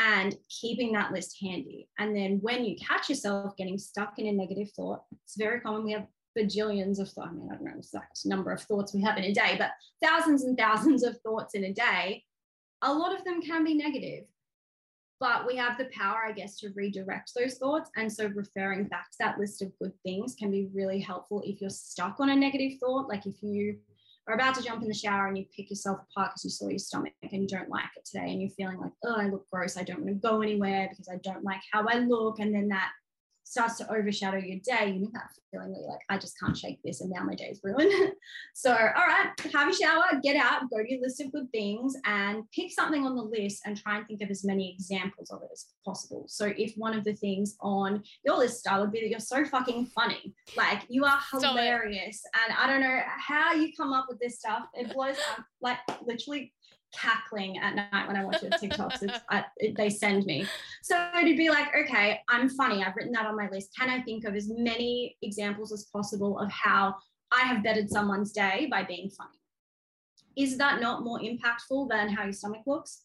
and 0.01 0.35
keeping 0.49 0.93
that 0.93 1.13
list 1.13 1.37
handy. 1.43 1.89
And 1.99 2.17
then 2.17 2.39
when 2.41 2.65
you 2.65 2.75
catch 2.77 3.11
yourself 3.11 3.55
getting 3.57 3.77
stuck 3.77 4.19
in 4.19 4.27
a 4.29 4.33
negative 4.33 4.71
thought, 4.75 5.03
it's 5.25 5.37
very 5.37 5.61
common. 5.61 5.85
We 5.85 5.93
have 5.93 6.07
bajillions 6.39 6.99
of 6.99 7.11
thoughts. 7.11 7.29
I 7.31 7.33
mean, 7.33 7.49
I 7.51 7.55
don't 7.55 7.65
know 7.65 7.73
the 7.73 7.79
exact 7.79 8.21
number 8.25 8.51
of 8.51 8.63
thoughts 8.63 8.95
we 8.95 9.03
have 9.03 9.19
in 9.19 9.25
a 9.25 9.35
day, 9.35 9.57
but 9.59 9.73
thousands 10.03 10.45
and 10.45 10.57
thousands 10.57 11.03
of 11.03 11.21
thoughts 11.21 11.55
in 11.55 11.65
a 11.65 11.73
day. 11.73 12.25
A 12.83 12.93
lot 12.93 13.15
of 13.15 13.25
them 13.25 13.43
can 13.43 13.63
be 13.63 13.75
negative, 13.75 14.25
but 15.19 15.47
we 15.47 15.55
have 15.57 15.77
the 15.77 15.91
power, 15.93 16.23
I 16.27 16.33
guess, 16.33 16.57
to 16.61 16.71
redirect 16.75 17.33
those 17.37 17.59
thoughts. 17.59 17.91
And 17.95 18.11
so 18.11 18.29
referring 18.29 18.85
back 18.85 19.11
to 19.11 19.17
that 19.21 19.39
list 19.39 19.61
of 19.61 19.79
good 19.79 19.93
things 20.03 20.35
can 20.35 20.51
be 20.51 20.71
really 20.73 20.99
helpful 20.99 21.43
if 21.45 21.61
you're 21.61 21.69
stuck 21.69 22.21
on 22.21 22.31
a 22.31 22.37
negative 22.37 22.79
thought. 22.81 23.07
Like 23.07 23.27
if 23.27 23.43
you 23.43 23.77
are 24.31 24.35
about 24.35 24.55
to 24.55 24.63
jump 24.63 24.83
in 24.83 24.89
the 24.89 24.95
shower 24.95 25.27
and 25.27 25.37
you 25.37 25.45
pick 25.55 25.71
yourself 25.71 25.99
apart 26.11 26.31
because 26.31 26.45
you 26.45 26.51
saw 26.51 26.69
your 26.69 26.79
stomach 26.79 27.13
and 27.23 27.43
you 27.43 27.49
don't 27.49 27.69
like 27.69 27.91
it 27.97 28.05
today 28.05 28.31
and 28.31 28.41
you're 28.41 28.51
feeling 28.51 28.79
like, 28.79 28.93
oh, 29.05 29.17
I 29.17 29.27
look 29.27 29.49
gross. 29.51 29.77
I 29.77 29.83
don't 29.83 30.05
want 30.05 30.23
to 30.23 30.29
go 30.29 30.41
anywhere 30.41 30.89
because 30.89 31.09
I 31.09 31.17
don't 31.17 31.45
like 31.45 31.61
how 31.73 31.87
I 31.89 31.99
look. 31.99 32.39
And 32.39 32.55
then 32.55 32.69
that 32.69 32.93
starts 33.51 33.79
to 33.79 33.93
overshadow 33.93 34.39
your 34.39 34.61
day, 34.61 34.93
you 34.93 35.01
know 35.01 35.11
that 35.13 35.31
feeling 35.51 35.73
where 35.73 35.81
you're 35.81 35.91
like, 35.91 36.05
I 36.09 36.19
just 36.19 36.39
can't 36.39 36.57
shake 36.57 36.79
this, 36.85 37.01
and 37.01 37.11
now 37.11 37.25
my 37.25 37.35
day's 37.35 37.61
ruined. 37.65 37.93
so, 38.55 38.71
all 38.71 38.77
right, 38.77 39.29
have 39.53 39.69
a 39.69 39.75
shower, 39.75 40.05
get 40.23 40.37
out, 40.37 40.71
go 40.71 40.79
to 40.79 40.89
your 40.89 41.01
list 41.01 41.21
of 41.21 41.33
good 41.33 41.51
things, 41.51 41.97
and 42.05 42.45
pick 42.53 42.71
something 42.71 43.05
on 43.05 43.17
the 43.17 43.23
list 43.23 43.63
and 43.67 43.77
try 43.77 43.99
and 43.99 44.07
think 44.07 44.23
of 44.23 44.31
as 44.31 44.45
many 44.45 44.73
examples 44.73 45.31
of 45.31 45.43
it 45.43 45.49
as 45.53 45.67
possible. 45.85 46.27
So, 46.29 46.53
if 46.57 46.75
one 46.77 46.97
of 46.97 47.03
the 47.03 47.15
things 47.15 47.57
on 47.61 48.05
your 48.25 48.39
list 48.39 48.61
style 48.61 48.83
would 48.83 48.93
be 48.93 49.01
that 49.01 49.11
you're 49.11 49.19
so 49.19 49.45
fucking 49.45 49.87
funny, 49.87 50.33
like 50.57 50.83
you 50.89 51.05
are 51.05 51.19
hilarious, 51.33 52.23
and 52.45 52.57
I 52.57 52.69
don't 52.69 52.81
know 52.81 53.01
how 53.19 53.53
you 53.53 53.73
come 53.77 53.93
up 53.93 54.07
with 54.09 54.21
this 54.21 54.39
stuff. 54.39 54.63
It 54.75 54.95
blows 54.95 55.17
up, 55.33 55.41
uh, 55.41 55.43
like 55.61 55.79
literally 56.07 56.53
cackling 56.93 57.59
at 57.59 57.75
night 57.75 58.07
when 58.07 58.17
I 58.17 58.25
watch 58.25 58.43
your 58.43 58.51
TikToks. 58.53 59.21
I, 59.29 59.45
it, 59.59 59.77
they 59.77 59.91
send 59.91 60.25
me. 60.27 60.47
So 60.83 61.11
to 61.15 61.37
be 61.37 61.49
like, 61.49 61.69
okay, 61.75 62.21
I'm 62.29 62.49
funny. 62.49 62.83
I've 62.83 62.97
written 62.97 63.13
that 63.13 63.27
on 63.27 63.37
my 63.37 63.49
list. 63.51 63.75
Can 63.79 63.89
I 63.89 64.01
think 64.03 64.25
of 64.25 64.35
as 64.35 64.49
many 64.49 65.17
examples 65.23 65.73
as 65.73 65.85
possible 65.85 66.39
of 66.39 66.51
how 66.51 66.97
I 67.33 67.41
have 67.43 67.63
bettered 67.63 67.91
someone's 67.91 68.33
day 68.33 68.69
by 68.71 68.83
being 68.83 69.11
funny? 69.11 69.39
Is 70.37 70.59
that 70.59 70.81
not 70.81 71.05
more 71.05 71.21
impactful 71.21 71.89
than 71.89 72.09
how 72.09 72.25
your 72.25 72.33
stomach 72.33 72.63
looks? 72.67 73.03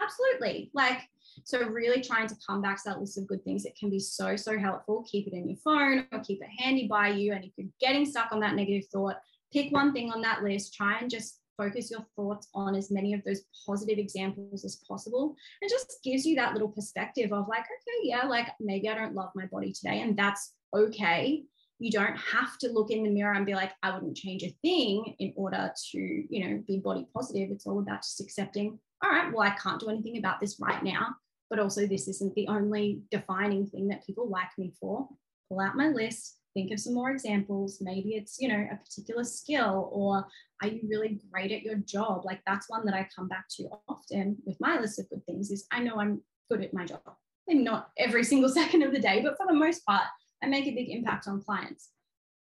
Absolutely. 0.00 0.70
Like, 0.74 1.00
so 1.44 1.66
really 1.66 2.00
trying 2.02 2.26
to 2.28 2.36
come 2.46 2.62
back 2.62 2.76
to 2.76 2.90
that 2.90 3.00
list 3.00 3.18
of 3.18 3.26
good 3.26 3.42
things, 3.44 3.64
it 3.64 3.76
can 3.78 3.90
be 3.90 3.98
so, 3.98 4.36
so 4.36 4.58
helpful. 4.58 5.04
Keep 5.10 5.28
it 5.28 5.32
in 5.32 5.48
your 5.48 5.58
phone 5.58 6.06
or 6.12 6.20
keep 6.20 6.40
it 6.40 6.48
handy 6.58 6.86
by 6.86 7.08
you. 7.08 7.32
And 7.32 7.44
if 7.44 7.52
you're 7.56 7.68
getting 7.80 8.06
stuck 8.06 8.32
on 8.32 8.40
that 8.40 8.54
negative 8.54 8.88
thought, 8.92 9.16
pick 9.52 9.72
one 9.72 9.92
thing 9.92 10.10
on 10.10 10.22
that 10.22 10.42
list, 10.42 10.74
try 10.74 10.98
and 10.98 11.10
just 11.10 11.40
focus 11.56 11.90
your 11.90 12.04
thoughts 12.16 12.48
on 12.54 12.74
as 12.74 12.90
many 12.90 13.14
of 13.14 13.22
those 13.24 13.42
positive 13.66 13.98
examples 13.98 14.64
as 14.64 14.76
possible 14.88 15.36
and 15.62 15.70
just 15.70 15.98
gives 16.02 16.24
you 16.26 16.36
that 16.36 16.52
little 16.52 16.68
perspective 16.68 17.32
of 17.32 17.48
like 17.48 17.62
okay 17.62 18.00
yeah 18.02 18.26
like 18.26 18.48
maybe 18.60 18.88
i 18.88 18.94
don't 18.94 19.14
love 19.14 19.30
my 19.34 19.46
body 19.46 19.72
today 19.72 20.00
and 20.00 20.16
that's 20.16 20.52
okay. 20.74 21.44
You 21.80 21.90
don't 21.90 22.16
have 22.16 22.56
to 22.58 22.72
look 22.72 22.90
in 22.90 23.02
the 23.02 23.10
mirror 23.10 23.34
and 23.34 23.44
be 23.44 23.54
like 23.54 23.72
i 23.82 23.90
wouldn't 23.90 24.16
change 24.16 24.42
a 24.42 24.54
thing 24.62 25.14
in 25.18 25.32
order 25.36 25.72
to 25.90 25.98
you 25.98 26.48
know 26.48 26.62
be 26.66 26.78
body 26.78 27.06
positive. 27.14 27.50
It's 27.50 27.66
all 27.66 27.80
about 27.80 28.02
just 28.02 28.20
accepting 28.20 28.78
all 29.02 29.10
right 29.10 29.32
well 29.32 29.42
i 29.42 29.50
can't 29.50 29.80
do 29.80 29.88
anything 29.88 30.16
about 30.16 30.40
this 30.40 30.58
right 30.60 30.82
now 30.82 31.14
but 31.50 31.58
also 31.58 31.86
this 31.86 32.08
isn't 32.08 32.34
the 32.34 32.48
only 32.48 33.02
defining 33.10 33.66
thing 33.66 33.88
that 33.88 34.04
people 34.04 34.28
like 34.28 34.48
me 34.58 34.72
for. 34.80 35.08
Pull 35.48 35.60
out 35.60 35.76
my 35.76 35.88
list 35.88 36.38
think 36.54 36.72
of 36.72 36.80
some 36.80 36.94
more 36.94 37.10
examples. 37.10 37.78
Maybe 37.80 38.10
it's 38.10 38.40
you 38.40 38.48
know 38.48 38.66
a 38.72 38.76
particular 38.76 39.24
skill 39.24 39.90
or 39.92 40.26
are 40.62 40.68
you 40.68 40.80
really 40.88 41.20
great 41.30 41.52
at 41.52 41.62
your 41.62 41.76
job? 41.76 42.24
Like 42.24 42.40
that's 42.46 42.70
one 42.70 42.86
that 42.86 42.94
i 42.94 43.06
come 43.14 43.28
back 43.28 43.46
to 43.56 43.68
often 43.88 44.36
with 44.46 44.56
my 44.60 44.78
list 44.78 44.98
of 44.98 45.10
good 45.10 45.26
things 45.26 45.50
is 45.50 45.66
i 45.70 45.80
know 45.80 46.00
i'm 46.00 46.22
good 46.50 46.62
at 46.62 46.72
my 46.72 46.86
job. 46.86 47.02
Maybe 47.46 47.62
not 47.62 47.90
every 47.98 48.24
single 48.32 48.48
second 48.48 48.82
of 48.82 48.92
the 48.92 49.00
day 49.00 49.20
but 49.22 49.36
for 49.36 49.46
the 49.46 49.58
most 49.58 49.84
part 49.84 50.04
i 50.42 50.46
make 50.46 50.66
a 50.66 50.74
big 50.74 50.88
impact 50.88 51.26
on 51.28 51.42
clients. 51.42 51.90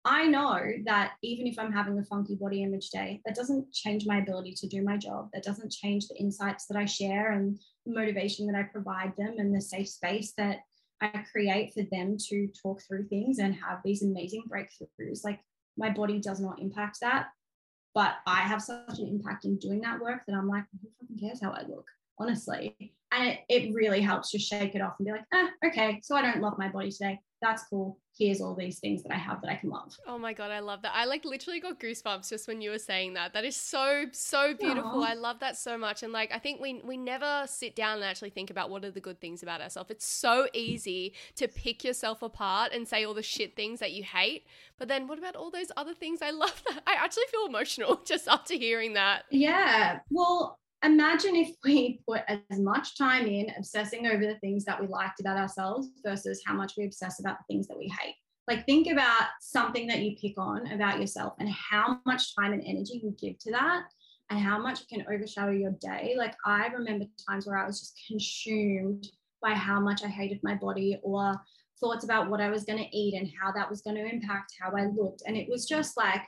I 0.03 0.27
know 0.27 0.59
that 0.87 1.13
even 1.23 1.47
if 1.47 1.59
i'm 1.59 1.73
having 1.73 1.99
a 1.99 2.05
funky 2.05 2.35
body 2.35 2.63
image 2.63 2.89
day 2.91 3.21
that 3.27 3.35
doesn't 3.35 3.71
change 3.73 4.07
my 4.07 4.19
ability 4.19 4.55
to 4.55 4.67
do 4.67 4.83
my 4.83 4.97
job. 4.97 5.29
That 5.35 5.45
doesn't 5.45 5.71
change 5.71 6.09
the 6.09 6.19
insights 6.19 6.67
that 6.67 6.79
i 6.79 6.87
share 6.87 7.33
and 7.33 7.59
the 7.85 7.93
motivation 7.93 8.47
that 8.47 8.59
i 8.59 8.63
provide 8.63 9.13
them 9.19 9.35
and 9.39 9.55
the 9.55 9.61
safe 9.61 9.89
space 9.89 10.33
that 10.39 10.61
I 11.01 11.25
create 11.33 11.73
for 11.75 11.83
them 11.91 12.17
to 12.29 12.49
talk 12.49 12.83
through 12.83 13.09
things 13.09 13.39
and 13.39 13.55
have 13.55 13.81
these 13.85 14.03
amazing 14.03 14.45
breakthroughs. 14.49 15.25
Like 15.25 15.41
my 15.77 15.91
body 15.91 16.19
does 16.19 16.41
not 16.41 16.61
impact 16.61 16.99
that, 17.01 17.29
but 17.95 18.17
I 18.27 18.41
have 18.41 18.63
such 18.63 18.99
an 18.99 19.09
impact 19.09 19.45
in 19.45 19.57
doing 19.57 19.81
that 19.81 20.01
work 20.01 20.23
that 20.27 20.37
I'm 20.37 20.49
like, 20.49 20.65
who 20.83 20.89
fucking 21.01 21.19
cares 21.19 21.41
how 21.41 21.51
I 21.51 21.63
look, 21.63 21.87
honestly. 22.19 22.77
And 23.13 23.29
it, 23.29 23.41
it 23.49 23.75
really 23.75 24.01
helps 24.01 24.31
to 24.31 24.39
shake 24.39 24.75
it 24.75 24.83
off 24.83 24.95
and 24.99 25.07
be 25.07 25.13
like, 25.13 25.25
ah, 25.33 25.49
okay, 25.67 26.01
so 26.03 26.15
I 26.15 26.23
don't 26.23 26.41
love 26.41 26.59
my 26.59 26.69
body 26.69 26.91
today. 26.91 27.19
That's 27.41 27.65
cool. 27.65 27.99
Here's 28.19 28.41
all 28.41 28.55
these 28.55 28.81
things 28.81 29.03
that 29.05 29.13
I 29.13 29.17
have 29.17 29.41
that 29.41 29.51
I 29.51 29.55
can 29.55 29.71
love. 29.71 29.97
Oh 30.07 30.19
my 30.19 30.35
God, 30.35 30.51
I 30.51 30.61
love 30.61 30.83
that. 30.83 30.93
I 30.95 31.07
like 31.07 31.25
literally 31.25 31.59
got 31.59 31.81
goosebumps 31.81 32.29
just 32.29 32.47
when 32.47 32.61
you 32.61 32.71
were 32.71 32.79
saying 32.79 33.15
that. 33.15 33.33
That 33.33 33.45
is 33.45 33.57
so, 33.57 34.07
so 34.13 34.53
beautiful. 34.53 35.01
Aww. 35.01 35.07
I 35.07 35.15
love 35.15 35.41
that 35.41 35.57
so 35.57 35.79
much. 35.79 36.03
And 36.03 36.13
like, 36.13 36.31
I 36.33 36.39
think 36.39 36.61
we, 36.61 36.83
we 36.85 36.99
never 36.99 37.45
sit 37.47 37.75
down 37.75 37.97
and 37.97 38.05
actually 38.05 38.31
think 38.31 38.51
about 38.51 38.69
what 38.69 38.85
are 38.85 38.91
the 38.91 39.01
good 39.01 39.21
things 39.21 39.43
about 39.43 39.63
ourselves. 39.63 39.91
It's 39.91 40.07
so 40.07 40.49
easy 40.53 41.15
to 41.37 41.49
pick 41.49 41.83
yourself 41.83 42.21
apart 42.21 42.73
and 42.75 42.87
say 42.87 43.05
all 43.05 43.15
the 43.15 43.23
shit 43.23 43.57
things 43.57 43.81
that 43.81 43.93
you 43.93 44.03
hate. 44.03 44.45
But 44.79 44.89
then 44.89 45.09
what 45.09 45.19
about 45.19 45.37
all 45.37 45.51
those 45.51 45.73
other 45.77 45.95
things? 45.95 46.21
I 46.21 46.31
love 46.31 46.63
that. 46.69 46.83
I 46.87 46.95
actually 46.95 47.25
feel 47.31 47.47
emotional 47.47 48.03
just 48.05 48.29
after 48.29 48.55
hearing 48.55 48.95
that. 48.95 49.25
Yeah. 49.31 50.01
Well, 50.11 50.59
imagine 50.85 51.37
if 51.37 51.51
we 51.65 52.01
put 52.09 52.23
as 52.29 52.59
much 52.59 52.97
time 52.97 53.27
in 53.27 53.53
obsessing 53.57 54.07
over 54.07 54.25
the 54.25 54.39
things 54.39 54.65
that 54.65 54.81
we 54.81 54.87
liked 54.87 55.21
about 55.21 55.37
ourselves 55.37 55.89
versus 56.05 56.43
how 56.47 56.55
much 56.55 56.75
we 56.77 56.85
obsess 56.85 57.21
about 57.21 57.39
the 57.39 57.55
things 57.55 57.67
that 57.69 57.79
we 57.79 57.93
hate. 58.01 58.15
Like, 58.49 58.67
think 58.67 58.89
about 58.91 59.29
something 59.41 59.87
that 59.87 60.01
you 60.01 60.17
pick 60.21 60.35
on 60.37 60.73
about 60.73 60.99
yourself 60.99 61.35
and 61.39 61.49
how 61.49 62.01
much 62.05 62.35
time 62.35 62.53
and 62.53 62.63
energy 62.67 63.01
you 63.03 63.15
give 63.21 63.39
to 63.41 63.53
that 63.53 63.85
and 64.31 64.41
how 64.41 64.59
much 64.59 64.81
it 64.81 64.89
can 64.89 65.07
overshadow 65.13 65.53
your 65.53 65.73
day. 65.81 66.15
Like, 66.17 66.35
I 66.45 66.67
remember 66.69 67.05
times 67.29 67.47
where 67.47 67.59
I 67.59 67.67
was 67.67 67.81
just 67.81 68.01
consumed 68.09 69.07
by 69.41 69.55
how 69.55 69.79
much 69.79 70.03
I 70.03 70.09
hated 70.09 70.41
my 70.43 70.55
body 70.55 70.99
or 71.03 71.35
thoughts 71.79 72.05
about 72.05 72.29
what 72.29 72.41
I 72.41 72.51
was 72.51 72.65
going 72.65 72.79
to 72.79 72.97
eat 72.97 73.15
and 73.15 73.31
how 73.41 73.53
that 73.53 73.71
was 73.71 73.83
going 73.83 73.97
to 73.97 74.05
impact 74.05 74.55
how 74.61 74.73
I 74.77 74.87
looked. 74.87 75.23
And 75.27 75.37
it 75.37 75.49
was 75.49 75.67
just 75.67 75.97
like, 75.97 76.23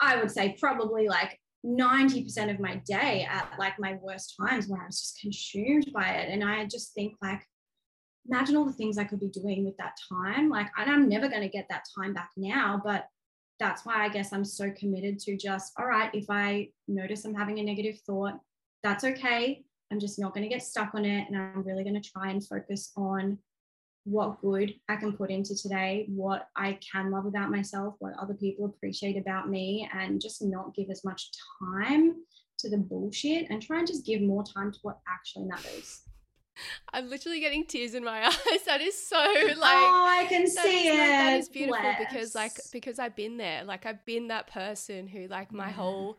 I 0.00 0.16
would 0.16 0.30
say 0.30 0.56
probably 0.60 1.08
like 1.08 1.38
90% 1.66 2.50
of 2.50 2.60
my 2.60 2.80
day 2.86 3.26
at 3.28 3.50
like 3.58 3.78
my 3.78 3.98
worst 4.00 4.34
times 4.40 4.68
where 4.68 4.80
I 4.80 4.86
was 4.86 5.00
just 5.00 5.20
consumed 5.20 5.90
by 5.92 6.08
it. 6.10 6.30
And 6.30 6.44
I 6.44 6.64
just 6.66 6.94
think 6.94 7.14
like, 7.20 7.42
imagine 8.28 8.56
all 8.56 8.64
the 8.64 8.72
things 8.72 8.98
I 8.98 9.04
could 9.04 9.20
be 9.20 9.28
doing 9.28 9.64
with 9.64 9.76
that 9.78 9.96
time. 10.08 10.48
Like, 10.48 10.68
I'm 10.76 11.08
never 11.08 11.28
going 11.28 11.42
to 11.42 11.48
get 11.48 11.66
that 11.70 11.84
time 11.98 12.14
back 12.14 12.30
now, 12.36 12.80
but 12.82 13.06
that's 13.58 13.84
why 13.84 14.04
I 14.04 14.08
guess 14.08 14.32
I'm 14.32 14.44
so 14.44 14.70
committed 14.70 15.18
to 15.20 15.36
just, 15.36 15.72
all 15.78 15.86
right, 15.86 16.10
if 16.14 16.26
I 16.28 16.68
notice 16.88 17.24
I'm 17.24 17.34
having 17.34 17.58
a 17.58 17.62
negative 17.62 17.98
thought, 18.06 18.34
that's 18.82 19.04
okay. 19.04 19.64
I'm 19.90 20.00
just 20.00 20.18
not 20.18 20.34
going 20.34 20.42
to 20.42 20.52
get 20.52 20.62
stuck 20.62 20.94
on 20.94 21.04
it. 21.04 21.26
And 21.28 21.36
I'm 21.36 21.62
really 21.62 21.84
going 21.84 22.00
to 22.00 22.10
try 22.10 22.30
and 22.30 22.46
focus 22.46 22.92
on 22.96 23.38
what 24.06 24.40
good 24.40 24.72
I 24.88 24.96
can 24.96 25.12
put 25.12 25.30
into 25.30 25.56
today, 25.56 26.06
what 26.08 26.48
I 26.56 26.78
can 26.92 27.10
love 27.10 27.26
about 27.26 27.50
myself, 27.50 27.96
what 27.98 28.14
other 28.20 28.34
people 28.34 28.64
appreciate 28.64 29.16
about 29.16 29.50
me, 29.50 29.88
and 29.92 30.20
just 30.20 30.42
not 30.42 30.74
give 30.74 30.90
as 30.90 31.04
much 31.04 31.30
time 31.60 32.14
to 32.58 32.70
the 32.70 32.78
bullshit 32.78 33.50
and 33.50 33.60
try 33.60 33.78
and 33.78 33.86
just 33.86 34.06
give 34.06 34.22
more 34.22 34.44
time 34.44 34.72
to 34.72 34.78
what 34.82 34.98
actually 35.12 35.44
matters. 35.46 36.02
I'm 36.92 37.10
literally 37.10 37.40
getting 37.40 37.66
tears 37.66 37.94
in 37.94 38.04
my 38.04 38.26
eyes. 38.26 38.62
That 38.64 38.80
is 38.80 39.06
so 39.06 39.18
oh, 39.18 39.46
like 39.58 39.76
Oh, 39.76 40.06
I 40.08 40.26
can 40.28 40.46
see 40.46 40.88
is, 40.88 40.94
it. 40.94 40.96
that 40.96 41.38
is 41.38 41.48
beautiful 41.48 41.82
Bless. 41.82 41.98
because 41.98 42.34
like 42.34 42.52
because 42.72 42.98
I've 42.98 43.16
been 43.16 43.36
there. 43.36 43.64
Like 43.64 43.86
I've 43.86 44.04
been 44.06 44.28
that 44.28 44.46
person 44.46 45.06
who 45.06 45.26
like 45.26 45.52
my 45.52 45.66
yeah. 45.66 45.72
whole 45.72 46.18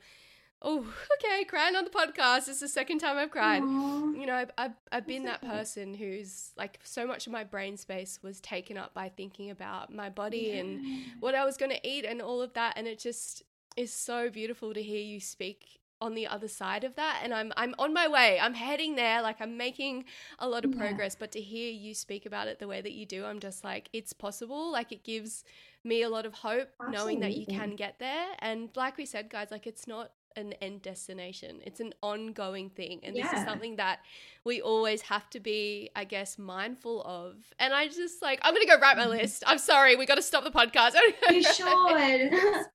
oh, 0.62 0.80
okay, 1.24 1.44
crying 1.46 1.76
on 1.76 1.84
the 1.84 1.90
podcast. 1.90 2.48
It's 2.48 2.60
the 2.60 2.68
second 2.68 3.00
time 3.00 3.18
I've 3.18 3.32
cried. 3.32 3.62
Aww. 3.62 4.20
You 4.20 4.26
know, 4.26 4.36
I've, 4.36 4.52
I've, 4.58 4.76
I've 4.92 5.08
been 5.08 5.26
that 5.26 5.42
person 5.42 5.94
who's 5.94 6.52
like 6.58 6.80
so 6.84 7.06
much 7.06 7.28
of 7.28 7.34
my 7.34 7.44
brain 7.44 7.78
space 7.78 8.20
was 8.22 8.40
taken 8.40 8.78
up 8.78 8.94
by 8.94 9.10
thinking 9.10 9.50
about 9.50 9.94
my 9.94 10.10
body 10.10 10.52
yeah. 10.54 10.60
and 10.62 11.06
what 11.20 11.36
I 11.36 11.46
was 11.46 11.58
going 11.58 11.72
to 11.72 11.88
eat 11.88 12.06
and 12.06 12.22
all 12.22 12.42
of 12.42 12.54
that. 12.54 12.74
And 12.76 12.88
it 12.88 13.00
just 13.00 13.44
is 13.76 13.94
so 13.94 14.30
beautiful 14.30 14.74
to 14.74 14.82
hear 14.82 15.02
you 15.02 15.20
speak 15.20 15.80
on 16.00 16.14
the 16.14 16.28
other 16.28 16.48
side 16.48 16.84
of 16.84 16.96
that 16.96 17.22
and 17.24 17.34
I'm 17.34 17.52
I'm 17.58 17.74
on 17.80 17.92
my 17.92 18.08
way. 18.08 18.40
I'm 18.40 18.54
heading 18.54 18.96
there 18.96 19.22
like 19.24 19.38
I'm 19.42 19.58
making 19.58 20.06
a 20.38 20.48
lot 20.48 20.64
of 20.64 20.74
yeah. 20.74 20.80
progress 20.80 21.16
but 21.16 21.32
to 21.32 21.42
hear 21.42 21.72
you 21.72 21.96
speak 21.96 22.28
about 22.28 22.48
it 22.48 22.60
the 22.60 22.68
way 22.68 22.82
that 22.82 22.92
you 22.92 23.06
do 23.06 23.26
I'm 23.26 23.40
just 23.40 23.64
like 23.64 23.90
it's 23.94 24.14
possible 24.14 24.72
like 24.72 24.92
it 24.92 25.04
gives 25.04 25.44
me 25.84 26.04
a 26.04 26.10
lot 26.10 26.28
of 26.28 26.36
hope 26.36 26.70
Absolutely. 26.80 26.98
knowing 26.98 27.20
that 27.22 27.36
you 27.36 27.48
can 27.48 27.76
get 27.76 27.98
there 27.98 28.28
and 28.40 28.70
like 28.76 28.98
we 28.98 29.08
said 29.08 29.30
guys 29.30 29.48
like 29.50 29.66
it's 29.66 29.88
not 29.88 30.12
an 30.38 30.54
end 30.54 30.82
destination. 30.84 31.60
It's 31.66 31.80
an 31.80 31.94
ongoing 32.02 32.70
thing. 32.70 33.02
And 33.04 33.16
yeah. 33.16 33.24
this 33.24 33.40
is 33.40 33.46
something 33.46 33.76
that 33.78 34.00
we 34.46 34.62
always 34.62 35.02
have 35.02 35.30
to 35.32 35.40
be, 35.40 35.90
I 35.96 36.06
guess, 36.06 36.38
mindful 36.38 37.02
of. 37.04 37.36
And 37.60 37.74
I 37.74 37.88
just 37.88 38.22
like, 38.22 38.40
I'm 38.44 38.54
going 38.54 38.66
to 38.66 38.72
go 38.72 38.80
write 38.80 38.96
my 38.96 39.04
mm-hmm. 39.04 39.12
list. 39.12 39.44
I'm 39.46 39.58
sorry. 39.58 39.96
We 39.96 40.06
got 40.06 40.16
to 40.16 40.22
stop 40.22 40.44
the 40.44 40.52
podcast. 40.52 40.94
you 41.30 41.44
should. 41.54 42.34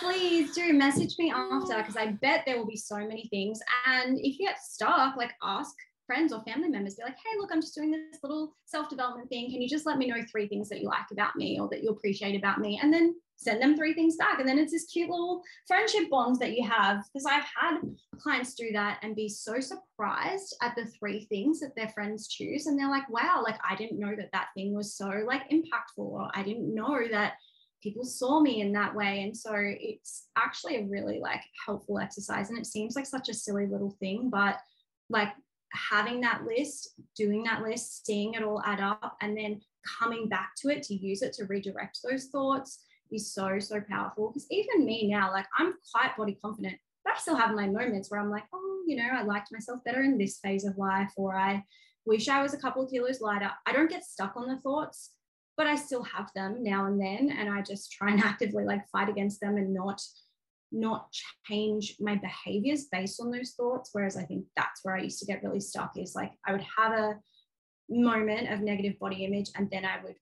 Please 0.00 0.54
do 0.54 0.72
message 0.72 1.16
me 1.18 1.30
after 1.30 1.76
because 1.76 1.96
I 1.96 2.12
bet 2.20 2.42
there 2.46 2.56
will 2.56 2.66
be 2.66 2.76
so 2.76 2.96
many 2.96 3.28
things. 3.30 3.60
And 3.86 4.18
if 4.18 4.38
you 4.38 4.46
get 4.46 4.58
stuck, 4.58 5.16
like 5.16 5.32
ask 5.42 5.74
friends 6.06 6.32
or 6.32 6.42
family 6.42 6.68
members 6.68 6.96
be 6.96 7.04
like, 7.04 7.14
hey, 7.14 7.38
look, 7.38 7.50
I'm 7.52 7.60
just 7.60 7.74
doing 7.74 7.92
this 7.92 8.20
little 8.22 8.56
self 8.64 8.88
development 8.88 9.28
thing. 9.28 9.50
Can 9.50 9.60
you 9.60 9.68
just 9.68 9.86
let 9.86 9.98
me 9.98 10.08
know 10.08 10.22
three 10.30 10.48
things 10.48 10.68
that 10.70 10.80
you 10.80 10.88
like 10.88 11.10
about 11.12 11.36
me 11.36 11.60
or 11.60 11.68
that 11.68 11.82
you 11.82 11.90
appreciate 11.90 12.36
about 12.36 12.58
me? 12.58 12.80
And 12.82 12.92
then 12.92 13.14
send 13.40 13.62
them 13.62 13.74
three 13.76 13.94
things 13.94 14.16
back. 14.16 14.38
And 14.38 14.48
then 14.48 14.58
it's 14.58 14.72
this 14.72 14.84
cute 14.84 15.08
little 15.08 15.42
friendship 15.66 16.10
bond 16.10 16.38
that 16.40 16.52
you 16.52 16.68
have. 16.68 17.02
Because 17.12 17.26
I've 17.26 17.46
had 17.56 17.80
clients 18.18 18.54
do 18.54 18.70
that 18.72 18.98
and 19.02 19.16
be 19.16 19.28
so 19.28 19.60
surprised 19.60 20.54
at 20.62 20.76
the 20.76 20.84
three 20.86 21.24
things 21.24 21.60
that 21.60 21.74
their 21.74 21.88
friends 21.88 22.28
choose. 22.28 22.66
And 22.66 22.78
they're 22.78 22.90
like, 22.90 23.08
wow, 23.08 23.42
like 23.42 23.58
I 23.68 23.76
didn't 23.76 23.98
know 23.98 24.14
that 24.14 24.30
that 24.32 24.48
thing 24.54 24.74
was 24.74 24.94
so 24.94 25.08
like 25.26 25.48
impactful, 25.50 26.04
or 26.04 26.28
I 26.34 26.42
didn't 26.42 26.74
know 26.74 27.00
that 27.10 27.34
people 27.82 28.04
saw 28.04 28.40
me 28.40 28.60
in 28.60 28.72
that 28.74 28.94
way. 28.94 29.22
And 29.22 29.34
so 29.34 29.52
it's 29.56 30.26
actually 30.36 30.76
a 30.76 30.84
really 30.84 31.18
like 31.18 31.40
helpful 31.64 31.98
exercise. 31.98 32.50
And 32.50 32.58
it 32.58 32.66
seems 32.66 32.94
like 32.94 33.06
such 33.06 33.30
a 33.30 33.34
silly 33.34 33.66
little 33.66 33.96
thing, 34.00 34.28
but 34.28 34.58
like 35.08 35.30
having 35.72 36.20
that 36.20 36.44
list, 36.44 36.90
doing 37.16 37.42
that 37.44 37.62
list, 37.62 38.04
seeing 38.04 38.34
it 38.34 38.42
all 38.42 38.62
add 38.66 38.80
up, 38.80 39.16
and 39.22 39.34
then 39.34 39.62
coming 39.98 40.28
back 40.28 40.50
to 40.58 40.68
it 40.68 40.82
to 40.82 40.94
use 40.94 41.22
it 41.22 41.32
to 41.32 41.46
redirect 41.46 42.00
those 42.04 42.26
thoughts 42.26 42.80
is 43.12 43.32
so, 43.32 43.58
so 43.58 43.80
powerful. 43.80 44.28
Because 44.28 44.46
even 44.50 44.84
me 44.84 45.08
now, 45.08 45.30
like 45.30 45.46
I'm 45.58 45.74
quite 45.92 46.16
body 46.16 46.38
confident, 46.42 46.76
but 47.04 47.14
I 47.14 47.18
still 47.18 47.36
have 47.36 47.54
my 47.54 47.66
moments 47.66 48.10
where 48.10 48.20
I'm 48.20 48.30
like, 48.30 48.44
oh, 48.52 48.82
you 48.86 48.96
know, 48.96 49.08
I 49.12 49.22
liked 49.22 49.52
myself 49.52 49.80
better 49.84 50.02
in 50.02 50.18
this 50.18 50.38
phase 50.38 50.64
of 50.64 50.78
life, 50.78 51.12
or 51.16 51.36
I 51.36 51.64
wish 52.04 52.28
I 52.28 52.42
was 52.42 52.54
a 52.54 52.58
couple 52.58 52.84
of 52.84 52.90
kilos 52.90 53.20
lighter. 53.20 53.50
I 53.66 53.72
don't 53.72 53.90
get 53.90 54.04
stuck 54.04 54.36
on 54.36 54.48
the 54.48 54.60
thoughts, 54.60 55.10
but 55.56 55.66
I 55.66 55.76
still 55.76 56.02
have 56.04 56.30
them 56.34 56.62
now 56.62 56.86
and 56.86 57.00
then. 57.00 57.36
And 57.38 57.48
I 57.48 57.62
just 57.62 57.92
try 57.92 58.10
and 58.10 58.20
actively 58.24 58.64
like 58.64 58.88
fight 58.90 59.08
against 59.08 59.40
them 59.40 59.56
and 59.56 59.72
not 59.74 60.00
not 60.72 61.12
change 61.46 61.96
my 62.00 62.16
behaviors 62.16 62.86
based 62.92 63.20
on 63.20 63.30
those 63.30 63.52
thoughts 63.52 63.90
whereas 63.92 64.16
i 64.16 64.22
think 64.22 64.44
that's 64.56 64.80
where 64.84 64.96
i 64.96 65.02
used 65.02 65.18
to 65.18 65.26
get 65.26 65.42
really 65.42 65.60
stuck 65.60 65.92
is 65.96 66.14
like 66.14 66.30
i 66.46 66.52
would 66.52 66.64
have 66.78 66.92
a 66.92 67.18
moment 67.88 68.48
of 68.48 68.60
negative 68.60 68.98
body 68.98 69.24
image 69.24 69.50
and 69.56 69.68
then 69.70 69.84
i 69.84 70.02
would 70.04 70.14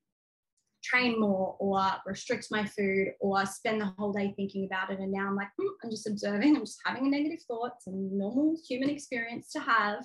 train 0.83 1.21
more 1.21 1.57
or 1.59 1.91
restrict 2.07 2.47
my 2.51 2.65
food 2.65 3.09
or 3.21 3.45
spend 3.47 3.81
the 3.81 3.93
whole 3.99 4.13
day 4.13 4.33
thinking 4.37 4.65
about 4.65 4.91
it 4.91 4.99
and 5.01 5.13
now 5.13 5.27
i'm 5.27 5.37
like 5.37 5.49
hmm, 5.61 5.69
i'm 5.83 5.91
just 5.91 6.09
observing 6.09 6.57
i'm 6.57 6.65
just 6.65 6.81
having 6.85 7.07
a 7.07 7.11
negative 7.11 7.41
thought 7.47 7.73
it's 7.77 7.87
a 7.87 7.91
normal 7.91 8.57
human 8.69 8.89
experience 8.89 9.51
to 9.51 9.61
have 9.61 10.05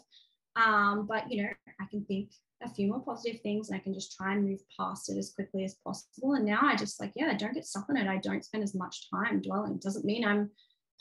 um, 0.55 1.07
but 1.07 1.31
you 1.31 1.43
know 1.43 1.49
i 1.81 1.85
can 1.89 2.03
think 2.05 2.29
a 2.63 2.69
few 2.69 2.87
more 2.87 3.01
positive 3.01 3.41
things 3.41 3.69
and 3.69 3.77
I 3.77 3.83
can 3.83 3.93
just 3.93 4.15
try 4.15 4.33
and 4.33 4.43
move 4.43 4.61
past 4.79 5.09
it 5.09 5.17
as 5.17 5.33
quickly 5.33 5.65
as 5.65 5.75
possible. 5.83 6.33
And 6.33 6.45
now 6.45 6.59
I 6.61 6.75
just 6.75 6.99
like, 6.99 7.11
yeah, 7.15 7.29
I 7.29 7.33
don't 7.33 7.53
get 7.53 7.65
stuck 7.65 7.89
on 7.89 7.97
it. 7.97 8.07
I 8.07 8.17
don't 8.17 8.43
spend 8.43 8.63
as 8.63 8.75
much 8.75 9.09
time 9.09 9.41
dwelling. 9.41 9.79
Doesn't 9.79 10.05
mean 10.05 10.25
I'm 10.25 10.49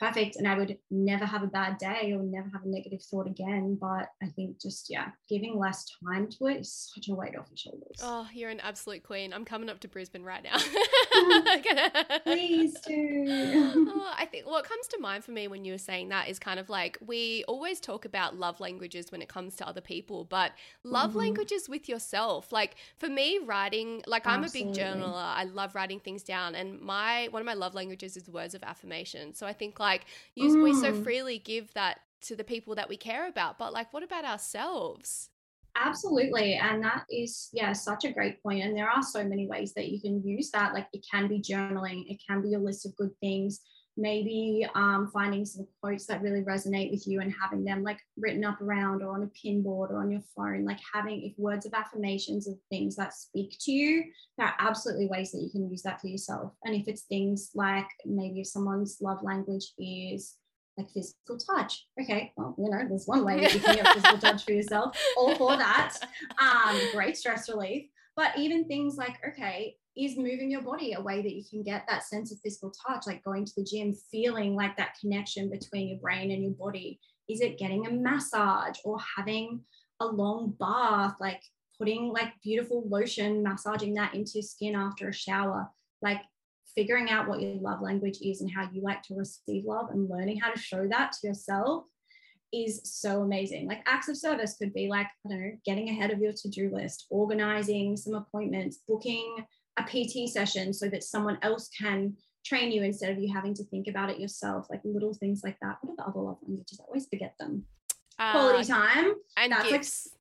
perfect 0.03 0.37
and 0.37 0.49
I 0.49 0.59
would 0.59 0.77
never 0.91 1.25
have 1.25 1.43
a 1.43 1.47
bad 1.47 1.79
day 1.79 2.13
or 2.13 2.23
never 2.23 2.49
have 2.53 2.65
a 2.65 2.69
negative 2.69 3.03
thought 3.03 3.29
again. 3.29 3.79
But 3.81 4.09
I 4.23 4.27
think 4.35 4.61
just, 4.61 4.91
yeah, 4.91 5.09
giving 5.29 5.57
less 5.57 5.87
time 6.05 6.29
to 6.31 6.47
it 6.49 6.61
is 6.61 6.91
such 6.95 7.09
a 7.09 7.15
weight 7.15 7.37
off 7.37 7.47
your 7.51 7.57
shoulders. 7.57 8.01
Oh, 8.03 8.27
you're 8.33 8.51
an 8.51 8.61
absolute 8.61 9.05
queen. 9.05 9.33
I'm 9.33 9.45
coming 9.45 9.69
up 9.69 9.79
to 9.81 9.89
Brisbane 9.89 10.25
right 10.25 10.43
now. 10.43 10.59
Please 12.25 12.75
do. 12.81 13.25
oh, 13.95 14.15
I 14.17 14.27
think 14.27 14.47
what 14.47 14.65
comes 14.65 14.89
to 14.89 14.99
mind 14.99 15.25
for 15.25 15.31
me 15.31 15.47
when 15.47 15.65
you 15.65 15.73
were 15.73 15.79
saying 15.79 16.09
that 16.09 16.29
is 16.29 16.39
kind 16.39 16.59
of 16.59 16.69
like 16.69 16.99
we 17.05 17.45
always 17.47 17.79
talk 17.79 18.05
about 18.05 18.37
love 18.37 18.59
languages 18.59 19.13
when 19.13 19.23
it 19.23 19.29
comes 19.29 19.55
to 19.57 19.69
other 19.69 19.81
people, 19.81 20.25
but 20.25 20.53
love 20.83 21.11
mm-hmm. 21.11 21.21
languages 21.21 21.69
with 21.69 21.89
yourself. 21.89 22.51
Like 22.51 22.77
for 22.99 23.09
me, 23.09 23.39
writing, 23.45 24.03
like 24.07 24.27
I'm 24.27 24.43
a 24.45 24.51
big 24.51 24.69
journaler. 24.69 25.15
I 25.15 25.45
love 25.45 25.75
writing 25.75 26.01
things 26.01 26.23
down, 26.23 26.55
and 26.55 26.81
my 26.81 27.29
one 27.31 27.41
of 27.41 27.47
my 27.47 27.55
love 27.55 27.75
languages 27.75 28.17
is 28.17 28.29
words 28.29 28.55
of 28.55 28.63
affirmation. 28.63 29.35
So 29.35 29.47
I 29.47 29.53
think 29.53 29.79
like 29.79 29.92
like 29.93 30.07
you, 30.35 30.57
mm. 30.57 30.63
we 30.63 30.75
so 30.75 30.93
mm. 30.93 31.05
freely 31.05 31.39
give 31.39 31.73
that 31.75 32.01
to 32.23 32.37
the 32.37 32.45
people 32.45 32.75
that 32.77 32.89
we 32.89 32.97
care 32.97 33.29
about, 33.29 33.59
but 33.59 33.73
like, 33.73 33.93
what 33.93 34.03
about 34.03 34.25
ourselves? 34.25 35.29
Absolutely. 35.77 36.55
And 36.55 36.83
that 36.85 37.05
is, 37.11 37.49
yeah, 37.53 37.73
such 37.73 38.05
a 38.05 38.13
great 38.13 38.43
point. 38.43 38.63
And 38.63 38.77
there 38.77 38.89
are 38.89 39.03
so 39.03 39.25
many 39.25 39.47
ways 39.47 39.73
that 39.75 39.89
you 39.89 40.01
can 40.01 40.23
use 40.23 40.51
that. 40.51 40.75
Like 40.75 40.87
it 40.93 41.05
can 41.11 41.29
be 41.29 41.41
journaling, 41.41 42.05
it 42.11 42.21
can 42.29 42.43
be 42.43 42.55
a 42.55 42.59
list 42.59 42.85
of 42.87 42.97
good 42.97 43.11
things, 43.21 43.61
maybe 43.97 44.67
um, 44.75 45.11
finding 45.13 45.45
some 45.45 45.67
quotes 45.81 46.07
that 46.07 46.23
really 46.23 46.43
resonate 46.43 46.91
with 46.91 47.07
you 47.07 47.21
and 47.21 47.35
having 47.41 47.65
them 47.65 47.83
like 47.83 47.99
written 48.17 48.45
up 48.45 48.61
around 48.61 49.03
or 49.03 49.13
on 49.13 49.23
a 49.23 49.27
pin 49.29 49.63
board 49.63 49.91
or 49.91 50.01
on 50.01 50.11
your 50.11 50.23
phone, 50.35 50.65
like 50.65 50.81
having 50.95 51.23
if 51.23 51.33
words 51.39 51.67
of 51.67 51.75
affirmations 51.75 52.49
of 52.49 52.55
things 52.71 52.97
that 52.97 53.15
speak 53.15 53.57
to 53.61 53.73
you, 53.73 54.05
there 54.39 54.47
are 54.47 54.55
absolutely 54.59 55.07
ways 55.09 55.33
that 55.33 55.43
you 55.43 55.51
can 55.51 55.71
use 55.71 55.83
that 55.83 56.01
for 56.01 56.07
yourself. 56.07 56.53
And 56.65 56.75
if 56.75 56.89
it's 56.89 57.03
things 57.03 57.51
like 57.55 57.89
maybe 58.07 58.41
if 58.41 58.47
someone's 58.47 58.99
love 59.01 59.23
language 59.23 59.73
is 59.79 60.37
like 60.79 60.91
physical 60.91 61.37
touch. 61.39 61.87
Okay, 62.01 62.33
well, 62.37 62.55
you 62.59 62.71
know, 62.71 62.87
there's 62.89 63.07
one 63.07 63.25
way 63.25 63.41
that 63.41 63.55
you 63.55 63.61
can 63.61 63.77
get 63.77 63.95
physical 63.95 64.19
touch 64.19 64.45
for 64.45 64.53
yourself. 64.53 64.97
All 65.19 65.35
for 65.35 65.57
that. 65.57 65.99
Um, 66.41 66.81
great 66.93 67.17
stress 67.17 67.49
relief. 67.49 67.89
But 68.17 68.39
even 68.39 68.67
things 68.67 68.97
like, 68.97 69.17
okay, 69.27 69.77
is 69.97 70.17
moving 70.17 70.51
your 70.51 70.63
body 70.63 70.95
a 70.95 71.01
way 71.01 71.21
that 71.23 71.35
you 71.35 71.43
can 71.49 71.63
get 71.63 71.85
that 71.89 72.05
sense 72.05 72.33
of 72.33 72.39
physical 72.41 72.73
touch, 72.87 73.07
like 73.07 73.23
going 73.25 73.45
to 73.45 73.53
the 73.57 73.65
gym, 73.65 73.95
feeling 74.11 74.55
like 74.55 74.77
that 74.77 74.97
connection 75.01 75.51
between 75.51 75.89
your 75.89 75.99
brain 75.99 76.31
and 76.31 76.43
your 76.43 76.53
body? 76.53 76.99
Is 77.29 77.41
it 77.41 77.59
getting 77.59 77.87
a 77.87 77.91
massage 77.91 78.77
or 78.85 78.99
having 79.17 79.61
a 80.01 80.07
long 80.07 80.55
bath, 80.59 81.15
like 81.21 81.43
putting 81.79 82.09
like 82.09 82.33
beautiful 82.43 82.89
lotion, 82.89 83.43
massaging 83.43 83.95
that 83.95 84.15
into 84.15 84.33
your 84.37 84.43
skin 84.43 84.75
after 84.75 85.09
a 85.09 85.15
shower? 85.15 85.69
Like 86.01 86.23
figuring 86.75 87.11
out 87.11 87.29
what 87.29 87.43
your 87.43 87.57
love 87.57 87.83
language 87.83 88.19
is 88.23 88.41
and 88.41 88.51
how 88.51 88.69
you 88.73 88.83
like 88.83 89.03
to 89.03 89.15
receive 89.15 89.65
love 89.65 89.91
and 89.91 90.09
learning 90.09 90.41
how 90.41 90.51
to 90.51 90.59
show 90.59 90.89
that 90.89 91.13
to 91.13 91.27
yourself 91.27 91.85
is 92.53 92.81
so 92.85 93.23
amazing. 93.23 93.67
Like 93.67 93.83
acts 93.87 94.09
of 94.09 94.17
service 94.17 94.57
could 94.57 94.75
be 94.75 94.89
like, 94.89 95.07
I 95.25 95.29
don't 95.29 95.41
know, 95.41 95.53
getting 95.65 95.89
ahead 95.89 96.11
of 96.11 96.21
your 96.21 96.33
to 96.33 96.49
do 96.49 96.71
list, 96.73 97.07
organizing 97.11 97.97
some 97.97 98.15
appointments, 98.15 98.81
booking 98.87 99.45
a 99.79 99.83
PT 99.83 100.29
session 100.29 100.73
so 100.73 100.89
that 100.89 101.03
someone 101.03 101.39
else 101.43 101.69
can 101.69 102.17
train 102.45 102.73
you 102.73 102.83
instead 102.83 103.11
of 103.11 103.19
you 103.19 103.33
having 103.33 103.55
to 103.55 103.65
think 103.65 103.89
about 103.89 104.11
it 104.11 104.19
yourself, 104.19 104.67
like 104.71 104.81
little 104.85 105.15
things 105.15 105.43
like 105.45 105.59
that. 105.63 105.79
What 105.83 105.93
are 105.93 105.97
the 105.97 106.11
other 106.11 106.21
love 106.21 106.39
languages? 106.47 106.81
I 106.81 106.85
always 106.87 107.07
forget 107.07 107.35
them. 107.39 107.65
Uh, 108.19 108.33
Quality 108.33 108.65
time 108.65 109.15
and 109.37 109.53
That's 109.53 109.71
gifts. 109.71 110.09
Like, 110.11 110.19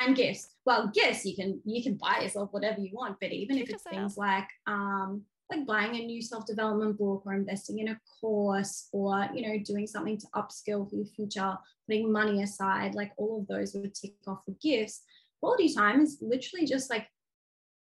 and 0.00 0.16
gifts. 0.16 0.54
Well, 0.64 0.90
gifts 0.94 1.24
you 1.26 1.34
can 1.34 1.60
you 1.64 1.82
can 1.82 1.94
buy 1.94 2.20
yourself 2.22 2.52
whatever 2.52 2.80
you 2.80 2.90
want, 2.92 3.18
but 3.20 3.32
even 3.32 3.58
if 3.58 3.68
it's 3.68 3.82
things 3.82 4.16
like 4.16 4.48
um 4.66 5.22
like 5.52 5.66
buying 5.66 5.96
a 5.96 6.06
new 6.06 6.22
self-development 6.22 6.98
book 6.98 7.22
or 7.26 7.34
investing 7.34 7.78
in 7.80 7.88
a 7.88 8.00
course 8.20 8.88
or 8.92 9.28
you 9.34 9.46
know 9.46 9.58
doing 9.64 9.86
something 9.86 10.16
to 10.16 10.26
upskill 10.34 10.88
for 10.88 10.96
your 10.96 11.04
future 11.04 11.56
putting 11.86 12.10
money 12.10 12.42
aside 12.42 12.94
like 12.94 13.12
all 13.16 13.40
of 13.40 13.46
those 13.48 13.74
would 13.74 13.94
tick 13.94 14.14
off 14.26 14.40
the 14.46 14.56
gifts 14.62 15.02
quality 15.40 15.72
time 15.72 16.00
is 16.00 16.18
literally 16.22 16.64
just 16.64 16.88
like 16.88 17.06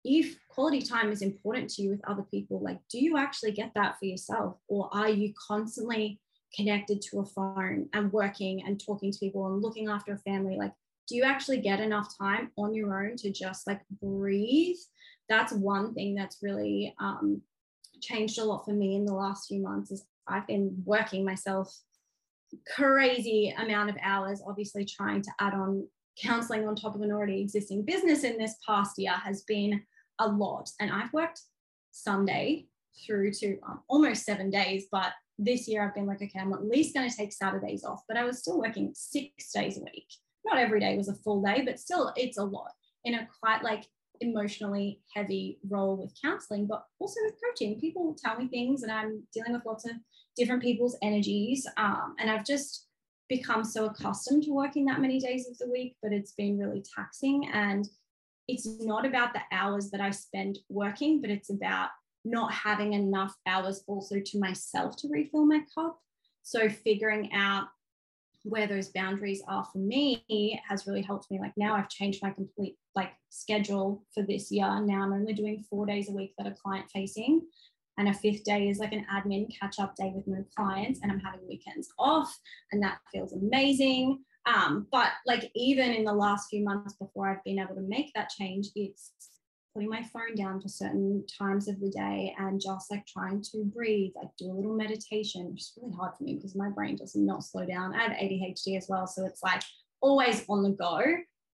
if 0.05 0.37
quality 0.49 0.81
time 0.81 1.11
is 1.11 1.23
important 1.23 1.69
to 1.69 1.83
you 1.83 1.91
with 1.91 2.09
other 2.09 2.25
people 2.31 2.63
like 2.63 2.79
do 2.91 2.99
you 2.99 3.17
actually 3.17 3.53
get 3.53 3.73
that 3.75 3.99
for 3.99 4.05
yourself? 4.05 4.57
Or 4.69 4.89
are 4.93 5.09
you 5.09 5.33
constantly 5.49 6.21
connected 6.55 7.03
to 7.03 7.21
a 7.21 7.25
phone 7.25 7.89
and 7.93 8.13
working 8.13 8.63
and 8.67 8.81
talking 8.85 9.13
to 9.13 9.19
people 9.19 9.47
and 9.47 9.63
looking 9.63 9.89
after 9.89 10.13
a 10.13 10.19
family? 10.19 10.57
Like 10.57 10.73
do 11.09 11.17
you 11.17 11.25
actually 11.25 11.61
get 11.61 11.81
enough 11.81 12.17
time 12.19 12.51
on 12.57 12.75
your 12.75 13.05
own 13.05 13.17
to 13.17 13.31
just 13.31 13.67
like 13.67 13.81
breathe? 14.03 14.77
That's 15.29 15.53
one 15.53 15.95
thing 15.95 16.15
that's 16.15 16.39
really 16.43 16.95
um, 17.01 17.43
changed 18.01 18.39
a 18.39 18.45
lot 18.45 18.65
for 18.65 18.73
me 18.73 18.97
in 18.97 19.05
the 19.05 19.15
last 19.15 19.49
few 19.49 19.63
months 19.63 19.91
is 19.91 20.05
I've 20.27 20.47
been 20.47 20.83
working 20.85 21.25
myself 21.25 21.75
crazy 22.75 23.55
amount 23.59 23.91
of 23.91 23.97
hours, 24.03 24.43
obviously 24.47 24.85
trying 24.85 25.23
to 25.23 25.31
add 25.41 25.55
on 25.55 25.87
counseling 26.23 26.67
on 26.67 26.75
top 26.75 26.95
of 26.95 27.01
an 27.03 27.13
already 27.13 27.41
existing 27.41 27.85
business 27.85 28.25
in 28.25 28.39
this 28.39 28.57
past 28.67 28.99
year 28.99 29.13
has 29.13 29.43
been 29.43 29.81
a 30.19 30.29
lot. 30.29 30.71
And 30.81 30.91
I've 30.91 31.13
worked 31.13 31.41
Sunday 31.91 32.67
through 33.07 33.33
to 33.33 33.59
um, 33.67 33.81
almost 33.89 34.25
seven 34.25 34.51
days, 34.51 34.87
but 34.91 35.13
this 35.39 35.69
year 35.69 35.85
I've 35.85 35.95
been 35.95 36.07
like, 36.07 36.23
okay, 36.23 36.41
I'm 36.41 36.53
at 36.53 36.65
least 36.65 36.95
going 36.95 37.09
to 37.09 37.17
take 37.17 37.33
Saturdays 37.33 37.85
off, 37.85 38.03
but 38.09 38.17
I 38.17 38.25
was 38.25 38.39
still 38.41 38.59
working 38.59 38.93
six 38.95 39.53
days 39.53 39.79
a 39.79 39.85
week. 39.85 40.09
Not 40.45 40.59
every 40.59 40.81
day 40.81 40.97
was 40.97 41.09
a 41.09 41.15
full 41.15 41.43
day, 41.43 41.63
but 41.65 41.79
still 41.79 42.13
it's 42.17 42.39
a 42.39 42.45
lot 42.45 42.73
in 43.05 43.15
a 43.15 43.29
quite 43.41 43.63
like 43.63 43.85
emotionally 44.21 45.01
heavy 45.15 45.59
role 45.69 45.97
with 45.97 46.17
counseling, 46.21 46.67
but 46.67 46.85
also 46.99 47.21
with 47.25 47.35
coaching. 47.45 47.79
People 47.81 48.17
tell 48.23 48.37
me 48.37 48.49
things, 48.49 48.83
and 48.83 48.91
I'm 48.91 49.23
dealing 49.33 49.53
with 49.53 49.67
lots 49.67 49.85
of 49.85 49.93
different 50.37 50.63
people's 50.63 50.97
energies. 51.03 51.67
Um, 51.77 52.15
and 52.19 52.31
I've 52.31 52.45
just 52.45 52.87
become 53.29 53.65
so 53.65 53.87
accustomed 53.87 54.45
to 54.45 54.53
working 54.53 54.87
that 54.87 55.01
many 55.01 55.21
days 55.21 55.49
of 55.49 55.59
the 55.59 55.71
week, 55.71 55.97
but 56.03 56.13
it's 56.13 56.33
been 56.33 56.59
really 56.59 56.83
taxing. 56.97 57.49
And 57.53 57.87
it's 58.49 58.67
not 58.81 59.05
about 59.05 59.35
the 59.35 59.43
hours 59.53 59.91
that 59.91 60.01
I 60.01 60.11
spend 60.11 60.59
working, 60.69 61.21
but 61.21 61.31
it's 61.31 61.51
about 61.51 61.91
not 62.25 62.53
having 62.53 62.95
enough 62.95 63.35
hours 63.47 63.85
also 63.87 64.21
to 64.21 64.39
myself 64.39 64.97
to 64.97 65.09
refill 65.09 65.47
my 65.47 65.61
cup. 65.75 65.99
So 66.43 66.69
figuring 66.69 67.31
out 67.35 67.69
where 68.45 68.67
those 68.67 68.89
boundaries 68.89 69.43
are 69.49 69.67
for 69.71 69.79
me 69.79 70.61
has 70.67 70.87
really 70.87 71.03
helped 71.03 71.31
me. 71.31 71.39
Like 71.39 71.53
now 71.57 71.77
I've 71.77 71.89
changed 71.91 72.21
my 72.23 72.31
complete 72.31 72.77
like 72.95 73.13
schedule 73.29 74.05
for 74.15 74.23
this 74.23 74.51
year. 74.51 74.81
Now 74.81 75.03
I'm 75.03 75.13
only 75.13 75.35
doing 75.35 75.65
four 75.69 75.87
days 75.87 76.09
a 76.09 76.13
week 76.13 76.33
that 76.39 76.47
are 76.47 76.57
client 76.63 76.87
facing. 76.93 77.43
And 77.99 78.09
a 78.09 78.15
fifth 78.15 78.45
day 78.45 78.69
is 78.69 78.79
like 78.79 78.93
an 78.93 79.05
admin 79.13 79.49
catch 79.59 79.81
up 79.81 79.97
day 79.97 80.13
with 80.15 80.27
no 80.27 80.45
clients. 80.57 81.01
And 81.03 81.11
I'm 81.11 81.21
having 81.21 81.47
weekends 81.49 81.89
off. 81.99 82.35
And 82.73 82.83
that 82.83 82.99
feels 83.13 83.33
amazing. 83.33 84.21
Um, 84.47 84.87
but 84.91 85.11
like 85.27 85.51
even 85.55 85.93
in 85.93 86.05
the 86.05 86.13
last 86.13 86.49
few 86.49 86.65
months 86.65 86.95
before 86.95 87.29
I've 87.29 87.45
been 87.45 87.59
able 87.59 87.75
to 87.75 87.83
make 87.83 88.13
that 88.15 88.31
change, 88.31 88.69
it's 88.75 89.13
putting 89.75 89.91
my 89.91 90.03
phone 90.03 90.35
down 90.35 90.61
for 90.61 90.69
certain 90.69 91.25
times 91.39 91.69
of 91.69 91.79
the 91.81 91.91
day 91.91 92.35
and 92.39 92.61
just 92.61 92.91
like 92.91 93.07
trying 93.07 93.43
to 93.43 93.65
breathe, 93.65 94.13
like 94.17 94.31
do 94.39 94.51
a 94.51 94.53
little 94.53 94.75
meditation, 94.75 95.51
which 95.51 95.61
is 95.61 95.73
really 95.81 95.95
hard 95.95 96.17
for 96.17 96.25
me 96.25 96.35
because 96.35 96.57
my 96.57 96.69
brain 96.69 96.97
does 96.97 97.15
not 97.15 97.45
slow 97.45 97.65
down. 97.67 97.95
I 97.95 98.03
have 98.03 98.13
ADHD 98.13 98.77
as 98.77 98.87
well. 98.89 99.07
So 99.07 99.25
it's 99.25 99.43
like 99.43 99.63
always 100.01 100.45
on 100.49 100.63
the 100.63 100.71
go. 100.71 101.01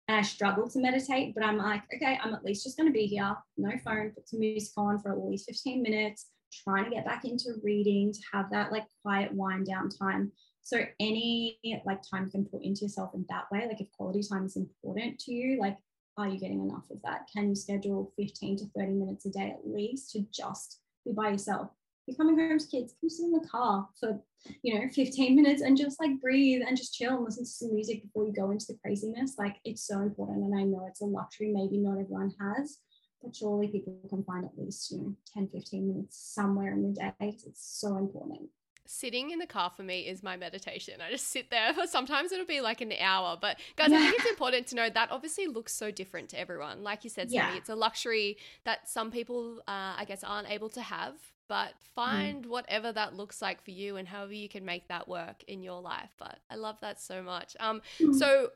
And 0.06 0.18
I 0.18 0.22
struggle 0.22 0.68
to 0.68 0.78
meditate, 0.78 1.34
but 1.34 1.44
I'm 1.44 1.56
like, 1.56 1.82
okay, 1.94 2.18
I'm 2.22 2.34
at 2.34 2.44
least 2.44 2.64
just 2.64 2.76
going 2.76 2.88
to 2.88 2.92
be 2.92 3.06
here, 3.06 3.34
no 3.56 3.70
phone, 3.84 4.10
put 4.10 4.28
some 4.28 4.40
music 4.40 4.72
on 4.76 5.00
for 5.00 5.12
at 5.12 5.18
least 5.18 5.46
15 5.48 5.82
minutes, 5.82 6.26
trying 6.62 6.84
to 6.84 6.90
get 6.90 7.06
back 7.06 7.24
into 7.24 7.54
reading 7.62 8.12
to 8.12 8.20
have 8.32 8.50
that 8.50 8.70
like 8.70 8.84
quiet 9.02 9.32
wind 9.32 9.66
down 9.66 9.88
time. 9.88 10.30
So 10.64 10.80
any 10.98 11.58
like 11.84 12.00
time 12.02 12.24
you 12.24 12.30
can 12.30 12.46
put 12.46 12.62
into 12.62 12.86
yourself 12.86 13.10
in 13.14 13.26
that 13.28 13.44
way, 13.52 13.66
like 13.68 13.82
if 13.82 13.92
quality 13.92 14.22
time 14.26 14.46
is 14.46 14.56
important 14.56 15.18
to 15.20 15.32
you, 15.32 15.60
like 15.60 15.76
are 16.16 16.28
you 16.28 16.40
getting 16.40 16.60
enough 16.60 16.90
of 16.90 17.02
that? 17.04 17.28
Can 17.34 17.50
you 17.50 17.54
schedule 17.54 18.12
15 18.16 18.58
to 18.58 18.64
30 18.74 18.92
minutes 18.92 19.26
a 19.26 19.30
day 19.30 19.50
at 19.50 19.66
least 19.70 20.12
to 20.12 20.24
just 20.32 20.80
be 21.04 21.12
by 21.12 21.30
yourself? 21.30 21.68
You're 22.06 22.16
coming 22.16 22.38
home 22.38 22.58
to 22.58 22.66
kids, 22.66 22.94
come 22.98 23.10
sit 23.10 23.24
in 23.24 23.32
the 23.32 23.46
car 23.46 23.88
for, 24.00 24.18
you 24.62 24.74
know, 24.74 24.88
15 24.88 25.36
minutes 25.36 25.60
and 25.60 25.76
just 25.76 26.00
like 26.00 26.18
breathe 26.20 26.62
and 26.66 26.76
just 26.76 26.94
chill 26.94 27.16
and 27.16 27.24
listen 27.24 27.44
to 27.44 27.50
some 27.50 27.74
music 27.74 28.02
before 28.02 28.26
you 28.26 28.32
go 28.32 28.50
into 28.50 28.66
the 28.66 28.78
craziness. 28.82 29.34
Like 29.38 29.56
it's 29.64 29.86
so 29.86 30.00
important. 30.00 30.44
And 30.44 30.58
I 30.58 30.62
know 30.62 30.86
it's 30.88 31.02
a 31.02 31.06
luxury 31.06 31.52
maybe 31.52 31.76
not 31.76 32.00
everyone 32.00 32.32
has, 32.40 32.78
but 33.22 33.36
surely 33.36 33.68
people 33.68 33.98
can 34.08 34.24
find 34.24 34.46
at 34.46 34.56
least, 34.56 34.90
you 34.92 34.98
know, 34.98 35.14
10, 35.34 35.48
15 35.48 35.88
minutes 35.88 36.32
somewhere 36.34 36.72
in 36.72 36.82
the 36.82 36.94
day. 37.00 37.12
It's 37.20 37.80
so 37.80 37.98
important 37.98 38.48
sitting 38.86 39.30
in 39.30 39.38
the 39.38 39.46
car 39.46 39.70
for 39.74 39.82
me 39.82 40.00
is 40.02 40.22
my 40.22 40.36
meditation. 40.36 40.94
I 41.00 41.10
just 41.10 41.28
sit 41.28 41.50
there 41.50 41.72
for 41.74 41.86
sometimes 41.86 42.32
it'll 42.32 42.46
be 42.46 42.60
like 42.60 42.80
an 42.80 42.92
hour. 43.00 43.38
But 43.40 43.58
guys, 43.76 43.90
yeah. 43.90 43.98
I 43.98 44.00
think 44.02 44.14
it's 44.20 44.30
important 44.30 44.66
to 44.68 44.76
know 44.76 44.90
that 44.90 45.10
obviously 45.10 45.46
looks 45.46 45.74
so 45.74 45.90
different 45.90 46.28
to 46.30 46.38
everyone. 46.38 46.82
Like 46.82 47.04
you 47.04 47.10
said, 47.10 47.30
Sami, 47.30 47.52
yeah. 47.52 47.56
it's 47.56 47.68
a 47.68 47.74
luxury 47.74 48.36
that 48.64 48.88
some 48.88 49.10
people, 49.10 49.58
uh, 49.68 49.94
I 49.96 50.04
guess, 50.06 50.24
aren't 50.24 50.50
able 50.50 50.68
to 50.70 50.82
have. 50.82 51.14
But 51.46 51.74
find 51.94 52.46
mm. 52.46 52.48
whatever 52.48 52.90
that 52.90 53.14
looks 53.14 53.42
like 53.42 53.62
for 53.62 53.70
you 53.70 53.96
and 53.96 54.08
however 54.08 54.32
you 54.32 54.48
can 54.48 54.64
make 54.64 54.88
that 54.88 55.08
work 55.08 55.44
in 55.46 55.62
your 55.62 55.82
life. 55.82 56.14
But 56.18 56.38
I 56.50 56.54
love 56.54 56.78
that 56.80 57.02
so 57.02 57.22
much. 57.22 57.54
Um, 57.60 57.82
mm. 58.00 58.14
so 58.14 58.50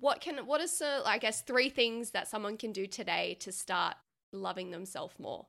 what 0.00 0.20
can 0.20 0.38
what 0.46 0.60
is 0.60 0.82
uh, 0.82 1.02
I 1.04 1.18
guess 1.18 1.42
three 1.42 1.68
things 1.68 2.10
that 2.10 2.28
someone 2.28 2.56
can 2.56 2.72
do 2.72 2.86
today 2.86 3.36
to 3.40 3.52
start 3.52 3.94
loving 4.32 4.70
themselves 4.70 5.14
more? 5.20 5.46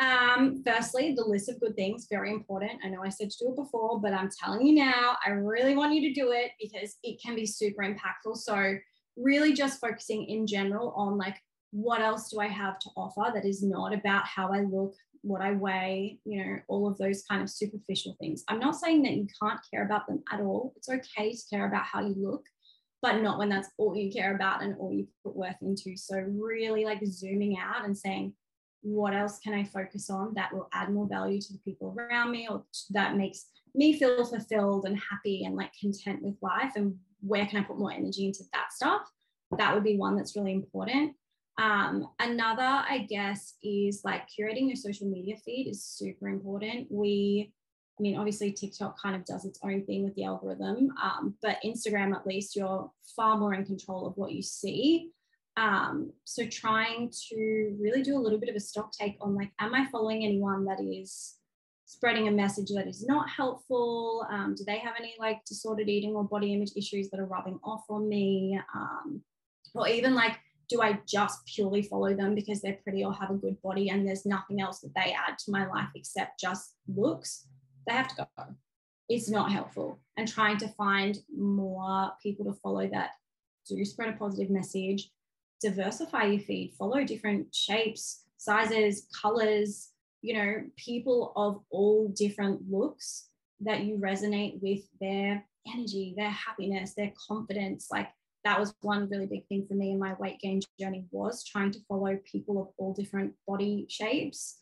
Um, 0.00 0.62
firstly, 0.66 1.14
the 1.14 1.24
list 1.24 1.50
of 1.50 1.60
good 1.60 1.76
things, 1.76 2.06
very 2.10 2.30
important. 2.32 2.80
I 2.82 2.88
know 2.88 3.02
I 3.04 3.10
said 3.10 3.30
to 3.30 3.38
do 3.38 3.50
it 3.50 3.56
before, 3.56 4.00
but 4.00 4.14
I'm 4.14 4.30
telling 4.30 4.66
you 4.66 4.74
now, 4.74 5.16
I 5.24 5.30
really 5.30 5.76
want 5.76 5.94
you 5.94 6.08
to 6.08 6.14
do 6.14 6.32
it 6.32 6.52
because 6.60 6.96
it 7.02 7.20
can 7.22 7.34
be 7.34 7.44
super 7.44 7.82
impactful. 7.82 8.36
So, 8.36 8.76
really 9.16 9.52
just 9.52 9.80
focusing 9.80 10.24
in 10.24 10.46
general 10.46 10.94
on 10.96 11.18
like, 11.18 11.36
what 11.72 12.00
else 12.00 12.30
do 12.30 12.40
I 12.40 12.48
have 12.48 12.78
to 12.78 12.90
offer 12.96 13.30
that 13.34 13.44
is 13.44 13.62
not 13.62 13.92
about 13.92 14.24
how 14.24 14.52
I 14.52 14.60
look, 14.60 14.94
what 15.20 15.42
I 15.42 15.52
weigh, 15.52 16.18
you 16.24 16.42
know, 16.42 16.56
all 16.68 16.88
of 16.88 16.96
those 16.96 17.22
kind 17.28 17.42
of 17.42 17.50
superficial 17.50 18.16
things. 18.18 18.42
I'm 18.48 18.58
not 18.58 18.76
saying 18.76 19.02
that 19.02 19.12
you 19.12 19.26
can't 19.42 19.60
care 19.70 19.84
about 19.84 20.06
them 20.06 20.22
at 20.32 20.40
all. 20.40 20.72
It's 20.76 20.88
okay 20.88 21.32
to 21.32 21.42
care 21.50 21.66
about 21.66 21.84
how 21.84 22.00
you 22.00 22.14
look, 22.16 22.44
but 23.02 23.20
not 23.20 23.38
when 23.38 23.50
that's 23.50 23.68
all 23.76 23.94
you 23.94 24.10
care 24.10 24.34
about 24.34 24.62
and 24.62 24.76
all 24.78 24.92
you 24.92 25.06
put 25.22 25.36
worth 25.36 25.60
into. 25.60 25.96
So, 25.96 26.16
really 26.16 26.86
like 26.86 27.04
zooming 27.04 27.58
out 27.58 27.84
and 27.84 27.96
saying, 27.96 28.32
what 28.82 29.14
else 29.14 29.38
can 29.38 29.54
I 29.54 29.64
focus 29.64 30.10
on 30.10 30.34
that 30.34 30.52
will 30.52 30.68
add 30.72 30.90
more 30.90 31.06
value 31.06 31.40
to 31.40 31.52
the 31.52 31.58
people 31.58 31.94
around 31.98 32.30
me 32.30 32.48
or 32.48 32.64
that 32.90 33.16
makes 33.16 33.46
me 33.74 33.98
feel 33.98 34.24
fulfilled 34.24 34.84
and 34.86 34.98
happy 34.98 35.44
and 35.44 35.56
like 35.56 35.72
content 35.80 36.22
with 36.22 36.36
life? 36.40 36.72
And 36.76 36.96
where 37.20 37.46
can 37.46 37.60
I 37.60 37.64
put 37.64 37.78
more 37.78 37.92
energy 37.92 38.26
into 38.26 38.44
that 38.52 38.72
stuff? 38.72 39.02
That 39.58 39.74
would 39.74 39.84
be 39.84 39.96
one 39.96 40.16
that's 40.16 40.36
really 40.36 40.52
important. 40.52 41.14
Um, 41.58 42.08
another, 42.18 42.62
I 42.62 43.06
guess, 43.08 43.56
is 43.62 44.00
like 44.04 44.22
curating 44.28 44.68
your 44.68 44.76
social 44.76 45.08
media 45.08 45.36
feed 45.44 45.68
is 45.68 45.84
super 45.84 46.28
important. 46.28 46.86
We, 46.90 47.52
I 47.98 48.02
mean, 48.02 48.16
obviously 48.16 48.52
TikTok 48.52 49.00
kind 49.00 49.14
of 49.14 49.26
does 49.26 49.44
its 49.44 49.58
own 49.62 49.84
thing 49.84 50.04
with 50.04 50.14
the 50.14 50.24
algorithm, 50.24 50.90
um, 51.02 51.34
but 51.42 51.58
Instagram, 51.64 52.14
at 52.14 52.26
least, 52.26 52.56
you're 52.56 52.90
far 53.14 53.36
more 53.36 53.52
in 53.52 53.66
control 53.66 54.06
of 54.06 54.16
what 54.16 54.32
you 54.32 54.42
see. 54.42 55.10
Um, 55.56 56.12
so 56.24 56.46
trying 56.46 57.10
to 57.28 57.76
really 57.80 58.02
do 58.02 58.16
a 58.16 58.20
little 58.20 58.38
bit 58.38 58.48
of 58.48 58.56
a 58.56 58.60
stock 58.60 58.92
take 58.92 59.16
on 59.20 59.34
like, 59.34 59.50
am 59.58 59.74
I 59.74 59.86
following 59.90 60.24
anyone 60.24 60.64
that 60.66 60.80
is 60.80 61.36
spreading 61.84 62.28
a 62.28 62.30
message 62.30 62.68
that 62.74 62.86
is 62.86 63.04
not 63.06 63.28
helpful? 63.28 64.26
Um, 64.30 64.54
do 64.56 64.64
they 64.64 64.78
have 64.78 64.94
any 64.98 65.14
like 65.18 65.44
disordered 65.44 65.88
eating 65.88 66.14
or 66.14 66.24
body 66.24 66.54
image 66.54 66.70
issues 66.76 67.10
that 67.10 67.20
are 67.20 67.26
rubbing 67.26 67.58
off 67.64 67.82
on 67.90 68.08
me? 68.08 68.58
Um, 68.74 69.22
or 69.74 69.88
even 69.88 70.14
like, 70.14 70.38
do 70.68 70.82
I 70.82 71.00
just 71.06 71.44
purely 71.46 71.82
follow 71.82 72.14
them 72.14 72.36
because 72.36 72.62
they're 72.62 72.78
pretty 72.84 73.04
or 73.04 73.12
have 73.12 73.30
a 73.30 73.34
good 73.34 73.60
body 73.60 73.90
and 73.90 74.06
there's 74.06 74.24
nothing 74.24 74.60
else 74.60 74.80
that 74.80 74.94
they 74.94 75.12
add 75.12 75.36
to 75.38 75.50
my 75.50 75.66
life 75.66 75.88
except 75.96 76.38
just 76.38 76.76
looks? 76.86 77.48
They 77.88 77.94
have 77.94 78.08
to 78.08 78.14
go. 78.16 78.44
It's 79.08 79.28
not 79.28 79.50
helpful. 79.50 79.98
And 80.16 80.28
trying 80.28 80.58
to 80.58 80.68
find 80.68 81.18
more 81.36 82.12
people 82.22 82.44
to 82.44 82.52
follow 82.52 82.88
that 82.88 83.10
do 83.68 83.84
spread 83.84 84.08
a 84.08 84.12
positive 84.12 84.50
message, 84.50 85.10
diversify 85.60 86.24
your 86.24 86.40
feed, 86.40 86.74
follow 86.78 87.04
different 87.04 87.54
shapes, 87.54 88.24
sizes, 88.36 89.06
colors, 89.20 89.90
you 90.22 90.34
know, 90.34 90.62
people 90.76 91.32
of 91.36 91.60
all 91.70 92.08
different 92.08 92.60
looks 92.70 93.28
that 93.60 93.84
you 93.84 93.96
resonate 93.96 94.60
with 94.62 94.80
their 95.00 95.44
energy, 95.72 96.14
their 96.16 96.30
happiness, 96.30 96.94
their 96.94 97.12
confidence. 97.28 97.88
Like 97.90 98.08
that 98.44 98.58
was 98.58 98.74
one 98.80 99.08
really 99.08 99.26
big 99.26 99.46
thing 99.48 99.66
for 99.66 99.74
me 99.74 99.92
in 99.92 99.98
my 99.98 100.14
weight 100.14 100.38
gain 100.40 100.60
journey 100.78 101.04
was 101.10 101.44
trying 101.44 101.70
to 101.72 101.80
follow 101.88 102.18
people 102.30 102.60
of 102.60 102.68
all 102.78 102.94
different 102.94 103.34
body 103.46 103.86
shapes 103.88 104.58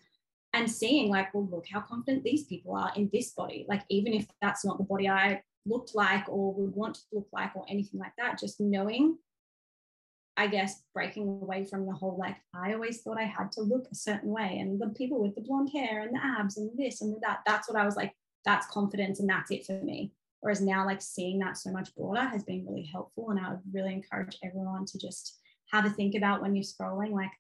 and 0.55 0.71
seeing 0.71 1.11
like, 1.11 1.33
well, 1.35 1.49
look 1.51 1.67
how 1.71 1.81
confident 1.81 2.25
these 2.25 2.45
people 2.45 2.75
are 2.75 2.93
in 2.97 3.11
this 3.13 3.33
body. 3.33 3.67
Like, 3.69 3.83
even 3.89 4.15
if 4.15 4.27
that's 4.41 4.65
not 4.65 4.79
the 4.79 4.85
body 4.85 5.09
I 5.09 5.43
looked 5.67 5.95
like 5.95 6.29
or 6.29 6.55
would 6.55 6.75
want 6.75 6.95
to 6.97 7.01
look 7.13 7.29
like 7.33 7.55
or 7.55 7.67
anything 7.69 8.01
like 8.01 8.13
that, 8.19 8.39
just 8.39 8.61
knowing, 8.61 9.19
I 10.39 10.47
guess, 10.47 10.83
breaking 10.95 11.27
away 11.27 11.65
from 11.65 11.85
the 11.85 11.93
whole 11.93 12.17
like, 12.17 12.37
I 12.55 12.73
always 12.73 13.03
thought 13.03 13.19
I 13.19 13.25
had 13.25 13.51
to 13.53 13.63
look 13.63 13.89
a 13.91 13.95
certain 13.97 14.31
way. 14.31 14.59
And 14.61 14.81
the 14.81 14.91
people 14.91 15.21
with 15.21 15.35
the 15.35 15.41
blonde 15.41 15.71
hair 15.75 16.03
and 16.03 16.15
the 16.15 16.25
abs 16.25 16.57
and 16.57 16.71
this 16.79 17.03
and 17.03 17.17
that, 17.23 17.41
that's 17.45 17.69
what 17.69 17.77
I 17.77 17.85
was 17.85 17.97
like, 17.97 18.15
that's 18.45 18.69
confidence 18.69 19.19
and 19.19 19.29
that's 19.29 19.51
it 19.51 19.67
for 19.67 19.83
me. 19.83 20.13
Whereas 20.41 20.61
now, 20.61 20.87
like 20.87 21.03
seeing 21.03 21.41
that 21.41 21.59
so 21.59 21.73
much 21.73 21.93
broader 21.97 22.23
has 22.23 22.45
been 22.45 22.65
really 22.65 22.89
helpful. 22.91 23.31
And 23.31 23.41
I 23.41 23.51
would 23.51 23.61
really 23.73 23.93
encourage 23.93 24.39
everyone 24.45 24.87
to 24.87 24.99
just 24.99 25.41
have 25.73 25.85
a 25.85 25.91
think 25.91 26.15
about 26.15 26.41
when 26.41 26.55
you're 26.55 26.63
scrolling, 26.63 27.11
like, 27.11 27.33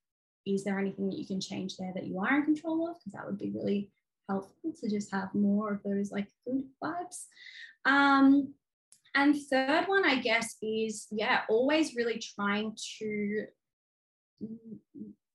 is 0.44 0.64
there 0.64 0.80
anything 0.80 1.08
that 1.08 1.18
you 1.18 1.26
can 1.26 1.40
change 1.40 1.76
there 1.76 1.92
that 1.94 2.06
you 2.06 2.18
are 2.18 2.38
in 2.38 2.44
control 2.44 2.88
of? 2.88 2.96
Because 2.98 3.12
that 3.12 3.26
would 3.26 3.38
be 3.38 3.52
really 3.54 3.92
helpful 4.28 4.72
to 4.80 4.90
just 4.90 5.12
have 5.12 5.32
more 5.34 5.72
of 5.72 5.82
those 5.84 6.10
like 6.10 6.26
good 6.44 6.64
vibes. 6.82 7.26
Um, 7.84 8.54
and 9.14 9.36
third 9.50 9.86
one, 9.86 10.04
I 10.04 10.16
guess, 10.16 10.56
is 10.62 11.06
yeah, 11.10 11.42
always 11.48 11.94
really 11.94 12.20
trying 12.36 12.76
to 12.98 13.46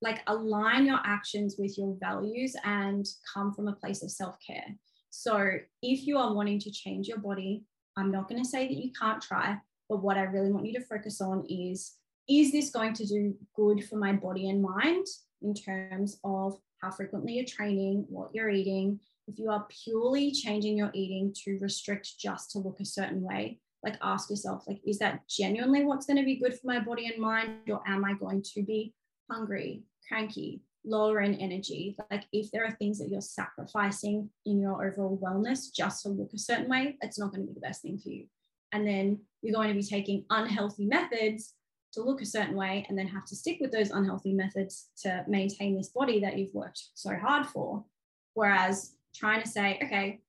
like 0.02 0.22
align 0.28 0.86
your 0.86 1.00
actions 1.06 1.56
with 1.58 1.78
your 1.78 1.96
values 2.00 2.56
and 2.64 3.06
come 3.34 3.54
from 3.54 3.68
a 3.68 3.74
place 3.74 4.04
of 4.04 4.12
self 4.12 4.36
care. 4.46 4.76
So 5.10 5.58
if 5.82 6.06
you 6.08 6.18
are 6.18 6.34
wanting 6.34 6.60
to 6.60 6.72
change 6.72 7.08
your 7.08 7.20
body, 7.20 7.64
I'm 7.96 8.12
not 8.12 8.28
going 8.28 8.42
to 8.44 8.50
say 8.50 8.68
that 8.68 8.74
you 8.74 8.92
can't 9.00 9.22
try, 9.22 9.58
but 9.88 10.02
what 10.04 10.18
I 10.18 10.24
really 10.24 10.52
want 10.52 10.66
you 10.66 10.74
to 10.74 10.86
focus 10.86 11.22
on 11.22 11.46
is 11.48 11.94
is 12.30 12.52
this 12.52 12.70
going 12.70 12.94
to 12.94 13.06
do 13.06 13.36
good 13.56 13.84
for 13.84 13.98
my 13.98 14.14
body 14.14 14.50
and 14.50 14.62
mind 14.62 15.06
in 15.42 15.54
terms 15.54 16.20
of 16.24 16.58
how 16.82 16.90
frequently 16.90 17.34
you're 17.34 17.46
training, 17.46 18.06
what 18.10 18.30
you're 18.34 18.50
eating? 18.50 19.00
If 19.28 19.40
you 19.40 19.50
are 19.50 19.68
purely 19.84 20.32
changing 20.32 20.78
your 20.78 20.92
eating 20.94 21.34
to 21.44 21.58
restrict 21.60 22.18
just 22.20 22.52
to 22.52 22.60
look 22.60 22.80
a 22.80 22.86
certain 22.86 23.22
way, 23.22 23.60
like 23.84 23.98
ask 24.02 24.30
yourself, 24.30 24.64
like, 24.68 24.82
is 24.86 25.00
that 25.00 25.28
genuinely 25.28 25.84
what's 25.84 26.06
going 26.06 26.18
to 26.18 26.24
be 26.24 26.36
good 26.36 26.54
for 26.54 26.68
my 26.68 26.80
body 26.80 27.08
and 27.08 27.22
mind? 27.22 27.70
Or 27.70 27.82
am 27.88 28.06
I 28.06 28.14
going 28.14 28.42
to 28.54 28.64
be 28.64 28.94
hungry, 29.30 29.84
cranky, 30.08 30.62
lower 30.86 31.22
in 31.22 31.36
energy. 31.36 31.96
Like 32.12 32.26
if 32.32 32.52
there 32.52 32.66
are 32.66 32.72
things 32.72 33.00
that 33.00 33.10
you're 33.10 33.22
sacrificing 33.22 34.30
in 34.46 34.60
your 34.60 34.86
overall 34.86 35.20
wellness 35.22 35.74
just 35.74 36.04
to 36.04 36.10
look 36.10 36.34
a 36.34 36.38
certain 36.38 36.70
way, 36.70 36.98
it's 37.02 37.20
not 37.20 37.32
going 37.32 37.42
to 37.42 37.48
be 37.48 37.54
the 37.54 37.66
best 37.66 37.82
thing 37.82 37.98
for 37.98 38.10
you. 38.10 38.26
And 38.72 38.88
then 38.88 39.20
you're 39.42 39.56
going 39.56 39.70
to 39.70 39.76
be 39.76 39.84
taking 39.84 40.26
unhealthy 40.30 40.86
methods 40.86 41.54
to 41.94 42.02
look 42.02 42.22
a 42.22 42.26
certain 42.26 42.56
way 42.56 42.86
and 42.90 42.98
then 42.98 43.08
have 43.08 43.26
to 43.26 43.36
stick 43.36 43.60
with 43.62 43.72
those 43.72 43.92
unhealthy 43.92 44.34
methods 44.34 44.90
to 45.04 45.24
maintain 45.28 45.78
this 45.78 45.90
body 45.90 46.20
that 46.22 46.38
you've 46.38 46.54
worked 46.54 46.82
so 46.96 47.16
hard 47.16 47.46
for. 47.46 47.86
Whereas 48.34 48.96
trying 49.16 49.44
to 49.44 49.48
say, 49.48 49.80
okay, 49.84 50.22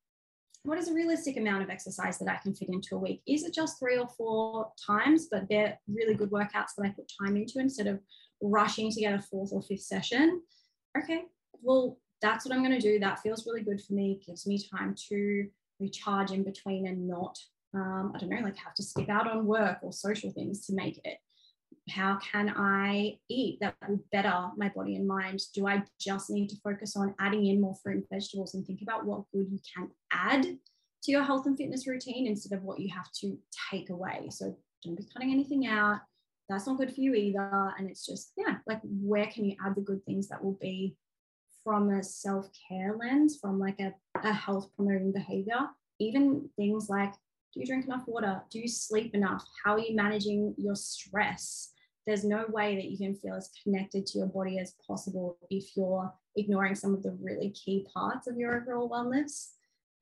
what 0.64 0.78
is 0.78 0.88
a 0.88 0.94
realistic 0.94 1.36
amount 1.36 1.62
of 1.62 1.70
exercise 1.70 2.18
that 2.18 2.28
I 2.28 2.36
can 2.36 2.54
fit 2.54 2.70
into 2.70 2.96
a 2.96 2.98
week? 2.98 3.22
Is 3.26 3.44
it 3.44 3.54
just 3.54 3.78
three 3.78 3.98
or 3.98 4.08
four 4.08 4.72
times? 4.84 5.28
But 5.30 5.46
they're 5.48 5.78
really 5.86 6.14
good 6.14 6.30
workouts 6.30 6.74
that 6.76 6.86
I 6.86 6.88
put 6.88 7.12
time 7.20 7.36
into 7.36 7.58
instead 7.58 7.86
of 7.86 8.00
rushing 8.40 8.90
to 8.90 9.00
get 9.00 9.14
a 9.14 9.20
fourth 9.20 9.50
or 9.52 9.62
fifth 9.62 9.82
session. 9.82 10.40
Okay, 10.96 11.24
well, 11.60 11.98
that's 12.22 12.46
what 12.46 12.54
I'm 12.54 12.64
going 12.64 12.78
to 12.78 12.80
do. 12.80 12.98
That 12.98 13.20
feels 13.20 13.46
really 13.46 13.62
good 13.62 13.80
for 13.82 13.92
me. 13.92 14.22
Gives 14.26 14.46
me 14.46 14.58
time 14.58 14.94
to 15.10 15.46
recharge 15.80 16.30
in 16.30 16.42
between 16.44 16.86
and 16.86 17.06
not, 17.06 17.38
um, 17.74 18.12
I 18.14 18.18
don't 18.18 18.30
know, 18.30 18.40
like 18.40 18.56
have 18.56 18.74
to 18.74 18.82
skip 18.82 19.10
out 19.10 19.30
on 19.30 19.44
work 19.44 19.78
or 19.82 19.92
social 19.92 20.30
things 20.30 20.64
to 20.66 20.74
make 20.74 20.98
it. 21.04 21.18
How 21.90 22.18
can 22.18 22.52
I 22.56 23.18
eat 23.28 23.58
that 23.60 23.74
will 23.88 24.00
better 24.12 24.48
my 24.56 24.68
body 24.70 24.96
and 24.96 25.06
mind? 25.06 25.40
Do 25.54 25.66
I 25.66 25.82
just 26.00 26.30
need 26.30 26.48
to 26.50 26.56
focus 26.62 26.96
on 26.96 27.14
adding 27.18 27.46
in 27.46 27.60
more 27.60 27.76
fruit 27.82 27.96
and 27.96 28.04
vegetables 28.10 28.54
and 28.54 28.66
think 28.66 28.82
about 28.82 29.04
what 29.04 29.30
good 29.32 29.46
you 29.50 29.58
can 29.74 29.90
add 30.12 30.42
to 30.44 31.12
your 31.12 31.22
health 31.22 31.46
and 31.46 31.56
fitness 31.56 31.86
routine 31.86 32.26
instead 32.26 32.56
of 32.56 32.62
what 32.62 32.80
you 32.80 32.90
have 32.94 33.10
to 33.20 33.38
take 33.70 33.90
away? 33.90 34.28
So 34.30 34.56
don't 34.84 34.96
be 34.96 35.06
cutting 35.12 35.32
anything 35.32 35.66
out 35.66 36.00
that's 36.48 36.66
not 36.66 36.76
good 36.76 36.94
for 36.94 37.00
you 37.00 37.14
either. 37.14 37.72
And 37.78 37.88
it's 37.88 38.04
just, 38.04 38.32
yeah, 38.36 38.56
like 38.66 38.80
where 38.82 39.26
can 39.26 39.44
you 39.44 39.56
add 39.64 39.74
the 39.74 39.80
good 39.80 40.04
things 40.04 40.28
that 40.28 40.42
will 40.42 40.58
be 40.60 40.96
from 41.62 41.90
a 41.90 42.02
self 42.02 42.48
care 42.68 42.96
lens, 42.98 43.38
from 43.40 43.58
like 43.58 43.80
a, 43.80 43.94
a 44.22 44.32
health 44.32 44.68
promoting 44.76 45.12
behavior? 45.12 45.68
Even 46.00 46.48
things 46.56 46.88
like, 46.88 47.14
do 47.54 47.60
you 47.60 47.66
drink 47.66 47.86
enough 47.86 48.02
water? 48.06 48.42
Do 48.50 48.58
you 48.58 48.68
sleep 48.68 49.14
enough? 49.14 49.44
How 49.64 49.74
are 49.74 49.78
you 49.78 49.94
managing 49.94 50.54
your 50.58 50.74
stress? 50.74 51.70
There's 52.04 52.24
no 52.24 52.44
way 52.48 52.74
that 52.74 52.90
you 52.90 52.98
can 52.98 53.14
feel 53.14 53.34
as 53.34 53.50
connected 53.62 54.06
to 54.06 54.18
your 54.18 54.26
body 54.26 54.58
as 54.58 54.74
possible 54.86 55.38
if 55.50 55.76
you're 55.76 56.12
ignoring 56.36 56.74
some 56.74 56.94
of 56.94 57.02
the 57.02 57.16
really 57.22 57.50
key 57.50 57.86
parts 57.94 58.26
of 58.26 58.36
your 58.36 58.60
overall 58.60 58.90
wellness. 58.90 59.50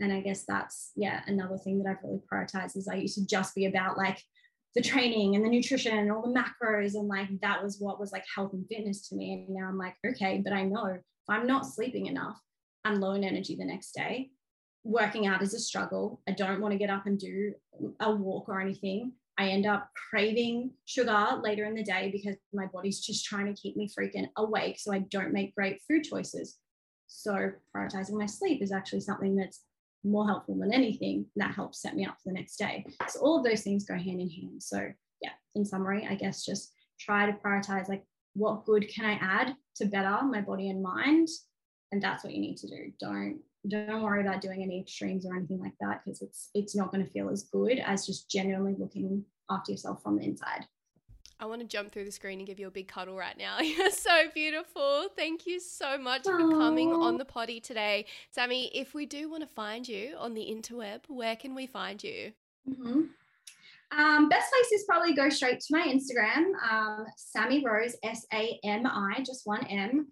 And 0.00 0.12
I 0.12 0.20
guess 0.20 0.44
that's, 0.48 0.92
yeah, 0.96 1.20
another 1.26 1.58
thing 1.58 1.78
that 1.78 1.90
I've 1.90 2.02
really 2.02 2.22
prioritized 2.32 2.76
is 2.76 2.88
I 2.88 2.94
used 2.94 3.16
to 3.16 3.26
just 3.26 3.54
be 3.54 3.66
about 3.66 3.98
like 3.98 4.18
the 4.74 4.82
training 4.82 5.36
and 5.36 5.44
the 5.44 5.50
nutrition 5.50 5.96
and 5.98 6.10
all 6.10 6.22
the 6.22 6.28
macros 6.28 6.94
and 6.94 7.06
like 7.06 7.28
that 7.42 7.62
was 7.62 7.78
what 7.78 8.00
was 8.00 8.10
like 8.10 8.24
health 8.34 8.54
and 8.54 8.66
fitness 8.68 9.06
to 9.08 9.14
me 9.14 9.34
and 9.34 9.54
now 9.54 9.68
i'm 9.68 9.76
like 9.76 9.94
okay 10.06 10.40
but 10.42 10.52
i 10.52 10.62
know 10.62 10.86
if 10.86 11.02
i'm 11.28 11.46
not 11.46 11.66
sleeping 11.66 12.06
enough 12.06 12.40
i'm 12.84 13.00
low 13.00 13.12
in 13.12 13.22
energy 13.22 13.54
the 13.54 13.64
next 13.64 13.92
day 13.92 14.30
working 14.84 15.26
out 15.26 15.42
is 15.42 15.54
a 15.54 15.58
struggle. 15.58 16.20
I 16.28 16.32
don't 16.32 16.60
want 16.60 16.72
to 16.72 16.78
get 16.78 16.90
up 16.90 17.06
and 17.06 17.18
do 17.18 17.54
a 18.00 18.10
walk 18.10 18.48
or 18.48 18.60
anything. 18.60 19.12
I 19.38 19.48
end 19.48 19.66
up 19.66 19.90
craving 20.10 20.72
sugar 20.84 21.40
later 21.42 21.64
in 21.64 21.74
the 21.74 21.82
day 21.82 22.10
because 22.12 22.36
my 22.52 22.66
body's 22.66 23.00
just 23.00 23.24
trying 23.24 23.46
to 23.46 23.60
keep 23.60 23.76
me 23.76 23.88
freaking 23.88 24.28
awake 24.36 24.78
so 24.78 24.92
i 24.92 24.98
don't 24.98 25.32
make 25.32 25.54
great 25.54 25.80
food 25.88 26.04
choices. 26.04 26.58
So 27.06 27.52
prioritizing 27.74 28.12
my 28.12 28.26
sleep 28.26 28.62
is 28.62 28.72
actually 28.72 29.00
something 29.00 29.36
that's 29.36 29.60
more 30.04 30.26
helpful 30.26 30.58
than 30.58 30.72
anything 30.72 31.26
that 31.36 31.54
helps 31.54 31.80
set 31.80 31.94
me 31.94 32.04
up 32.04 32.16
for 32.22 32.30
the 32.30 32.34
next 32.34 32.56
day. 32.56 32.84
So 33.08 33.20
all 33.20 33.38
of 33.38 33.44
those 33.44 33.62
things 33.62 33.84
go 33.84 33.94
hand 33.94 34.20
in 34.20 34.30
hand. 34.30 34.62
So 34.62 34.92
yeah 35.22 35.30
in 35.54 35.64
summary 35.64 36.04
i 36.10 36.16
guess 36.16 36.44
just 36.44 36.72
try 36.98 37.26
to 37.26 37.32
prioritize 37.32 37.88
like 37.88 38.02
what 38.34 38.64
good 38.64 38.88
can 38.88 39.04
i 39.04 39.12
add 39.20 39.54
to 39.76 39.86
better 39.86 40.22
my 40.24 40.40
body 40.40 40.70
and 40.70 40.82
mind? 40.82 41.28
And 41.90 42.02
that's 42.02 42.24
what 42.24 42.32
you 42.32 42.40
need 42.40 42.56
to 42.58 42.68
do. 42.68 42.92
Don't 43.00 43.40
don't 43.68 44.02
worry 44.02 44.22
about 44.22 44.40
doing 44.40 44.62
any 44.62 44.80
extremes 44.80 45.24
or 45.24 45.36
anything 45.36 45.60
like 45.60 45.74
that 45.80 46.02
because 46.04 46.20
it's 46.22 46.50
it's 46.54 46.74
not 46.74 46.90
going 46.90 47.04
to 47.04 47.10
feel 47.12 47.28
as 47.28 47.44
good 47.44 47.78
as 47.78 48.06
just 48.06 48.28
genuinely 48.30 48.74
looking 48.78 49.24
after 49.50 49.72
yourself 49.72 50.02
from 50.02 50.18
the 50.18 50.24
inside 50.24 50.66
I 51.42 51.46
want 51.46 51.60
to 51.60 51.66
jump 51.66 51.90
through 51.90 52.04
the 52.04 52.12
screen 52.12 52.38
and 52.38 52.46
give 52.46 52.60
you 52.60 52.68
a 52.68 52.70
big 52.70 52.86
cuddle 52.86 53.16
right 53.16 53.36
now. 53.36 53.58
You're 53.60 53.90
so 53.90 54.28
beautiful. 54.32 55.08
Thank 55.16 55.44
you 55.44 55.58
so 55.58 55.98
much 55.98 56.22
Aww. 56.22 56.38
for 56.38 56.50
coming 56.50 56.92
on 56.92 57.18
the 57.18 57.24
potty 57.24 57.58
today. 57.58 58.06
Sami, 58.30 58.66
if 58.66 58.94
we 58.94 59.06
do 59.06 59.28
want 59.28 59.42
to 59.42 59.48
find 59.48 59.88
you 59.88 60.14
on 60.18 60.34
the 60.34 60.42
interweb, 60.42 61.00
where 61.08 61.34
can 61.34 61.56
we 61.56 61.66
find 61.66 62.00
you? 62.04 62.30
Mm-hmm. 62.70 63.00
Um, 63.98 64.28
best 64.28 64.52
place 64.52 64.80
is 64.80 64.84
probably 64.84 65.14
go 65.14 65.28
straight 65.30 65.58
to 65.58 65.66
my 65.70 65.86
Instagram, 65.88 66.52
um, 66.70 67.06
Sami 67.16 67.64
Rose, 67.64 67.96
S 68.04 68.24
A 68.32 68.60
M 68.62 68.86
I, 68.86 69.20
just 69.26 69.42
one 69.44 69.66
M. 69.66 70.06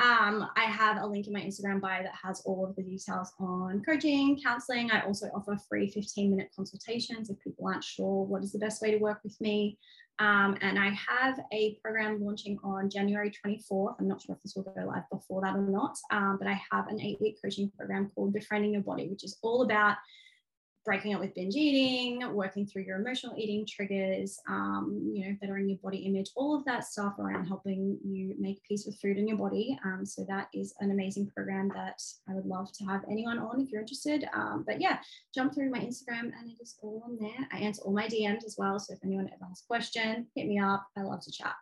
Um, 0.00 0.48
I 0.56 0.64
have 0.64 1.02
a 1.02 1.06
link 1.06 1.26
in 1.26 1.34
my 1.34 1.42
Instagram 1.42 1.78
bio 1.78 2.02
that 2.02 2.14
has 2.24 2.40
all 2.46 2.64
of 2.64 2.74
the 2.74 2.82
details 2.82 3.34
on 3.38 3.82
coaching, 3.84 4.40
counseling. 4.42 4.90
I 4.90 5.02
also 5.02 5.26
offer 5.34 5.58
free 5.68 5.90
15 5.90 6.30
minute 6.30 6.48
consultations 6.56 7.28
if 7.28 7.38
people 7.40 7.66
aren't 7.66 7.84
sure 7.84 8.24
what 8.24 8.42
is 8.42 8.52
the 8.52 8.58
best 8.58 8.80
way 8.80 8.92
to 8.92 8.96
work 8.96 9.20
with 9.22 9.38
me. 9.42 9.78
Um, 10.18 10.56
and 10.62 10.78
I 10.78 10.90
have 10.90 11.38
a 11.52 11.78
program 11.82 12.24
launching 12.24 12.58
on 12.64 12.88
January 12.88 13.30
24th. 13.44 13.96
I'm 14.00 14.08
not 14.08 14.22
sure 14.22 14.34
if 14.34 14.42
this 14.42 14.54
will 14.56 14.62
go 14.62 14.86
live 14.86 15.04
before 15.12 15.42
that 15.42 15.54
or 15.54 15.62
not, 15.62 15.98
um, 16.10 16.38
but 16.38 16.48
I 16.48 16.58
have 16.72 16.88
an 16.88 16.98
eight 17.00 17.20
week 17.20 17.36
coaching 17.42 17.70
program 17.76 18.10
called 18.14 18.32
Befriending 18.32 18.72
Your 18.72 18.82
Body, 18.82 19.06
which 19.08 19.24
is 19.24 19.38
all 19.42 19.62
about 19.62 19.96
breaking 20.84 21.14
up 21.14 21.20
with 21.20 21.34
binge 21.34 21.54
eating, 21.54 22.34
working 22.34 22.66
through 22.66 22.82
your 22.82 22.98
emotional 22.98 23.34
eating 23.36 23.66
triggers, 23.66 24.38
um, 24.48 25.12
you 25.14 25.26
know, 25.26 25.36
bettering 25.40 25.68
your 25.68 25.78
body 25.82 25.98
image, 25.98 26.30
all 26.36 26.56
of 26.56 26.64
that 26.64 26.84
stuff 26.84 27.18
around 27.18 27.46
helping 27.46 27.98
you 28.04 28.34
make 28.38 28.62
peace 28.62 28.86
with 28.86 28.98
food 28.98 29.18
in 29.18 29.28
your 29.28 29.36
body. 29.36 29.78
Um, 29.84 30.06
so 30.06 30.24
that 30.28 30.48
is 30.54 30.74
an 30.80 30.90
amazing 30.90 31.30
program 31.34 31.70
that 31.74 32.00
I 32.28 32.34
would 32.34 32.46
love 32.46 32.72
to 32.72 32.84
have 32.84 33.04
anyone 33.10 33.38
on 33.38 33.60
if 33.60 33.70
you're 33.70 33.82
interested. 33.82 34.26
Um, 34.32 34.64
but 34.66 34.80
yeah, 34.80 34.98
jump 35.34 35.54
through 35.54 35.70
my 35.70 35.80
Instagram 35.80 36.32
and 36.38 36.50
it 36.50 36.62
is 36.62 36.76
all 36.82 37.02
on 37.04 37.18
there. 37.20 37.46
I 37.52 37.58
answer 37.58 37.82
all 37.82 37.92
my 37.92 38.06
DMs 38.06 38.44
as 38.44 38.56
well. 38.58 38.78
So 38.78 38.94
if 38.94 39.00
anyone 39.04 39.26
ever 39.26 39.44
has 39.48 39.62
a 39.62 39.66
question, 39.66 40.26
hit 40.34 40.46
me 40.46 40.58
up. 40.58 40.86
I 40.96 41.02
love 41.02 41.22
to 41.22 41.30
chat. 41.30 41.54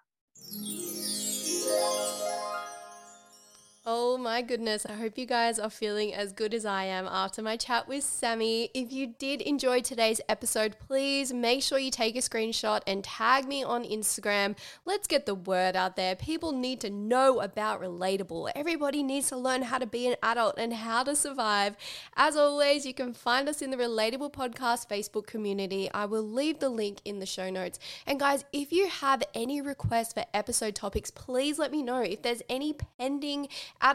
Oh 4.10 4.16
my 4.16 4.40
goodness, 4.40 4.86
I 4.86 4.94
hope 4.94 5.18
you 5.18 5.26
guys 5.26 5.58
are 5.58 5.68
feeling 5.68 6.14
as 6.14 6.32
good 6.32 6.54
as 6.54 6.64
I 6.64 6.84
am 6.84 7.06
after 7.06 7.42
my 7.42 7.58
chat 7.58 7.86
with 7.86 8.02
Sami. 8.02 8.70
If 8.72 8.90
you 8.90 9.08
did 9.18 9.42
enjoy 9.42 9.82
today's 9.82 10.18
episode, 10.30 10.76
please 10.78 11.30
make 11.30 11.62
sure 11.62 11.78
you 11.78 11.90
take 11.90 12.16
a 12.16 12.20
screenshot 12.20 12.80
and 12.86 13.04
tag 13.04 13.46
me 13.46 13.62
on 13.62 13.84
Instagram. 13.84 14.56
Let's 14.86 15.06
get 15.06 15.26
the 15.26 15.34
word 15.34 15.76
out 15.76 15.96
there. 15.96 16.16
People 16.16 16.52
need 16.52 16.80
to 16.80 16.88
know 16.88 17.40
about 17.40 17.82
Relatable. 17.82 18.50
Everybody 18.56 19.02
needs 19.02 19.28
to 19.28 19.36
learn 19.36 19.60
how 19.60 19.76
to 19.76 19.86
be 19.86 20.08
an 20.08 20.16
adult 20.22 20.54
and 20.56 20.72
how 20.72 21.02
to 21.02 21.14
survive. 21.14 21.76
As 22.16 22.34
always, 22.34 22.86
you 22.86 22.94
can 22.94 23.12
find 23.12 23.46
us 23.46 23.60
in 23.60 23.70
the 23.70 23.76
Relatable 23.76 24.32
Podcast 24.32 24.88
Facebook 24.88 25.26
community. 25.26 25.90
I 25.92 26.06
will 26.06 26.26
leave 26.26 26.60
the 26.60 26.70
link 26.70 27.02
in 27.04 27.18
the 27.18 27.26
show 27.26 27.50
notes. 27.50 27.78
And 28.06 28.18
guys, 28.18 28.46
if 28.54 28.72
you 28.72 28.88
have 28.88 29.22
any 29.34 29.60
requests 29.60 30.14
for 30.14 30.24
episode 30.32 30.74
topics, 30.74 31.10
please 31.10 31.58
let 31.58 31.70
me 31.70 31.82
know. 31.82 32.00
If 32.00 32.22
there's 32.22 32.40
any 32.48 32.74
pending 32.98 33.48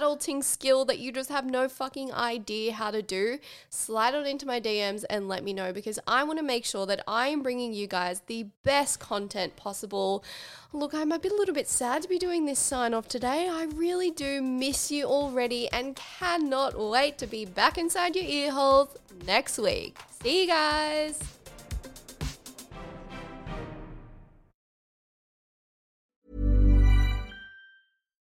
adulting 0.03 0.43
skill 0.43 0.85
that 0.85 0.99
you 0.99 1.11
just 1.11 1.29
have 1.29 1.45
no 1.45 1.69
fucking 1.69 2.13
idea 2.13 2.73
how 2.73 2.91
to 2.91 3.01
do, 3.01 3.39
slide 3.69 4.13
on 4.13 4.25
into 4.25 4.45
my 4.45 4.59
DMs 4.59 5.03
and 5.09 5.27
let 5.27 5.43
me 5.43 5.53
know 5.53 5.71
because 5.71 5.99
I 6.05 6.23
want 6.23 6.39
to 6.39 6.43
make 6.43 6.65
sure 6.65 6.85
that 6.85 7.03
I 7.07 7.27
am 7.27 7.41
bringing 7.41 7.73
you 7.73 7.87
guys 7.87 8.21
the 8.27 8.47
best 8.63 8.99
content 8.99 9.55
possible. 9.55 10.23
Look, 10.73 10.93
I 10.93 11.05
might 11.05 11.21
be 11.21 11.29
a 11.29 11.33
little 11.33 11.55
bit 11.55 11.67
sad 11.67 12.01
to 12.01 12.09
be 12.09 12.17
doing 12.17 12.45
this 12.45 12.59
sign 12.59 12.93
off 12.93 13.07
today. 13.07 13.47
I 13.49 13.65
really 13.75 14.11
do 14.11 14.41
miss 14.41 14.91
you 14.91 15.05
already 15.05 15.69
and 15.69 15.95
cannot 15.95 16.77
wait 16.77 17.17
to 17.19 17.27
be 17.27 17.45
back 17.45 17.77
inside 17.77 18.15
your 18.15 18.25
ear 18.25 18.51
holes 18.51 18.89
next 19.25 19.57
week. 19.57 19.97
See 20.21 20.41
you 20.41 20.47
guys. 20.47 21.42